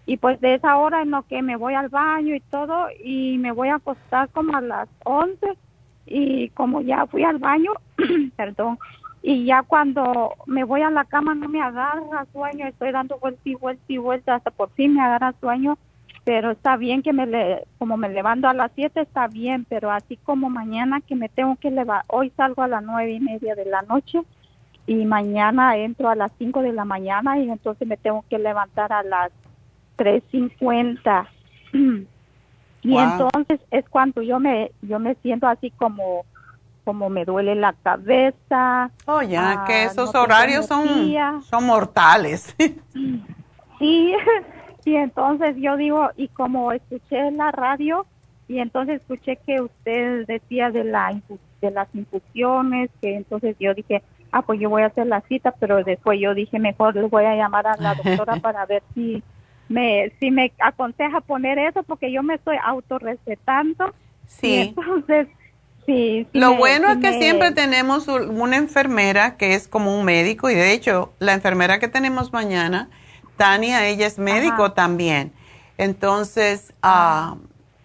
[0.04, 3.38] Y pues de esa hora en lo que me voy al baño y todo y
[3.38, 5.56] me voy a acostar como a las once
[6.06, 7.72] y como ya fui al baño,
[8.36, 8.78] perdón,
[9.22, 13.40] y ya cuando me voy a la cama no me agarra sueño, estoy dando vuelta
[13.44, 15.78] y vuelta y vuelta, hasta por fin me agarra sueño,
[16.24, 19.90] pero está bien que me le, como me levanto a las 7 está bien, pero
[19.90, 23.54] así como mañana que me tengo que levantar, hoy salgo a las nueve y media
[23.54, 24.20] de la noche
[24.86, 28.92] y mañana entro a las 5 de la mañana y entonces me tengo que levantar
[28.92, 29.32] a las
[29.96, 31.28] 3.50.
[32.84, 36.24] y entonces es cuando yo me yo me siento así como
[36.84, 38.90] como me duele la cabeza.
[39.06, 40.86] Oh, ya, que ah, esos horarios son,
[41.42, 42.54] son mortales.
[43.78, 44.14] sí,
[44.84, 48.04] y entonces yo digo, y como escuché la radio,
[48.48, 51.18] y entonces escuché que usted decía de, la,
[51.62, 55.54] de las infusiones, que entonces yo dije, ah, pues yo voy a hacer la cita,
[55.58, 59.22] pero después yo dije, mejor le voy a llamar a la doctora para ver si
[59.68, 63.94] me, si me aconseja poner eso, porque yo me estoy autorrecetando.
[64.26, 64.54] Sí.
[64.54, 65.28] entonces
[66.32, 70.72] lo bueno es que siempre tenemos una enfermera que es como un médico y de
[70.72, 72.88] hecho la enfermera que tenemos mañana,
[73.36, 75.32] Tania, ella es médico también.
[75.76, 77.36] Entonces, ah,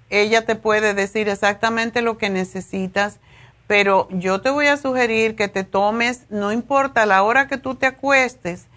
[0.09, 3.19] ella te puede decir exactamente lo que necesitas,
[3.67, 7.75] pero yo te voy a sugerir que te tomes, no importa la hora que tú
[7.75, 8.67] te acuestes,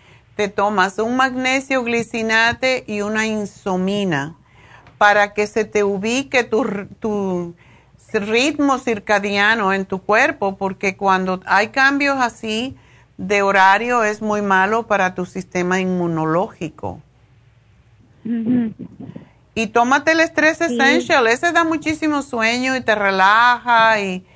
[0.42, 4.34] te tomas un magnesio glicinate y una insomina
[4.98, 6.64] para que se te ubique tu,
[6.98, 7.54] tu
[8.12, 12.76] ritmo circadiano en tu cuerpo, porque cuando hay cambios así
[13.18, 17.00] de horario es muy malo para tu sistema inmunológico.
[19.54, 24.26] Y tómate el estrés essential, ese da muchísimo sueño y te relaja y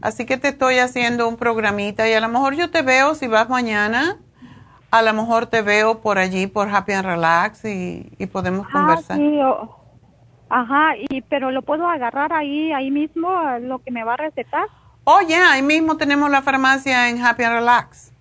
[0.00, 3.26] así que te estoy haciendo un programita y a lo mejor yo te veo si
[3.26, 4.16] vas mañana,
[4.90, 9.18] a lo mejor te veo por allí por Happy and Relax y, podemos ah, conversar.
[10.48, 13.30] Ajá, y pero lo puedo agarrar ahí, ahí mismo,
[13.60, 14.66] lo que me va a recetar.
[15.04, 18.12] Oh, ya, ahí mismo tenemos la farmacia en Happy and Relax.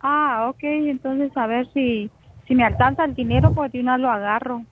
[0.00, 2.10] Ah, ok, entonces a ver si,
[2.46, 4.62] si me alcanza el dinero, pues de una lo agarro.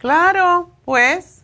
[0.00, 1.42] Claro, pues.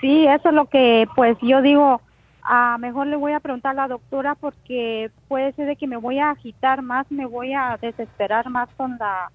[0.00, 2.00] Sí, eso es lo que, pues yo digo,
[2.50, 5.98] a mejor le voy a preguntar a la doctora porque puede ser de que me
[5.98, 9.30] voy a agitar más, me voy a desesperar más con la,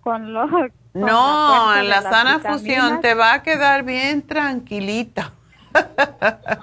[0.00, 0.46] con lo,
[0.94, 5.32] no, en la sana fusión te va a quedar bien tranquilita.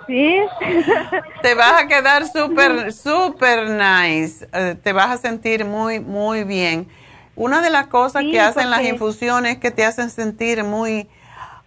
[0.08, 0.40] Sí.
[1.44, 4.48] te vas a quedar súper, súper nice.
[4.52, 6.88] Eh, te vas a sentir muy, muy bien.
[7.36, 11.08] Una de las cosas que hacen las infusiones es que te hacen sentir muy,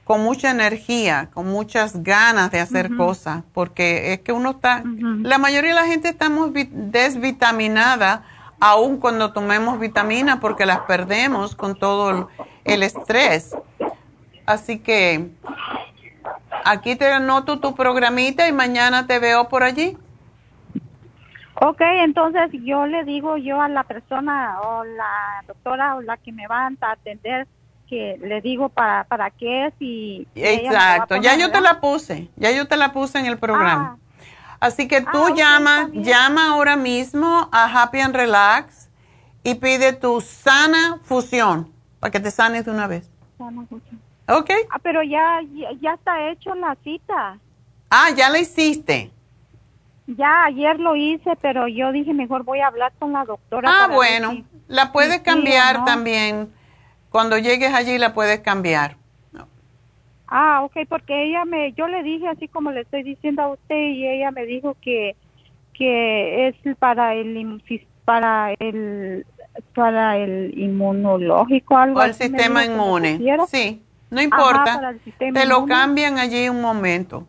[0.07, 5.37] con mucha energía, con muchas ganas de hacer cosas, porque es que uno está, la
[5.37, 8.23] mayoría de la gente estamos desvitaminada
[8.61, 12.29] aun cuando tomemos vitaminas porque las perdemos con todo
[12.65, 13.57] el, estrés.
[14.47, 15.29] Así que
[16.65, 19.99] aquí te anoto tu programita y mañana te veo por allí.
[21.61, 26.31] Ok, entonces yo le digo yo a la persona o la doctora o la que
[26.31, 27.49] me va a atender
[27.89, 30.27] que le digo para, para qué es y...
[30.35, 33.99] Exacto, ya yo te la puse, ya yo te la puse en el programa.
[33.99, 34.07] Ah,
[34.59, 38.89] Así que tú ah, llama, llama ahora mismo a Happy and Relax
[39.43, 43.11] y pide tu sana fusión para que te sanes de una vez.
[43.39, 44.01] Sana fusión.
[44.29, 44.51] ¿Ok?
[44.71, 45.41] Ah, pero ya,
[45.81, 47.39] ya, está hecho la cita.
[47.91, 49.13] Ah, ya la hiciste.
[50.09, 53.69] Ya ayer lo hice, pero yo dije mejor voy a hablar con la doctora.
[53.71, 56.53] Ah, bueno, la puedes cambiar también.
[57.17, 58.99] Cuando llegues allí la puedes cambiar.
[60.29, 63.75] Ah, ok, porque ella me, yo le dije así como le estoy diciendo a usted
[63.75, 65.17] y ella me dijo que
[65.73, 67.63] que es para el
[68.05, 69.25] para el
[69.75, 72.01] para el inmunológico algo.
[72.01, 73.19] O el sistema inmune.
[73.47, 74.95] Sí, no importa.
[75.19, 77.27] Te lo cambian allí un momento.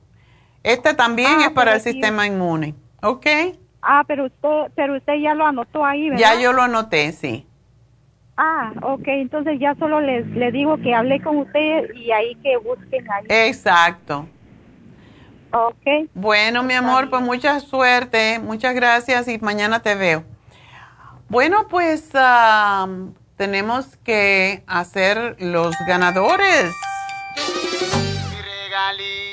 [0.64, 3.26] Este también ah, es para el sistema inmune, ¿ok?
[3.81, 6.34] Ah, pero usted, pero usted ya lo anotó ahí, ¿verdad?
[6.34, 7.47] Ya yo lo anoté, sí.
[8.38, 12.57] Ah, ok, entonces ya solo les le digo que hablé con usted y ahí que
[12.57, 13.26] busquen ahí.
[13.30, 14.27] Exacto.
[15.51, 16.09] Ok.
[16.14, 20.23] Bueno, mi amor, pues mucha suerte, muchas gracias y mañana te veo.
[21.30, 22.11] Bueno, pues
[23.38, 26.72] tenemos que hacer los ganadores.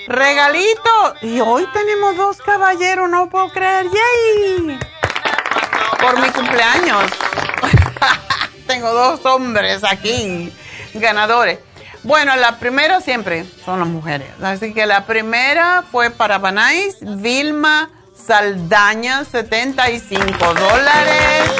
[0.08, 1.14] Regalito.
[1.22, 3.86] Y hoy tenemos dos caballeros, no puedo creer.
[3.86, 4.78] ¡Yay!
[6.00, 7.10] Por mi cumpleaños.
[8.66, 10.52] Tengo dos hombres aquí,
[10.94, 11.58] ganadores.
[12.02, 14.28] Bueno, la primera siempre son las mujeres.
[14.42, 21.50] Así que la primera fue para Banais, Vilma Saldaña, 75 dólares.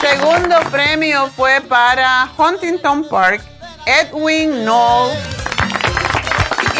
[0.00, 3.42] Segundo premio fue para Huntington Park,
[3.86, 5.12] Edwin Knoll.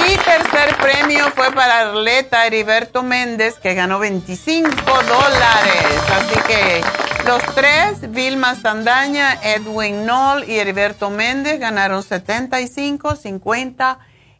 [0.07, 5.99] Y tercer premio fue para Arleta Heriberto Méndez, que ganó 25 dólares.
[6.11, 6.83] Así que
[7.24, 13.99] los tres, Vilma Sandaña, Edwin Knoll y Heriberto Méndez, ganaron 75, 50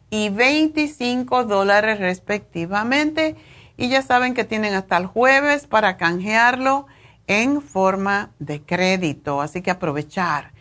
[0.09, 3.35] y 25 dólares respectivamente.
[3.77, 6.87] Y ya saben que tienen hasta el jueves para canjearlo
[7.27, 9.41] en forma de crédito.
[9.41, 10.51] Así que aprovechar.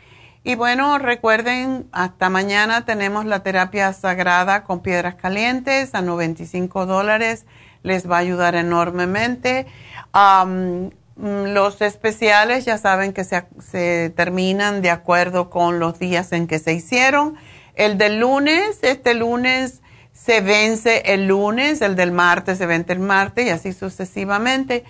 [0.44, 7.46] Y bueno, recuerden, hasta mañana tenemos la terapia sagrada con piedras calientes a 95 dólares.
[7.82, 9.66] Les va a ayudar enormemente.
[11.22, 16.72] Los especiales ya saben que se, terminan de acuerdo con los días en que se
[16.72, 17.36] hicieron.
[17.74, 19.82] El del lunes, este lunes
[20.12, 24.84] se vence el lunes, el del martes se vence el martes y así sucesivamente.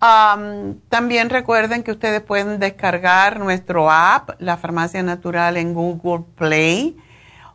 [0.00, 6.96] Am, también recuerden que ustedes pueden descargar nuestro app, La Farmacia Natural, en Google Play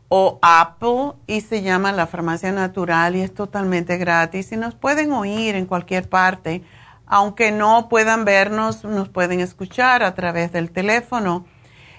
[0.09, 5.11] o Apple y se llama La Farmacia Natural y es totalmente gratis y nos pueden
[5.11, 6.63] oír en cualquier parte.
[7.07, 11.45] Aunque no puedan vernos, nos pueden escuchar a través del teléfono.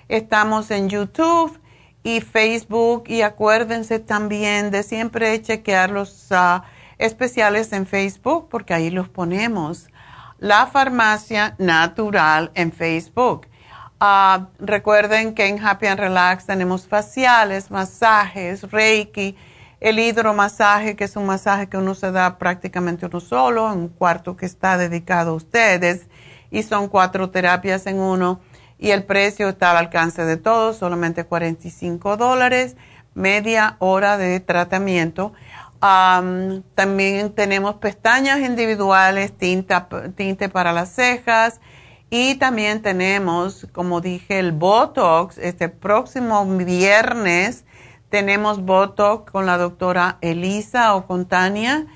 [0.08, 1.60] Estamos en YouTube
[2.02, 6.64] y Facebook y acuérdense también de siempre chequear los ah,
[6.98, 9.88] especiales en Facebook porque ahí los ponemos.
[10.38, 13.46] La Farmacia Natural en Facebook.
[13.98, 19.36] Ah, recuerden que en Happy and Relax tenemos faciales, masajes, reiki,
[19.88, 23.88] el hidromasaje, que es un masaje que uno se da prácticamente uno solo, en un
[23.88, 26.08] cuarto que está dedicado a ustedes,
[26.50, 28.40] y son cuatro terapias en uno,
[28.78, 32.76] y el precio está al alcance de todos, solamente 45 dólares,
[33.14, 35.32] media hora de tratamiento.
[35.80, 41.60] Am, también tenemos pestañas individuales, tinta, tinte para las cejas
[42.10, 45.38] y también tenemos, como dije, el Botox.
[45.38, 47.64] Este próximo viernes
[48.10, 51.86] tenemos Botox con la doctora Elisa o con Tania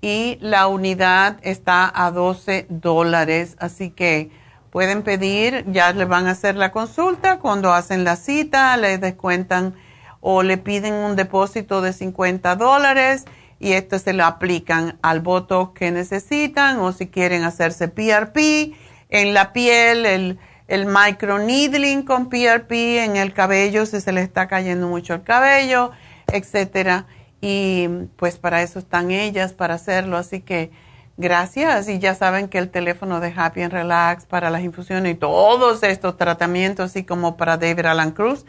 [0.00, 3.56] y la unidad está a 12 dólares.
[3.58, 4.30] Así que
[4.70, 7.38] pueden pedir, ya les van a hacer la consulta.
[7.38, 9.74] Cuando hacen la cita, les descuentan
[10.20, 13.24] o le piden un depósito de 50 dólares
[13.60, 18.74] y esto se lo aplican al voto que necesitan o si quieren hacerse PRP
[19.10, 20.38] en la piel, el,
[20.68, 25.90] el microneedling con PRP en el cabello si se le está cayendo mucho el cabello,
[26.26, 27.06] etcétera.
[27.40, 30.18] Y pues para eso están ellas, para hacerlo.
[30.18, 30.70] Así que
[31.16, 31.88] gracias.
[31.88, 35.82] Y ya saben que el teléfono de Happy and Relax para las infusiones y todos
[35.82, 38.44] estos tratamientos, así como para David Alan Cruz,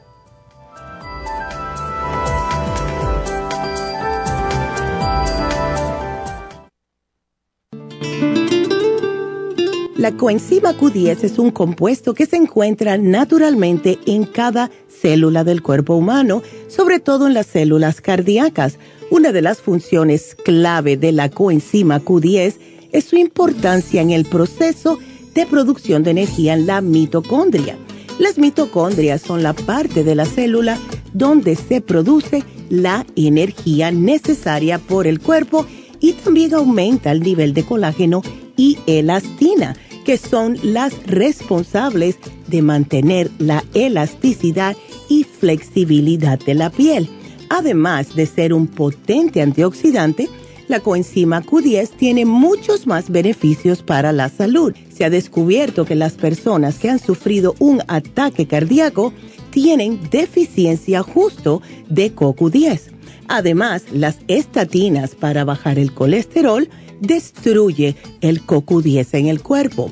[9.99, 15.95] La coenzima Q10 es un compuesto que se encuentra naturalmente en cada célula del cuerpo
[15.95, 18.79] humano, sobre todo en las células cardíacas.
[19.11, 22.53] Una de las funciones clave de la coenzima Q10
[22.91, 24.99] es su importancia en el proceso
[25.33, 27.75] de producción de energía en la mitocondria.
[28.19, 30.77] Las mitocondrias son la parte de la célula
[31.13, 35.65] donde se produce la energía necesaria por el cuerpo
[35.99, 38.21] y también aumenta el nivel de colágeno
[38.55, 39.75] y elastina
[40.05, 42.17] que son las responsables
[42.47, 44.75] de mantener la elasticidad
[45.07, 47.09] y flexibilidad de la piel.
[47.49, 50.29] Además de ser un potente antioxidante,
[50.67, 54.73] la coenzima Q10 tiene muchos más beneficios para la salud.
[54.95, 59.11] Se ha descubierto que las personas que han sufrido un ataque cardíaco
[59.49, 62.81] tienen deficiencia justo de CoQ10.
[63.27, 66.69] Además, las estatinas para bajar el colesterol
[66.99, 69.91] destruye el CoQ10 en el cuerpo.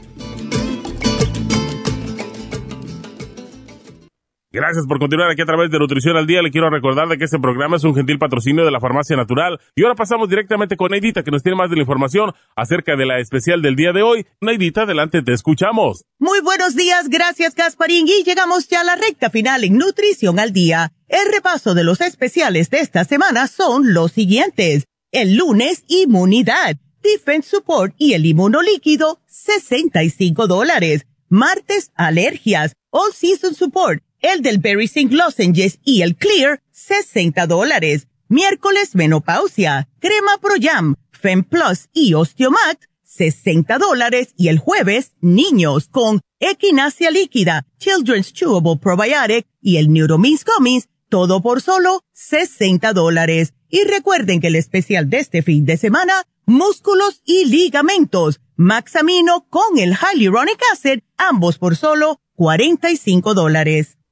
[4.53, 6.41] Gracias por continuar aquí a través de Nutrición al Día.
[6.41, 9.57] Le quiero recordar de que este programa es un gentil patrocinio de la Farmacia Natural.
[9.77, 13.05] Y ahora pasamos directamente con Neidita, que nos tiene más de la información acerca de
[13.05, 14.27] la especial del día de hoy.
[14.41, 16.03] Neidita, adelante, te escuchamos.
[16.19, 18.09] Muy buenos días, gracias Gasparín.
[18.09, 20.91] Y llegamos ya a la recta final en Nutrición al Día.
[21.07, 24.83] El repaso de los especiales de esta semana son los siguientes.
[25.13, 31.05] El lunes, Inmunidad, Defense Support y el Inmunolíquido, 65 dólares.
[31.29, 35.13] Martes, Alergias, All Season Support el del Berry St.
[35.13, 38.07] Lozenges y el Clear, 60 dólares.
[38.27, 44.33] Miércoles, menopausia, crema Pro Jam, Fem Plus y Osteomat, 60 dólares.
[44.37, 51.41] Y el jueves, niños con equinacia líquida, Children's Chewable Probiotic y el Neuromins Gummies, todo
[51.41, 53.53] por solo 60 dólares.
[53.69, 56.13] Y recuerden que el especial de este fin de semana,
[56.45, 63.97] músculos y ligamentos, Maxamino con el Hyaluronic Acid, ambos por solo 45 dólares.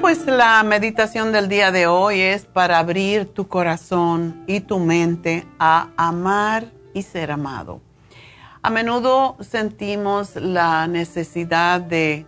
[0.00, 5.46] Pues la meditación del día de hoy es para abrir tu corazón y tu mente
[5.58, 7.80] a amar y ser amado.
[8.60, 12.26] A menudo sentimos la necesidad de...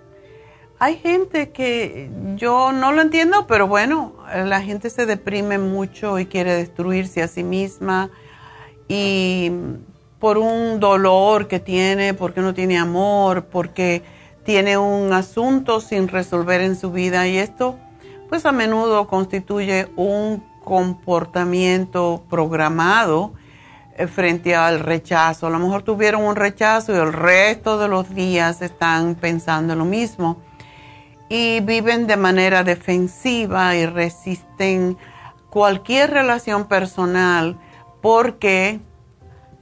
[0.78, 6.26] Hay gente que yo no lo entiendo, pero bueno, la gente se deprime mucho y
[6.26, 8.10] quiere destruirse a sí misma
[8.88, 9.52] y
[10.18, 14.02] por un dolor que tiene, porque no tiene amor, porque
[14.46, 17.76] tiene un asunto sin resolver en su vida y esto
[18.28, 23.32] pues a menudo constituye un comportamiento programado
[23.96, 25.48] eh, frente al rechazo.
[25.48, 29.84] A lo mejor tuvieron un rechazo y el resto de los días están pensando lo
[29.84, 30.36] mismo
[31.28, 34.96] y viven de manera defensiva y resisten
[35.50, 37.58] cualquier relación personal
[38.00, 38.78] porque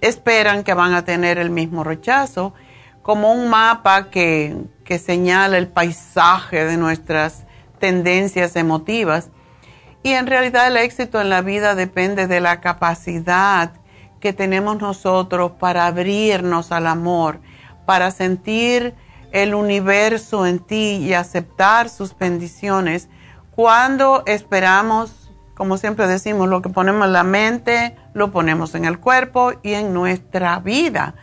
[0.02, 2.52] esperan que van a tener el mismo rechazo
[3.04, 7.44] como un mapa que, que señala el paisaje de nuestras
[7.78, 9.30] tendencias emotivas.
[10.02, 13.72] Y en realidad el éxito en la vida depende de la capacidad
[14.20, 17.40] que tenemos nosotros para abrirnos al amor,
[17.86, 18.94] para sentir
[19.32, 23.08] el universo en ti y aceptar sus bendiciones.
[23.50, 29.00] Cuando esperamos, como siempre decimos, lo que ponemos en la mente, lo ponemos en el
[29.00, 31.14] cuerpo y en nuestra vida.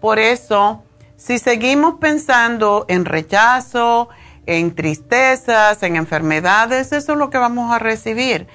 [0.00, 0.84] Por eso,
[1.16, 4.08] si seguimos pensando en rechazo,
[4.46, 8.46] en tristezas, en enfermedades, eso es lo que vamos a recibir.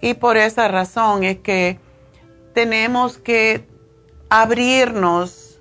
[0.00, 1.78] Y por esa razón es que
[2.54, 3.66] tenemos que
[4.28, 5.60] abrirnos.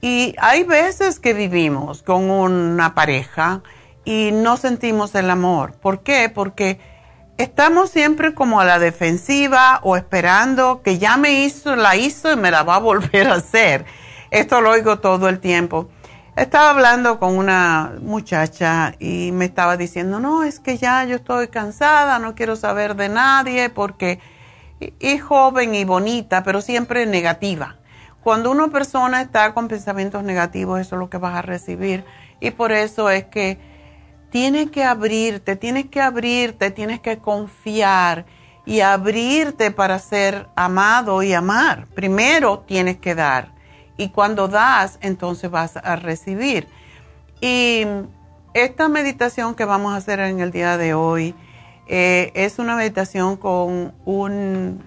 [0.00, 3.62] Y hay veces que vivimos con una pareja
[4.04, 5.72] y no sentimos el amor.
[5.74, 6.30] ¿Por qué?
[6.32, 6.78] Porque
[7.38, 12.36] estamos siempre como a la defensiva o esperando que ya me hizo, la hizo y
[12.36, 13.84] me la va a volver a hacer
[14.30, 15.88] esto lo oigo todo el tiempo.
[16.36, 21.48] Estaba hablando con una muchacha y me estaba diciendo, no, es que ya yo estoy
[21.48, 24.20] cansada, no quiero saber de nadie porque
[25.00, 27.76] es joven y bonita, pero siempre negativa.
[28.22, 32.04] Cuando una persona está con pensamientos negativos, eso es lo que vas a recibir.
[32.40, 33.58] Y por eso es que
[34.28, 38.26] tienes que abrirte, tienes que abrirte, tienes que confiar
[38.66, 41.86] y abrirte para ser amado y amar.
[41.94, 43.55] Primero tienes que dar
[43.96, 46.68] y cuando das, entonces vas a recibir.
[47.40, 47.84] Y
[48.54, 51.34] esta meditación que vamos a hacer en el día de hoy
[51.88, 54.82] eh, es una meditación con, un,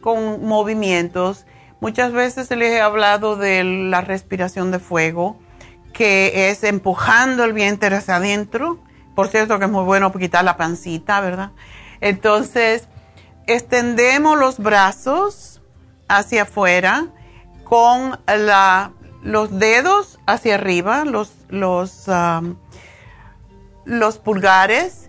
[0.00, 1.46] con movimientos.
[1.80, 5.38] Muchas veces les he hablado de la respiración de fuego,
[5.92, 8.78] que es empujando el vientre hacia adentro.
[9.14, 11.50] Por cierto, que es muy bueno quitar la pancita, ¿verdad?
[12.00, 12.88] Entonces,
[13.46, 15.60] extendemos los brazos
[16.08, 17.08] hacia afuera
[17.70, 18.18] con
[19.22, 22.06] los dedos hacia arriba, los, los,
[23.84, 25.08] los pulgares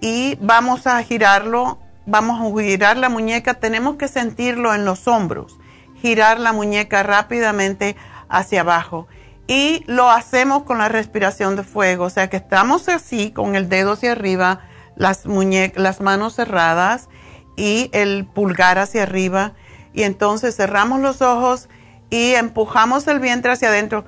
[0.00, 5.58] y vamos a girarlo, vamos a girar la muñeca, tenemos que sentirlo en los hombros,
[6.00, 7.96] girar la muñeca rápidamente
[8.30, 9.06] hacia abajo.
[9.46, 13.68] Y lo hacemos con la respiración de fuego, o sea que estamos así, con el
[13.68, 14.60] dedo hacia arriba,
[14.96, 15.26] las,
[15.74, 17.10] las manos cerradas
[17.56, 19.52] y el pulgar hacia arriba.
[19.92, 21.68] Y entonces cerramos los ojos
[22.10, 24.04] y empujamos el vientre hacia adentro.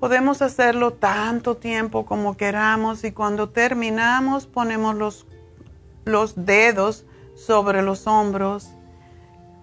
[0.00, 5.26] Podemos hacerlo tanto tiempo como queramos y cuando terminamos ponemos los,
[6.04, 7.04] los dedos
[7.34, 8.77] sobre los hombros.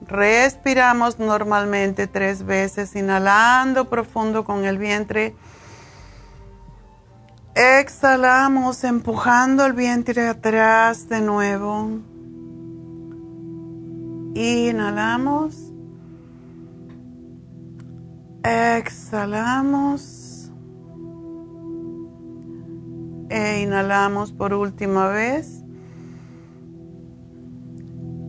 [0.07, 5.35] Respiramos normalmente tres veces, inhalando profundo con el vientre.
[7.55, 11.89] Exhalamos empujando el vientre atrás de nuevo.
[14.35, 15.71] Inhalamos.
[18.43, 20.51] Exhalamos.
[23.29, 25.65] E inhalamos por última vez.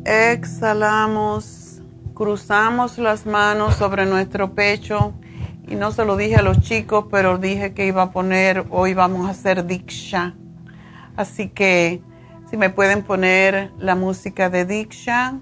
[0.07, 1.66] Exhalamos,
[2.17, 5.13] cruzamos las manos sobre nuestro pecho.
[5.69, 8.95] Y no se lo dije a los chicos, pero dije que iba a poner, hoy
[8.95, 10.35] vamos a hacer Diksha.
[11.17, 12.03] Así que
[12.51, 15.39] si me pueden poner la música de Diksha,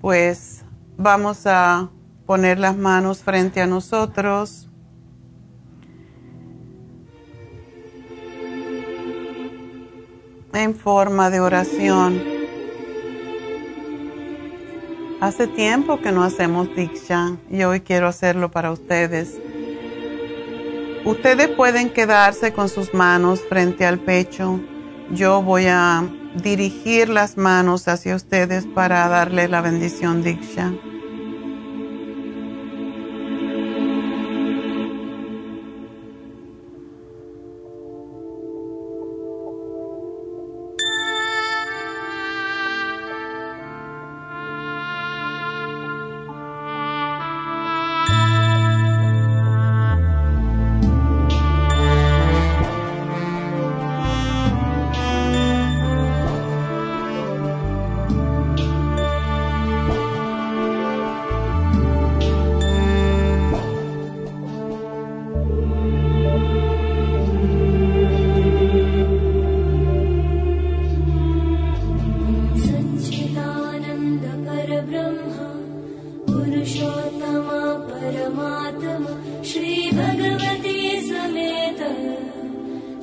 [0.00, 0.64] pues
[0.96, 1.90] vamos a
[2.26, 4.66] poner las manos frente a nosotros.
[10.52, 12.39] en forma de oración.
[15.20, 19.38] Hace tiempo que no hacemos Diksha y hoy quiero hacerlo para ustedes.
[21.04, 24.60] Ustedes pueden quedarse con sus manos frente al pecho.
[25.10, 26.08] Yo voy a
[26.42, 30.72] dirigir las manos hacia ustedes para darle la bendición Diksha.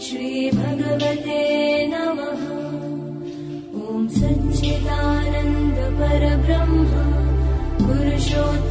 [0.08, 1.40] श्रीभगवते
[1.88, 2.44] नमः।
[3.80, 6.92] ॐ सञ्चिदानन्दपरब्रह्म
[7.82, 8.67] पुरुषोत्त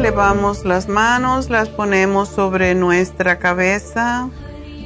[0.00, 4.30] elevamos las manos, las ponemos sobre nuestra cabeza,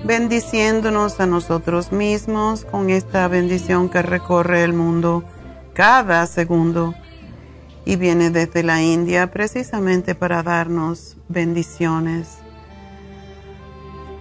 [0.05, 5.23] bendiciéndonos a nosotros mismos con esta bendición que recorre el mundo
[5.73, 6.95] cada segundo
[7.85, 12.39] y viene desde la India precisamente para darnos bendiciones.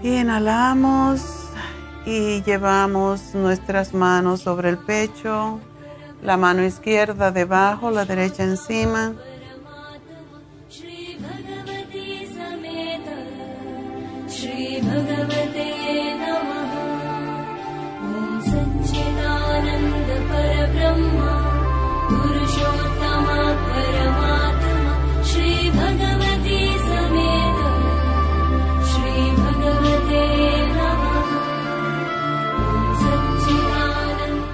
[0.03, 1.23] Inhalamos
[2.05, 5.59] y llevamos nuestras manos sobre el pecho,
[6.21, 9.13] la mano izquierda debajo, la derecha encima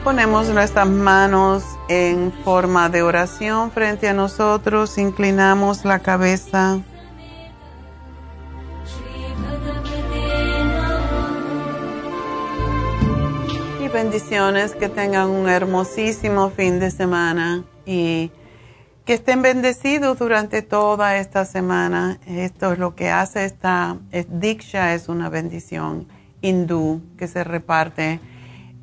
[0.03, 6.79] Ponemos nuestras manos en forma de oración frente a nosotros, inclinamos la cabeza.
[13.93, 18.31] Bendiciones, que tengan un hermosísimo fin de semana y
[19.03, 22.19] que estén bendecidos durante toda esta semana.
[22.27, 26.07] Esto es lo que hace esta Diksha, es una bendición
[26.41, 28.19] hindú que se reparte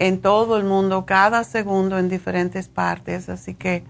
[0.01, 3.29] en todo el mundo cada segundo en diferentes partes.
[3.29, 3.85] Así que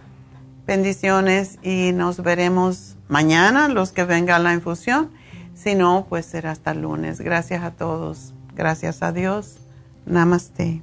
[0.66, 5.10] bendiciones y nos veremos mañana los que vengan la infusión.
[5.54, 7.20] Si no, pues será hasta el lunes.
[7.20, 8.34] Gracias a todos.
[8.54, 9.56] Gracias a Dios.
[10.04, 10.82] Namaste.